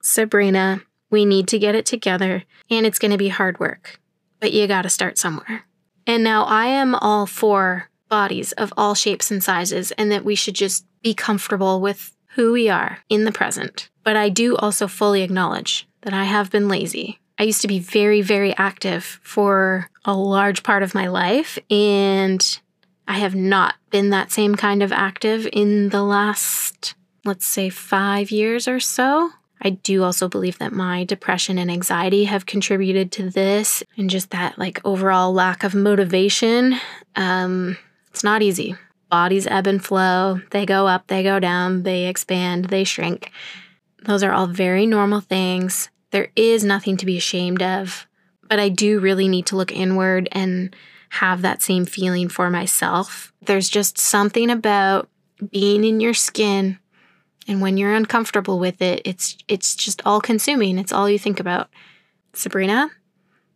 Sabrina, 0.00 0.80
we 1.10 1.24
need 1.24 1.48
to 1.48 1.58
get 1.58 1.74
it 1.74 1.86
together 1.86 2.44
and 2.70 2.86
it's 2.86 2.98
going 2.98 3.10
to 3.10 3.18
be 3.18 3.28
hard 3.28 3.60
work. 3.60 4.00
But 4.38 4.52
you 4.52 4.66
got 4.66 4.82
to 4.82 4.88
start 4.88 5.18
somewhere. 5.18 5.66
And 6.06 6.24
now 6.24 6.44
I 6.44 6.66
am 6.66 6.94
all 6.94 7.26
for 7.26 7.90
bodies 8.08 8.52
of 8.52 8.72
all 8.76 8.94
shapes 8.94 9.30
and 9.30 9.42
sizes 9.42 9.92
and 9.92 10.10
that 10.10 10.24
we 10.24 10.34
should 10.34 10.54
just 10.54 10.84
be 11.02 11.14
comfortable 11.14 11.80
with 11.80 12.16
who 12.34 12.52
we 12.52 12.68
are 12.68 12.98
in 13.08 13.24
the 13.24 13.32
present. 13.32 13.90
But 14.04 14.16
I 14.16 14.28
do 14.28 14.56
also 14.56 14.86
fully 14.86 15.22
acknowledge 15.22 15.88
that 16.02 16.14
I 16.14 16.24
have 16.24 16.50
been 16.50 16.68
lazy. 16.68 17.20
I 17.38 17.44
used 17.44 17.62
to 17.62 17.68
be 17.68 17.78
very, 17.78 18.22
very 18.22 18.56
active 18.56 19.20
for 19.22 19.88
a 20.04 20.14
large 20.14 20.62
part 20.62 20.82
of 20.82 20.94
my 20.94 21.06
life, 21.06 21.58
and 21.70 22.60
I 23.08 23.18
have 23.18 23.34
not 23.34 23.76
been 23.90 24.10
that 24.10 24.30
same 24.30 24.54
kind 24.54 24.82
of 24.82 24.92
active 24.92 25.48
in 25.52 25.88
the 25.88 26.02
last, 26.02 26.94
let's 27.24 27.46
say, 27.46 27.70
five 27.70 28.30
years 28.30 28.68
or 28.68 28.78
so. 28.78 29.30
I 29.62 29.70
do 29.70 30.04
also 30.04 30.28
believe 30.28 30.58
that 30.58 30.72
my 30.72 31.04
depression 31.04 31.58
and 31.58 31.70
anxiety 31.70 32.24
have 32.24 32.46
contributed 32.46 33.12
to 33.12 33.28
this 33.28 33.82
and 33.96 34.08
just 34.08 34.30
that 34.30 34.58
like 34.58 34.80
overall 34.84 35.32
lack 35.32 35.64
of 35.64 35.74
motivation. 35.74 36.76
Um, 37.16 37.76
it's 38.10 38.24
not 38.24 38.42
easy. 38.42 38.76
Bodies 39.10 39.46
ebb 39.46 39.66
and 39.66 39.84
flow, 39.84 40.40
they 40.50 40.64
go 40.64 40.86
up, 40.86 41.08
they 41.08 41.22
go 41.22 41.40
down, 41.40 41.82
they 41.82 42.06
expand, 42.06 42.66
they 42.66 42.84
shrink. 42.84 43.30
Those 44.04 44.22
are 44.22 44.32
all 44.32 44.46
very 44.46 44.86
normal 44.86 45.20
things. 45.20 45.90
There 46.10 46.28
is 46.36 46.64
nothing 46.64 46.96
to 46.98 47.06
be 47.06 47.16
ashamed 47.16 47.62
of, 47.62 48.06
but 48.48 48.58
I 48.58 48.68
do 48.68 48.98
really 48.98 49.28
need 49.28 49.46
to 49.46 49.56
look 49.56 49.72
inward 49.72 50.28
and 50.32 50.74
have 51.10 51.42
that 51.42 51.60
same 51.60 51.84
feeling 51.84 52.28
for 52.28 52.50
myself. 52.50 53.32
There's 53.42 53.68
just 53.68 53.98
something 53.98 54.48
about 54.48 55.08
being 55.50 55.84
in 55.84 56.00
your 56.00 56.14
skin 56.14 56.78
and 57.48 57.60
when 57.60 57.76
you're 57.76 57.94
uncomfortable 57.94 58.58
with 58.58 58.80
it, 58.82 59.02
it's 59.04 59.36
it's 59.48 59.74
just 59.74 60.02
all 60.04 60.20
consuming. 60.20 60.78
It's 60.78 60.92
all 60.92 61.08
you 61.08 61.18
think 61.18 61.40
about. 61.40 61.68
Sabrina, 62.32 62.90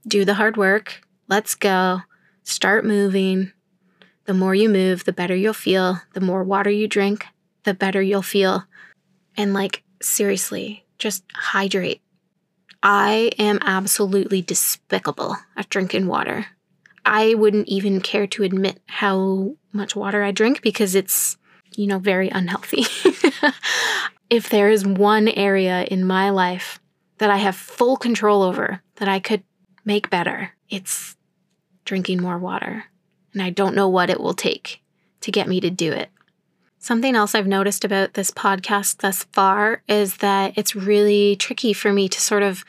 do 0.06 0.24
the 0.24 0.34
hard 0.34 0.56
work. 0.56 1.02
Let's 1.28 1.54
go. 1.54 2.00
Start 2.42 2.84
moving. 2.84 3.52
The 4.24 4.34
more 4.34 4.54
you 4.54 4.68
move, 4.68 5.04
the 5.04 5.12
better 5.12 5.34
you'll 5.36 5.52
feel. 5.52 6.00
The 6.14 6.20
more 6.20 6.42
water 6.42 6.70
you 6.70 6.88
drink, 6.88 7.26
the 7.64 7.74
better 7.74 8.02
you'll 8.02 8.22
feel. 8.22 8.64
And 9.36 9.52
like, 9.52 9.82
seriously, 10.00 10.84
just 10.98 11.24
hydrate. 11.34 12.00
I 12.82 13.30
am 13.38 13.58
absolutely 13.62 14.42
despicable 14.42 15.36
at 15.56 15.68
drinking 15.68 16.06
water. 16.06 16.46
I 17.04 17.34
wouldn't 17.34 17.68
even 17.68 18.00
care 18.00 18.26
to 18.28 18.42
admit 18.44 18.80
how 18.86 19.56
much 19.72 19.94
water 19.96 20.22
I 20.22 20.30
drink 20.30 20.62
because 20.62 20.94
it's, 20.94 21.36
you 21.76 21.86
know, 21.86 21.98
very 21.98 22.28
unhealthy. 22.28 22.84
if 24.30 24.48
there 24.48 24.70
is 24.70 24.86
one 24.86 25.28
area 25.28 25.84
in 25.84 26.04
my 26.04 26.30
life 26.30 26.80
that 27.18 27.30
I 27.30 27.36
have 27.36 27.56
full 27.56 27.96
control 27.96 28.42
over 28.42 28.82
that 28.96 29.08
I 29.08 29.20
could 29.20 29.42
make 29.84 30.10
better, 30.10 30.52
it's 30.68 31.16
drinking 31.84 32.20
more 32.20 32.38
water 32.38 32.84
and 33.32 33.42
I 33.42 33.50
don't 33.50 33.74
know 33.74 33.88
what 33.88 34.10
it 34.10 34.20
will 34.20 34.34
take 34.34 34.82
to 35.20 35.30
get 35.30 35.48
me 35.48 35.60
to 35.60 35.70
do 35.70 35.92
it. 35.92 36.10
Something 36.78 37.14
else 37.16 37.34
I've 37.34 37.46
noticed 37.46 37.84
about 37.84 38.12
this 38.12 38.30
podcast 38.30 38.98
thus 38.98 39.24
far 39.32 39.82
is 39.88 40.18
that 40.18 40.52
it's 40.56 40.76
really 40.76 41.34
tricky 41.36 41.72
for 41.72 41.92
me 41.92 42.08
to 42.10 42.20
sort 42.20 42.42
of 42.42 42.64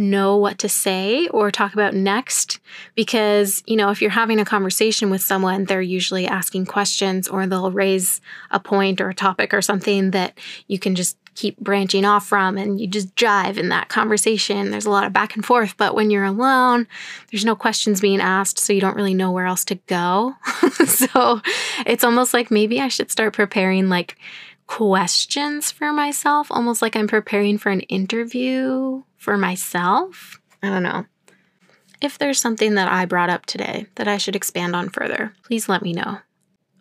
know 0.00 0.36
what 0.36 0.58
to 0.58 0.68
say 0.68 1.28
or 1.28 1.50
talk 1.50 1.74
about 1.74 1.94
next 1.94 2.58
because, 2.94 3.62
you 3.66 3.76
know, 3.76 3.90
if 3.90 4.00
you're 4.00 4.10
having 4.10 4.40
a 4.40 4.44
conversation 4.44 5.10
with 5.10 5.20
someone, 5.20 5.64
they're 5.64 5.82
usually 5.82 6.26
asking 6.26 6.66
questions 6.66 7.28
or 7.28 7.46
they'll 7.46 7.70
raise 7.70 8.20
a 8.50 8.58
point 8.58 9.00
or 9.00 9.10
a 9.10 9.14
topic 9.14 9.54
or 9.54 9.62
something 9.62 10.10
that 10.10 10.38
you 10.66 10.78
can 10.78 10.94
just 10.94 11.16
keep 11.34 11.58
branching 11.58 12.04
off 12.04 12.26
from 12.26 12.58
and 12.58 12.80
you 12.80 12.86
just 12.86 13.14
jive 13.14 13.56
in 13.56 13.68
that 13.68 13.88
conversation. 13.88 14.70
There's 14.70 14.86
a 14.86 14.90
lot 14.90 15.04
of 15.04 15.12
back 15.12 15.36
and 15.36 15.44
forth, 15.44 15.76
but 15.76 15.94
when 15.94 16.10
you're 16.10 16.24
alone, 16.24 16.88
there's 17.30 17.44
no 17.44 17.54
questions 17.54 18.00
being 18.00 18.20
asked, 18.20 18.58
so 18.58 18.72
you 18.72 18.80
don't 18.80 18.96
really 18.96 19.14
know 19.14 19.30
where 19.30 19.46
else 19.46 19.64
to 19.66 19.76
go. 19.86 20.34
so 20.86 21.40
it's 21.86 22.04
almost 22.04 22.34
like 22.34 22.50
maybe 22.50 22.80
I 22.80 22.88
should 22.88 23.10
start 23.10 23.34
preparing 23.34 23.88
like 23.88 24.16
questions 24.66 25.70
for 25.70 25.92
myself, 25.92 26.48
almost 26.50 26.82
like 26.82 26.96
I'm 26.96 27.08
preparing 27.08 27.58
for 27.58 27.70
an 27.70 27.80
interview 27.82 29.02
for 29.20 29.36
myself. 29.36 30.40
I 30.62 30.70
don't 30.70 30.82
know. 30.82 31.04
If 32.00 32.16
there's 32.16 32.40
something 32.40 32.74
that 32.74 32.90
I 32.90 33.04
brought 33.04 33.30
up 33.30 33.44
today 33.44 33.86
that 33.96 34.08
I 34.08 34.16
should 34.16 34.34
expand 34.34 34.74
on 34.74 34.88
further, 34.88 35.34
please 35.44 35.68
let 35.68 35.82
me 35.82 35.92
know. 35.92 36.18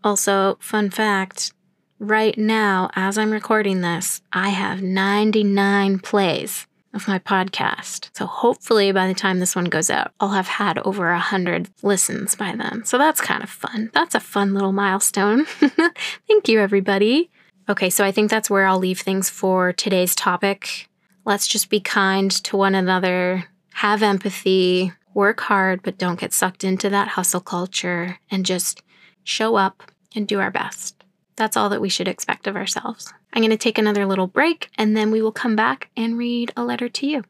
Also, 0.03 0.57
fun 0.61 0.89
fact 0.89 1.53
right 1.99 2.37
now, 2.37 2.89
as 2.95 3.17
I'm 3.17 3.31
recording 3.31 3.81
this, 3.81 4.21
I 4.31 4.49
have 4.49 4.81
99 4.81 5.99
plays 5.99 6.65
of 6.93 7.07
my 7.07 7.19
podcast. 7.19 8.09
So 8.13 8.25
hopefully 8.25 8.93
by 8.93 9.07
the 9.07 9.13
time 9.13 9.39
this 9.39 9.55
one 9.55 9.65
goes 9.65 9.89
out, 9.89 10.13
I'll 10.21 10.29
have 10.29 10.47
had 10.47 10.79
over 10.79 11.11
100 11.11 11.69
listens 11.83 12.35
by 12.35 12.55
then. 12.55 12.85
So 12.85 12.97
that's 12.97 13.19
kind 13.19 13.43
of 13.43 13.49
fun. 13.49 13.91
That's 13.93 14.15
a 14.15 14.21
fun 14.21 14.53
little 14.53 14.71
milestone. 14.71 15.45
Thank 16.27 16.47
you, 16.47 16.61
everybody. 16.61 17.29
Okay, 17.67 17.89
so 17.89 18.03
I 18.03 18.11
think 18.11 18.31
that's 18.31 18.49
where 18.49 18.65
I'll 18.65 18.79
leave 18.79 19.01
things 19.01 19.29
for 19.29 19.73
today's 19.73 20.15
topic. 20.15 20.88
Let's 21.29 21.45
just 21.45 21.69
be 21.69 21.79
kind 21.79 22.31
to 22.45 22.57
one 22.57 22.73
another, 22.73 23.45
have 23.73 24.01
empathy, 24.01 24.93
work 25.13 25.41
hard, 25.41 25.83
but 25.83 25.99
don't 25.99 26.19
get 26.19 26.33
sucked 26.33 26.63
into 26.63 26.89
that 26.89 27.09
hustle 27.09 27.39
culture, 27.39 28.17
and 28.31 28.43
just 28.43 28.81
show 29.23 29.55
up 29.55 29.83
and 30.15 30.27
do 30.27 30.39
our 30.39 30.49
best. 30.49 31.03
That's 31.35 31.55
all 31.55 31.69
that 31.69 31.81
we 31.81 31.87
should 31.87 32.07
expect 32.07 32.47
of 32.47 32.55
ourselves. 32.55 33.13
I'm 33.31 33.43
going 33.43 33.51
to 33.51 33.57
take 33.57 33.77
another 33.77 34.07
little 34.07 34.25
break 34.25 34.71
and 34.75 34.97
then 34.97 35.11
we 35.11 35.21
will 35.21 35.31
come 35.31 35.55
back 35.55 35.91
and 35.95 36.17
read 36.17 36.51
a 36.57 36.63
letter 36.63 36.89
to 36.89 37.05
you. 37.05 37.23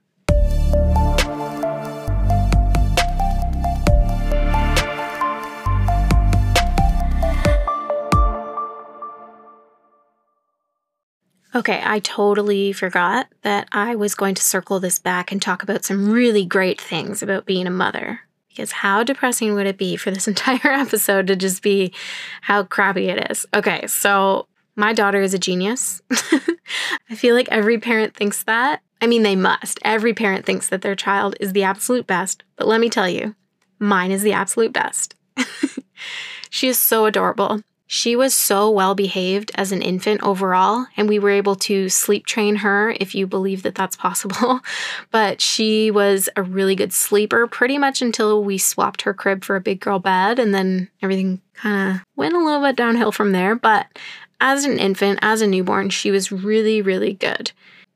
Okay, 11.55 11.81
I 11.83 11.99
totally 11.99 12.73
forgot 12.73 13.27
that 13.41 13.67
I 13.71 13.95
was 13.95 14.13
going 14.13 14.35
to 14.35 14.41
circle 14.41 14.79
this 14.79 14.99
back 14.99 15.31
and 15.31 15.41
talk 15.41 15.63
about 15.63 15.83
some 15.83 16.11
really 16.11 16.45
great 16.45 16.79
things 16.79 17.23
about 17.23 17.45
being 17.45 17.65
a 17.65 17.71
mother. 17.71 18.21
Because 18.49 18.71
how 18.71 19.03
depressing 19.03 19.55
would 19.55 19.65
it 19.65 19.77
be 19.77 19.95
for 19.95 20.11
this 20.11 20.27
entire 20.33 20.71
episode 20.71 21.27
to 21.27 21.35
just 21.35 21.63
be 21.63 21.93
how 22.41 22.63
crappy 22.63 23.09
it 23.09 23.31
is? 23.31 23.47
Okay, 23.53 23.87
so 23.87 24.47
my 24.75 24.93
daughter 24.93 25.21
is 25.21 25.33
a 25.33 25.39
genius. 25.39 26.01
I 26.11 27.15
feel 27.15 27.35
like 27.35 27.49
every 27.49 27.79
parent 27.79 28.15
thinks 28.15 28.43
that. 28.43 28.81
I 29.01 29.07
mean, 29.07 29.23
they 29.23 29.35
must. 29.35 29.79
Every 29.83 30.13
parent 30.13 30.45
thinks 30.45 30.69
that 30.69 30.81
their 30.81 30.95
child 30.95 31.35
is 31.39 31.53
the 31.53 31.63
absolute 31.63 32.05
best. 32.05 32.43
But 32.57 32.67
let 32.67 32.79
me 32.79 32.89
tell 32.89 33.09
you, 33.09 33.35
mine 33.79 34.11
is 34.11 34.21
the 34.21 34.33
absolute 34.33 34.73
best. 34.73 35.15
she 36.49 36.67
is 36.67 36.77
so 36.77 37.05
adorable. 37.05 37.61
She 37.91 38.15
was 38.15 38.35
so 38.35 38.69
well 38.69 38.93
behaved 38.93 39.51
as 39.55 39.71
an 39.71 39.81
infant 39.81 40.21
overall, 40.21 40.85
and 40.95 41.09
we 41.09 41.17
were 41.17 41.31
able 41.31 41.55
to 41.55 41.89
sleep 41.89 42.27
train 42.27 42.57
her 42.57 42.91
if 42.91 43.15
you 43.15 43.25
believe 43.25 43.63
that 43.63 43.73
that's 43.73 43.95
possible. 43.95 44.59
but 45.11 45.41
she 45.41 45.89
was 45.89 46.29
a 46.35 46.43
really 46.43 46.75
good 46.75 46.93
sleeper 46.93 47.47
pretty 47.47 47.79
much 47.79 48.03
until 48.03 48.43
we 48.43 48.59
swapped 48.59 49.01
her 49.01 49.13
crib 49.15 49.43
for 49.43 49.55
a 49.55 49.59
big 49.59 49.79
girl 49.79 49.97
bed, 49.97 50.37
and 50.37 50.53
then 50.53 50.87
everything 51.01 51.41
kind 51.55 51.95
of 51.95 52.01
went 52.15 52.35
a 52.35 52.37
little 52.37 52.61
bit 52.61 52.75
downhill 52.75 53.11
from 53.11 53.31
there. 53.31 53.55
But 53.55 53.87
as 54.39 54.65
an 54.65 54.77
infant, 54.77 55.17
as 55.23 55.41
a 55.41 55.47
newborn, 55.47 55.89
she 55.89 56.11
was 56.11 56.31
really, 56.31 56.83
really 56.83 57.15
good. 57.15 57.51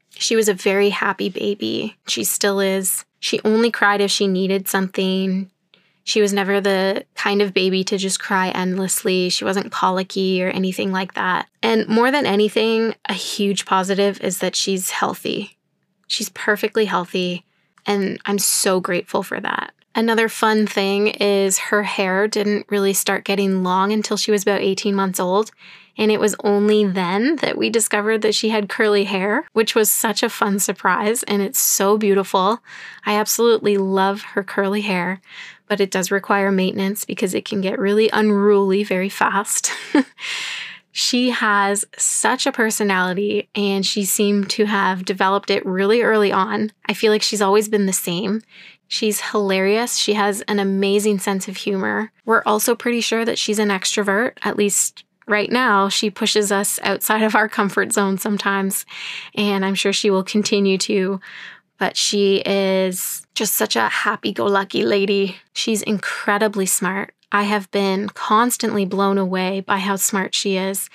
She 0.10 0.36
was 0.36 0.50
a 0.50 0.56
very 0.56 0.90
happy 0.90 1.30
baby. 1.30 1.98
She 2.08 2.24
still 2.24 2.60
is. 2.60 3.06
She 3.20 3.40
only 3.46 3.70
cried 3.70 4.02
if 4.02 4.10
she 4.10 4.26
needed 4.26 4.68
something. 4.68 5.52
She 6.04 6.22
was 6.22 6.34
never 6.34 6.60
the 6.60 7.06
kind 7.16 7.42
of 7.42 7.54
baby 7.54 7.84
to 7.86 7.98
just 7.98 8.20
cry 8.20 8.50
endlessly. 8.50 9.30
She 9.30 9.46
wasn't 9.46 9.72
colicky 9.72 10.44
or 10.44 10.50
anything 10.50 10.92
like 10.92 11.14
that. 11.14 11.48
And 11.62 11.88
more 11.88 12.12
than 12.12 12.26
anything, 12.26 12.96
a 13.08 13.14
huge 13.14 13.66
positive 13.66 14.20
is 14.22 14.40
that 14.40 14.56
she's 14.56 14.92
healthy. 14.92 15.58
She's 16.08 16.30
perfectly 16.30 16.86
healthy. 16.86 17.46
And 17.86 18.20
I'm 18.26 18.40
so 18.40 18.80
grateful 18.80 19.24
for 19.24 19.40
that. 19.40 19.74
Another 19.96 20.28
fun 20.28 20.66
thing 20.66 21.08
is 21.08 21.60
her 21.60 21.84
hair 21.84 22.28
didn't 22.28 22.66
really 22.70 22.94
start 22.94 23.26
getting 23.26 23.64
long 23.64 23.92
until 23.92 24.18
she 24.18 24.32
was 24.32 24.42
about 24.42 24.62
18 24.62 24.96
months 24.96 25.20
old. 25.20 25.52
And 25.96 26.12
it 26.12 26.20
was 26.20 26.36
only 26.44 26.84
then 26.86 27.36
that 27.38 27.58
we 27.58 27.70
discovered 27.70 28.24
that 28.24 28.34
she 28.34 28.50
had 28.50 28.68
curly 28.68 29.04
hair, 29.04 29.48
which 29.54 29.76
was 29.76 29.92
such 29.92 30.24
a 30.24 30.30
fun 30.30 30.58
surprise. 30.58 31.22
And 31.24 31.44
it's 31.44 31.60
so 31.60 32.00
beautiful. 32.00 32.64
I 33.06 33.14
absolutely 33.14 33.78
love 33.78 34.22
her 34.34 34.44
curly 34.44 34.82
hair, 34.82 35.22
but 35.68 35.80
it 35.80 35.92
does 35.92 36.12
require 36.12 36.52
maintenance 36.52 37.06
because 37.06 37.34
it 37.34 37.46
can 37.46 37.62
get 37.62 37.80
really 37.80 38.10
unruly 38.12 38.84
very 38.84 39.10
fast. 39.10 39.72
she 40.92 41.32
has 41.32 41.86
such 41.98 42.46
a 42.46 42.52
personality 42.52 43.50
and 43.56 43.86
she 43.86 44.06
seemed 44.06 44.50
to 44.52 44.66
have 44.66 45.06
developed 45.06 45.50
it 45.50 45.66
really 45.66 46.02
early 46.02 46.32
on. 46.32 46.72
I 46.88 46.94
feel 46.94 47.12
like 47.12 47.24
she's 47.24 47.42
always 47.42 47.70
been 47.70 47.86
the 47.86 47.94
same. 47.94 48.42
She's 48.88 49.22
hilarious. 49.32 49.98
She 49.98 50.14
has 50.14 50.42
an 50.42 50.60
amazing 50.60 51.20
sense 51.20 51.48
of 51.48 51.58
humor. 51.58 52.12
We're 52.26 52.44
also 52.46 52.76
pretty 52.76 53.02
sure 53.02 53.26
that 53.26 53.40
she's 53.40 53.58
an 53.58 53.70
extrovert, 53.70 54.34
at 54.44 54.58
least 54.58 55.04
right 55.28 55.52
now, 55.52 55.90
she 55.90 56.10
pushes 56.10 56.52
us 56.52 56.80
outside 56.84 57.24
of 57.24 57.36
our 57.36 57.48
comfort 57.48 57.94
zone 57.94 58.18
sometimes, 58.18 58.86
and 59.36 59.66
I'm 59.66 59.76
sure 59.76 59.94
she 59.94 60.10
will 60.10 60.24
continue 60.24 60.78
to. 60.80 61.20
But 61.78 61.98
she 61.98 62.38
is 62.46 63.26
just 63.36 63.54
such 63.54 63.76
a 63.76 63.90
happy 63.90 64.32
go 64.32 64.46
lucky 64.46 64.86
lady. 64.86 65.38
She's 65.54 65.82
incredibly 65.82 66.66
smart. 66.66 67.14
I 67.32 67.44
have 67.44 67.70
been 67.72 68.10
constantly 68.10 68.86
blown 68.86 69.18
away 69.18 69.62
by 69.62 69.78
how 69.78 69.96
smart 69.96 70.36
she 70.36 70.56
is, 70.58 70.90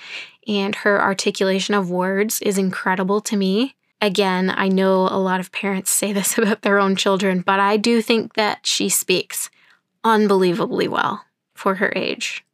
and 0.47 0.73
her 0.75 1.01
articulation 1.01 1.75
of 1.75 1.91
words 1.91 2.41
is 2.41 2.57
incredible 2.57 3.21
to 3.21 3.35
me. 3.35 3.75
Again, 4.01 4.53
I 4.55 4.69
know 4.69 5.01
a 5.01 5.19
lot 5.19 5.41
of 5.41 5.51
parents 5.51 5.91
say 5.91 6.13
this 6.13 6.37
about 6.37 6.61
their 6.61 6.79
own 6.79 6.95
children, 6.95 7.41
but 7.41 7.59
I 7.59 7.77
do 7.77 8.01
think 8.01 8.35
that 8.35 8.65
she 8.65 8.87
speaks 8.87 9.49
unbelievably 10.03 10.87
well 10.87 11.25
for 11.53 11.75
her 11.75 11.91
age 11.95 12.45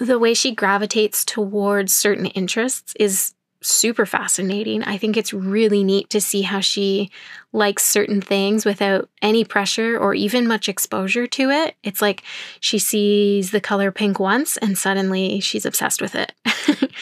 the 0.00 0.18
way 0.18 0.34
she 0.34 0.54
gravitates 0.54 1.24
towards 1.24 1.94
certain 1.94 2.26
interests 2.26 2.94
is 2.98 3.34
super 3.62 4.06
fascinating. 4.06 4.82
I 4.82 4.98
think 4.98 5.16
it's 5.16 5.32
really 5.32 5.84
neat 5.84 6.10
to 6.10 6.20
see 6.20 6.42
how 6.42 6.60
she 6.60 7.10
likes 7.52 7.84
certain 7.84 8.20
things 8.20 8.64
without 8.64 9.08
any 9.20 9.44
pressure 9.44 9.98
or 9.98 10.14
even 10.14 10.48
much 10.48 10.68
exposure 10.68 11.26
to 11.26 11.50
it. 11.50 11.76
It's 11.82 12.02
like 12.02 12.22
she 12.60 12.78
sees 12.78 13.50
the 13.50 13.60
color 13.60 13.90
pink 13.90 14.18
once 14.18 14.56
and 14.56 14.76
suddenly 14.76 15.40
she's 15.40 15.66
obsessed 15.66 16.02
with 16.02 16.14
it. 16.14 16.32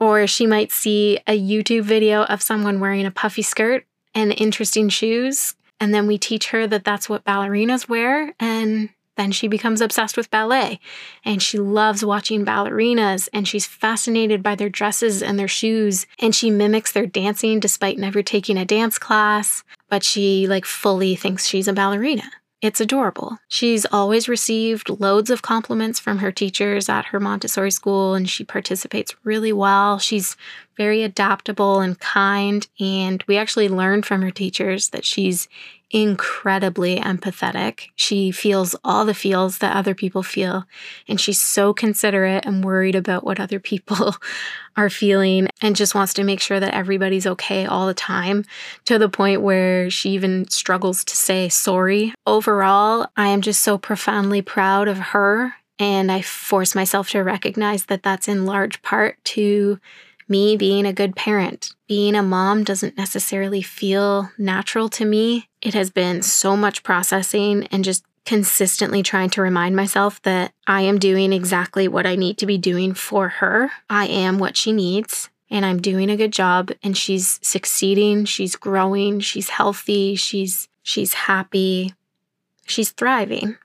or 0.00 0.26
she 0.26 0.46
might 0.46 0.72
see 0.72 1.18
a 1.26 1.38
YouTube 1.38 1.82
video 1.82 2.24
of 2.24 2.42
someone 2.42 2.80
wearing 2.80 3.06
a 3.06 3.10
puffy 3.10 3.42
skirt 3.42 3.86
and 4.14 4.32
interesting 4.38 4.88
shoes. 4.88 5.54
And 5.80 5.92
then 5.92 6.06
we 6.06 6.18
teach 6.18 6.50
her 6.50 6.66
that 6.66 6.84
that's 6.84 7.08
what 7.08 7.24
ballerinas 7.24 7.88
wear. 7.88 8.34
And 8.38 8.90
then 9.16 9.32
she 9.32 9.48
becomes 9.48 9.80
obsessed 9.80 10.16
with 10.16 10.30
ballet 10.30 10.80
and 11.24 11.42
she 11.42 11.58
loves 11.58 12.04
watching 12.04 12.44
ballerinas 12.44 13.28
and 13.32 13.46
she's 13.46 13.66
fascinated 13.66 14.42
by 14.42 14.54
their 14.54 14.68
dresses 14.68 15.22
and 15.22 15.38
their 15.38 15.48
shoes 15.48 16.06
and 16.18 16.34
she 16.34 16.50
mimics 16.50 16.92
their 16.92 17.06
dancing 17.06 17.60
despite 17.60 17.98
never 17.98 18.22
taking 18.22 18.56
a 18.56 18.64
dance 18.64 18.98
class, 18.98 19.62
but 19.88 20.02
she 20.02 20.46
like 20.46 20.64
fully 20.64 21.14
thinks 21.14 21.46
she's 21.46 21.68
a 21.68 21.72
ballerina. 21.72 22.30
It's 22.64 22.80
adorable. 22.80 23.36
She's 23.48 23.84
always 23.92 24.26
received 24.26 24.88
loads 24.88 25.28
of 25.28 25.42
compliments 25.42 26.00
from 26.00 26.16
her 26.20 26.32
teachers 26.32 26.88
at 26.88 27.04
her 27.06 27.20
Montessori 27.20 27.70
school, 27.70 28.14
and 28.14 28.26
she 28.26 28.42
participates 28.42 29.14
really 29.22 29.52
well. 29.52 29.98
She's 29.98 30.34
very 30.78 31.02
adaptable 31.02 31.80
and 31.80 32.00
kind, 32.00 32.66
and 32.80 33.22
we 33.26 33.36
actually 33.36 33.68
learned 33.68 34.06
from 34.06 34.22
her 34.22 34.30
teachers 34.30 34.88
that 34.88 35.04
she's 35.04 35.46
incredibly 35.94 36.96
empathetic. 36.96 37.90
She 37.94 38.32
feels 38.32 38.74
all 38.82 39.04
the 39.04 39.14
feels 39.14 39.58
that 39.58 39.76
other 39.76 39.94
people 39.94 40.24
feel, 40.24 40.64
and 41.06 41.20
she's 41.20 41.40
so 41.40 41.72
considerate 41.72 42.44
and 42.44 42.64
worried 42.64 42.96
about 42.96 43.22
what 43.22 43.38
other 43.38 43.60
people 43.60 44.16
are 44.76 44.90
feeling 44.90 45.46
and 45.62 45.76
just 45.76 45.94
wants 45.94 46.12
to 46.14 46.24
make 46.24 46.40
sure 46.40 46.58
that 46.58 46.74
everybody's 46.74 47.28
okay 47.28 47.64
all 47.64 47.86
the 47.86 47.94
time 47.94 48.44
to 48.86 48.98
the 48.98 49.08
point 49.08 49.40
where 49.40 49.88
she 49.88 50.10
even 50.10 50.48
struggles 50.50 51.04
to 51.04 51.16
say 51.16 51.48
sorry. 51.48 52.12
Overall, 52.26 53.06
I 53.16 53.28
am 53.28 53.40
just 53.40 53.62
so 53.62 53.78
profoundly 53.78 54.42
proud 54.42 54.88
of 54.88 54.98
her, 54.98 55.54
and 55.78 56.10
I 56.10 56.22
force 56.22 56.74
myself 56.74 57.10
to 57.10 57.20
recognize 57.20 57.84
that 57.84 58.02
that's 58.02 58.26
in 58.26 58.46
large 58.46 58.82
part 58.82 59.22
to 59.26 59.78
me 60.28 60.56
being 60.56 60.86
a 60.86 60.92
good 60.92 61.14
parent. 61.14 61.70
Being 61.86 62.14
a 62.14 62.22
mom 62.22 62.64
doesn't 62.64 62.96
necessarily 62.96 63.62
feel 63.62 64.30
natural 64.38 64.88
to 64.90 65.04
me. 65.04 65.48
It 65.64 65.72
has 65.72 65.88
been 65.88 66.20
so 66.20 66.58
much 66.58 66.82
processing 66.82 67.66
and 67.72 67.82
just 67.82 68.04
consistently 68.26 69.02
trying 69.02 69.30
to 69.30 69.40
remind 69.40 69.74
myself 69.74 70.20
that 70.22 70.52
I 70.66 70.82
am 70.82 70.98
doing 70.98 71.32
exactly 71.32 71.88
what 71.88 72.06
I 72.06 72.16
need 72.16 72.36
to 72.38 72.46
be 72.46 72.58
doing 72.58 72.92
for 72.92 73.28
her. 73.28 73.70
I 73.88 74.06
am 74.06 74.38
what 74.38 74.58
she 74.58 74.72
needs 74.72 75.30
and 75.50 75.64
I'm 75.64 75.80
doing 75.80 76.10
a 76.10 76.18
good 76.18 76.32
job 76.32 76.70
and 76.82 76.96
she's 76.96 77.40
succeeding, 77.42 78.26
she's 78.26 78.56
growing, 78.56 79.20
she's 79.20 79.48
healthy, 79.48 80.16
she's 80.16 80.68
she's 80.82 81.14
happy. 81.14 81.94
She's 82.66 82.90
thriving. 82.90 83.56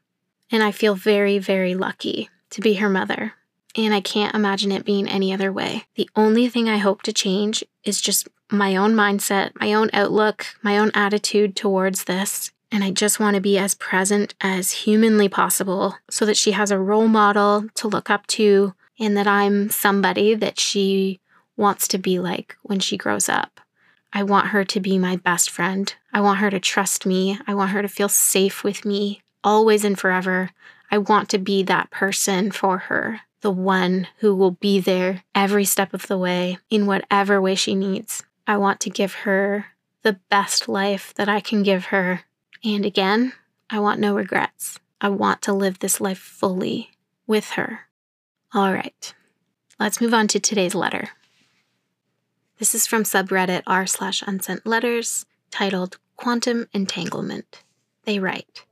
And 0.51 0.63
I 0.63 0.71
feel 0.71 0.95
very 0.95 1.37
very 1.37 1.75
lucky 1.75 2.29
to 2.51 2.61
be 2.61 2.75
her 2.75 2.89
mother 2.89 3.33
and 3.75 3.93
I 3.93 4.01
can't 4.01 4.35
imagine 4.35 4.71
it 4.71 4.85
being 4.85 5.07
any 5.07 5.33
other 5.33 5.51
way. 5.51 5.85
The 5.95 6.09
only 6.15 6.49
thing 6.49 6.67
I 6.67 6.77
hope 6.77 7.01
to 7.03 7.13
change 7.13 7.63
is 7.83 8.01
just 8.01 8.27
my 8.51 8.75
own 8.75 8.93
mindset, 8.93 9.51
my 9.59 9.73
own 9.73 9.89
outlook, 9.93 10.45
my 10.61 10.77
own 10.77 10.91
attitude 10.93 11.55
towards 11.55 12.05
this. 12.05 12.51
And 12.71 12.83
I 12.83 12.91
just 12.91 13.19
want 13.19 13.35
to 13.35 13.41
be 13.41 13.57
as 13.57 13.75
present 13.75 14.35
as 14.41 14.71
humanly 14.71 15.27
possible 15.27 15.97
so 16.09 16.25
that 16.25 16.37
she 16.37 16.51
has 16.51 16.71
a 16.71 16.79
role 16.79 17.07
model 17.07 17.67
to 17.75 17.87
look 17.87 18.09
up 18.09 18.27
to 18.27 18.73
and 18.99 19.15
that 19.17 19.27
I'm 19.27 19.69
somebody 19.69 20.35
that 20.35 20.59
she 20.59 21.19
wants 21.57 21.87
to 21.89 21.97
be 21.97 22.19
like 22.19 22.55
when 22.63 22.79
she 22.79 22.97
grows 22.97 23.27
up. 23.27 23.59
I 24.13 24.23
want 24.23 24.47
her 24.47 24.63
to 24.65 24.79
be 24.79 24.97
my 24.97 25.15
best 25.15 25.49
friend. 25.49 25.93
I 26.13 26.21
want 26.21 26.39
her 26.39 26.49
to 26.49 26.59
trust 26.59 27.05
me. 27.05 27.39
I 27.47 27.53
want 27.53 27.71
her 27.71 27.81
to 27.81 27.87
feel 27.87 28.09
safe 28.09 28.63
with 28.63 28.85
me 28.85 29.21
always 29.43 29.83
and 29.83 29.97
forever. 29.97 30.51
I 30.91 30.97
want 30.97 31.29
to 31.29 31.37
be 31.37 31.63
that 31.63 31.91
person 31.91 32.51
for 32.51 32.77
her 32.79 33.21
the 33.41 33.51
one 33.51 34.07
who 34.19 34.35
will 34.35 34.51
be 34.51 34.79
there 34.79 35.23
every 35.33 35.65
step 35.65 35.93
of 35.93 36.07
the 36.07 36.17
way 36.17 36.57
in 36.69 36.85
whatever 36.85 37.41
way 37.41 37.55
she 37.55 37.75
needs. 37.75 38.23
I 38.45 38.57
want 38.57 38.79
to 38.81 38.89
give 38.89 39.13
her 39.13 39.67
the 40.03 40.19
best 40.29 40.67
life 40.67 41.13
that 41.15 41.29
I 41.29 41.39
can 41.39 41.63
give 41.63 41.85
her. 41.85 42.21
And 42.63 42.85
again, 42.85 43.33
I 43.69 43.79
want 43.79 43.99
no 43.99 44.15
regrets. 44.15 44.79
I 45.01 45.09
want 45.09 45.41
to 45.43 45.53
live 45.53 45.79
this 45.79 46.01
life 46.01 46.17
fully 46.17 46.91
with 47.27 47.51
her. 47.51 47.81
All 48.53 48.73
right, 48.73 49.13
let's 49.79 50.01
move 50.01 50.13
on 50.13 50.27
to 50.29 50.39
today's 50.39 50.75
letter. 50.75 51.09
This 52.57 52.75
is 52.75 52.87
from 52.87 53.03
subreddit 53.03 53.63
r 53.67 53.85
slash 53.85 54.21
unsent 54.23 54.65
letters 54.65 55.25
titled 55.51 55.97
Quantum 56.17 56.67
Entanglement. 56.73 57.63
They 58.03 58.19
write 58.19 58.65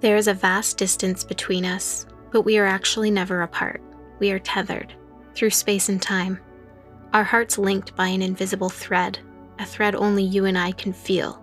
There 0.00 0.16
is 0.16 0.26
a 0.26 0.34
vast 0.34 0.78
distance 0.78 1.22
between 1.22 1.64
us, 1.64 2.06
but 2.32 2.42
we 2.42 2.58
are 2.58 2.66
actually 2.66 3.10
never 3.10 3.42
apart. 3.42 3.82
We 4.18 4.32
are 4.32 4.38
tethered 4.38 4.94
through 5.34 5.50
space 5.50 5.88
and 5.88 6.00
time. 6.00 6.40
Our 7.12 7.24
hearts 7.24 7.58
linked 7.58 7.94
by 7.94 8.08
an 8.08 8.22
invisible 8.22 8.70
thread, 8.70 9.18
a 9.58 9.66
thread 9.66 9.94
only 9.94 10.24
you 10.24 10.46
and 10.46 10.56
I 10.56 10.72
can 10.72 10.92
feel, 10.92 11.34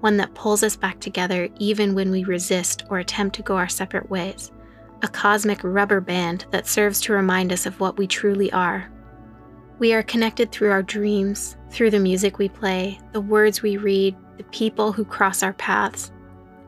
one 0.00 0.16
that 0.18 0.34
pulls 0.34 0.62
us 0.62 0.76
back 0.76 1.00
together 1.00 1.48
even 1.58 1.94
when 1.94 2.10
we 2.10 2.24
resist 2.24 2.84
or 2.88 2.98
attempt 2.98 3.34
to 3.36 3.42
go 3.42 3.56
our 3.56 3.68
separate 3.68 4.08
ways, 4.10 4.52
a 5.02 5.08
cosmic 5.08 5.60
rubber 5.62 6.00
band 6.00 6.46
that 6.50 6.66
serves 6.66 7.00
to 7.02 7.12
remind 7.12 7.52
us 7.52 7.66
of 7.66 7.80
what 7.80 7.98
we 7.98 8.06
truly 8.06 8.52
are. 8.52 8.90
We 9.78 9.92
are 9.92 10.02
connected 10.02 10.50
through 10.50 10.70
our 10.70 10.82
dreams, 10.82 11.56
through 11.70 11.90
the 11.90 12.00
music 12.00 12.38
we 12.38 12.48
play, 12.48 13.00
the 13.12 13.20
words 13.20 13.62
we 13.62 13.76
read, 13.76 14.16
the 14.36 14.44
people 14.44 14.92
who 14.92 15.04
cross 15.04 15.42
our 15.42 15.52
paths. 15.52 16.12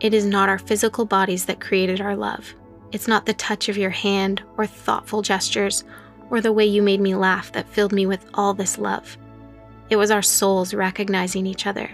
It 0.00 0.14
is 0.14 0.24
not 0.24 0.48
our 0.48 0.58
physical 0.58 1.04
bodies 1.04 1.44
that 1.46 1.60
created 1.60 2.00
our 2.00 2.16
love. 2.16 2.54
It's 2.92 3.08
not 3.08 3.26
the 3.26 3.34
touch 3.34 3.68
of 3.68 3.76
your 3.76 3.90
hand 3.90 4.42
or 4.56 4.66
thoughtful 4.66 5.22
gestures 5.22 5.84
or 6.30 6.40
the 6.40 6.52
way 6.52 6.64
you 6.64 6.82
made 6.82 7.00
me 7.00 7.14
laugh 7.14 7.52
that 7.52 7.68
filled 7.68 7.92
me 7.92 8.06
with 8.06 8.24
all 8.34 8.54
this 8.54 8.78
love. 8.78 9.16
It 9.90 9.96
was 9.96 10.10
our 10.10 10.22
souls 10.22 10.74
recognizing 10.74 11.46
each 11.46 11.66
other, 11.66 11.90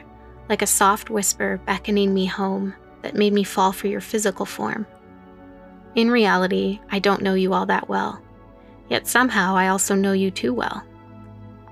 like 0.49 0.63
a 0.63 0.67
soft 0.67 1.11
whisper 1.11 1.61
beckoning 1.65 2.13
me 2.13 2.27
home 2.27 2.75
that 3.03 3.15
made 3.15 3.33
me 3.33 3.45
fall 3.45 3.73
for 3.73 3.87
your 3.89 4.01
physical 4.01 4.47
form. 4.47 4.87
In 5.95 6.11
reality, 6.11 6.81
I 6.91 6.99
don't 6.99 7.23
know 7.23 7.35
you 7.35 7.55
all 7.55 7.67
that 7.67 7.89
well, 7.89 8.21
yet 8.89 9.07
somehow 9.07 9.57
I 9.57 9.69
also 9.69 9.95
know 9.95 10.13
you 10.13 10.31
too 10.31 10.53
well. 10.53 10.85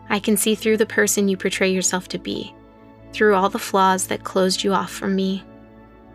I 0.08 0.18
can 0.18 0.36
see 0.36 0.54
through 0.54 0.78
the 0.78 0.86
person 0.86 1.28
you 1.28 1.36
portray 1.36 1.70
yourself 1.70 2.08
to 2.08 2.18
be, 2.18 2.54
through 3.12 3.34
all 3.34 3.48
the 3.48 3.58
flaws 3.58 4.06
that 4.06 4.24
closed 4.24 4.64
you 4.64 4.72
off 4.72 4.90
from 4.90 5.14
me. 5.14 5.44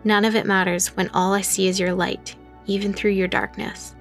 None 0.02 0.24
of 0.24 0.34
it 0.34 0.46
matters 0.46 0.88
when 0.96 1.08
all 1.10 1.34
I 1.34 1.40
see 1.40 1.68
is 1.68 1.78
your 1.78 1.92
light, 1.92 2.34
even 2.70 2.92
through 2.92 3.10
your 3.10 3.28
darkness. 3.28 3.94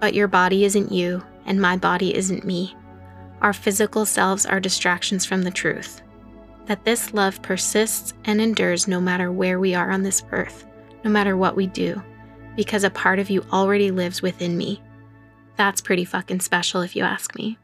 But 0.00 0.14
your 0.14 0.28
body 0.28 0.64
isn't 0.64 0.92
you, 0.92 1.24
and 1.46 1.60
my 1.60 1.76
body 1.76 2.14
isn't 2.14 2.44
me. 2.44 2.76
Our 3.40 3.52
physical 3.52 4.04
selves 4.04 4.44
are 4.44 4.60
distractions 4.60 5.24
from 5.24 5.42
the 5.42 5.50
truth. 5.50 6.02
That 6.66 6.84
this 6.84 7.14
love 7.14 7.40
persists 7.42 8.12
and 8.24 8.40
endures 8.40 8.86
no 8.86 9.00
matter 9.00 9.32
where 9.32 9.58
we 9.58 9.74
are 9.74 9.90
on 9.90 10.02
this 10.02 10.22
earth, 10.30 10.66
no 11.04 11.10
matter 11.10 11.36
what 11.36 11.56
we 11.56 11.66
do, 11.66 12.02
because 12.54 12.84
a 12.84 12.90
part 12.90 13.18
of 13.18 13.30
you 13.30 13.44
already 13.52 13.90
lives 13.90 14.22
within 14.22 14.56
me. 14.56 14.82
That's 15.56 15.80
pretty 15.80 16.04
fucking 16.04 16.40
special 16.40 16.82
if 16.82 16.94
you 16.94 17.02
ask 17.02 17.34
me. 17.34 17.58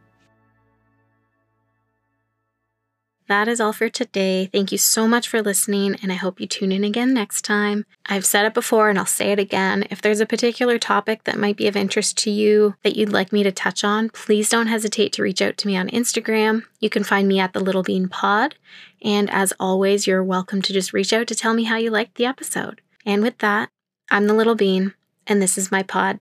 That 3.29 3.49
is 3.49 3.61
all 3.61 3.73
for 3.73 3.89
today. 3.89 4.49
Thank 4.53 4.71
you 4.71 4.79
so 4.79 5.09
much 5.09 5.27
for 5.27 5.43
listening, 5.43 5.97
and 6.01 6.13
I 6.13 6.15
hope 6.15 6.41
you 6.41 6.47
tune 6.47 6.71
in 6.71 6.85
again 6.85 7.13
next 7.13 7.43
time. 7.43 7.85
I've 8.07 8.25
said 8.25 8.47
it 8.47 8.55
before 8.55 8.89
and 8.89 8.97
I'll 8.97 9.05
say 9.05 9.33
it 9.33 9.41
again. 9.41 9.85
If 9.91 10.01
there's 10.01 10.21
a 10.21 10.27
particular 10.27 10.79
topic 10.79 11.25
that 11.25 11.39
might 11.39 11.57
be 11.57 11.67
of 11.67 11.75
interest 11.75 12.17
to 12.19 12.31
you 12.31 12.77
that 12.85 12.95
you'd 12.95 13.13
like 13.13 13.33
me 13.33 13.43
to 13.43 13.51
touch 13.51 13.83
on, 13.83 14.11
please 14.11 14.49
don't 14.49 14.69
hesitate 14.69 15.13
to 15.15 15.25
reach 15.25 15.43
out 15.43 15.57
to 15.59 15.67
me 15.67 15.77
on 15.77 15.89
Instagram. 15.89 16.63
You 16.79 16.89
can 16.89 17.03
find 17.03 17.27
me 17.27 17.41
at 17.41 17.53
the 17.53 17.59
Little 17.59 17.83
Bean 17.83 18.09
Pod. 18.09 18.55
And 19.03 19.29
as 19.31 19.53
always, 19.59 20.07
you're 20.07 20.23
welcome 20.23 20.63
to 20.63 20.73
just 20.73 20.93
reach 20.93 21.13
out 21.13 21.27
to 21.27 21.35
tell 21.35 21.53
me 21.53 21.65
how 21.65 21.77
you 21.79 21.91
liked 21.91 22.15
the 22.15 22.27
episode. 22.27 22.81
And 23.05 23.23
with 23.23 23.39
that, 23.39 23.71
I'm 24.09 24.29
the 24.29 24.35
Little 24.35 24.55
Bean, 24.55 24.95
and 25.27 25.43
this 25.43 25.59
is 25.59 25.73
my 25.73 25.83
pod. 25.83 26.19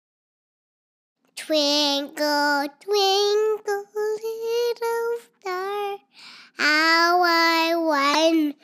Twinkle, 1.34 2.68
twinkle, 2.80 3.84
little 3.92 5.18
star 5.40 5.98
how 6.59 7.22
I 7.24 7.74
won 7.76 8.55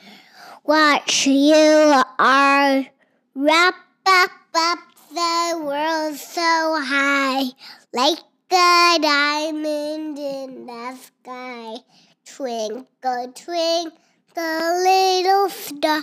watch 0.64 1.26
you 1.26 2.02
are 2.18 2.86
wrap 3.34 3.74
up 4.06 4.30
up 4.54 4.78
the 5.10 5.60
world 5.64 6.16
so 6.16 6.80
high 6.80 7.44
like 7.92 8.18
a 8.50 8.98
diamond 9.00 10.18
in 10.18 10.66
the 10.66 10.96
sky. 10.96 11.76
Twinkle, 12.24 13.32
twinkle, 13.34 14.82
little 14.82 15.48
star, 15.48 16.02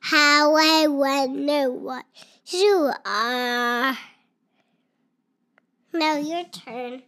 how 0.00 0.56
I 0.56 0.86
wonder 0.88 1.70
what 1.70 2.04
you 2.46 2.92
are. 3.04 3.98
Now 5.92 6.16
your 6.16 6.44
turn. 6.44 7.02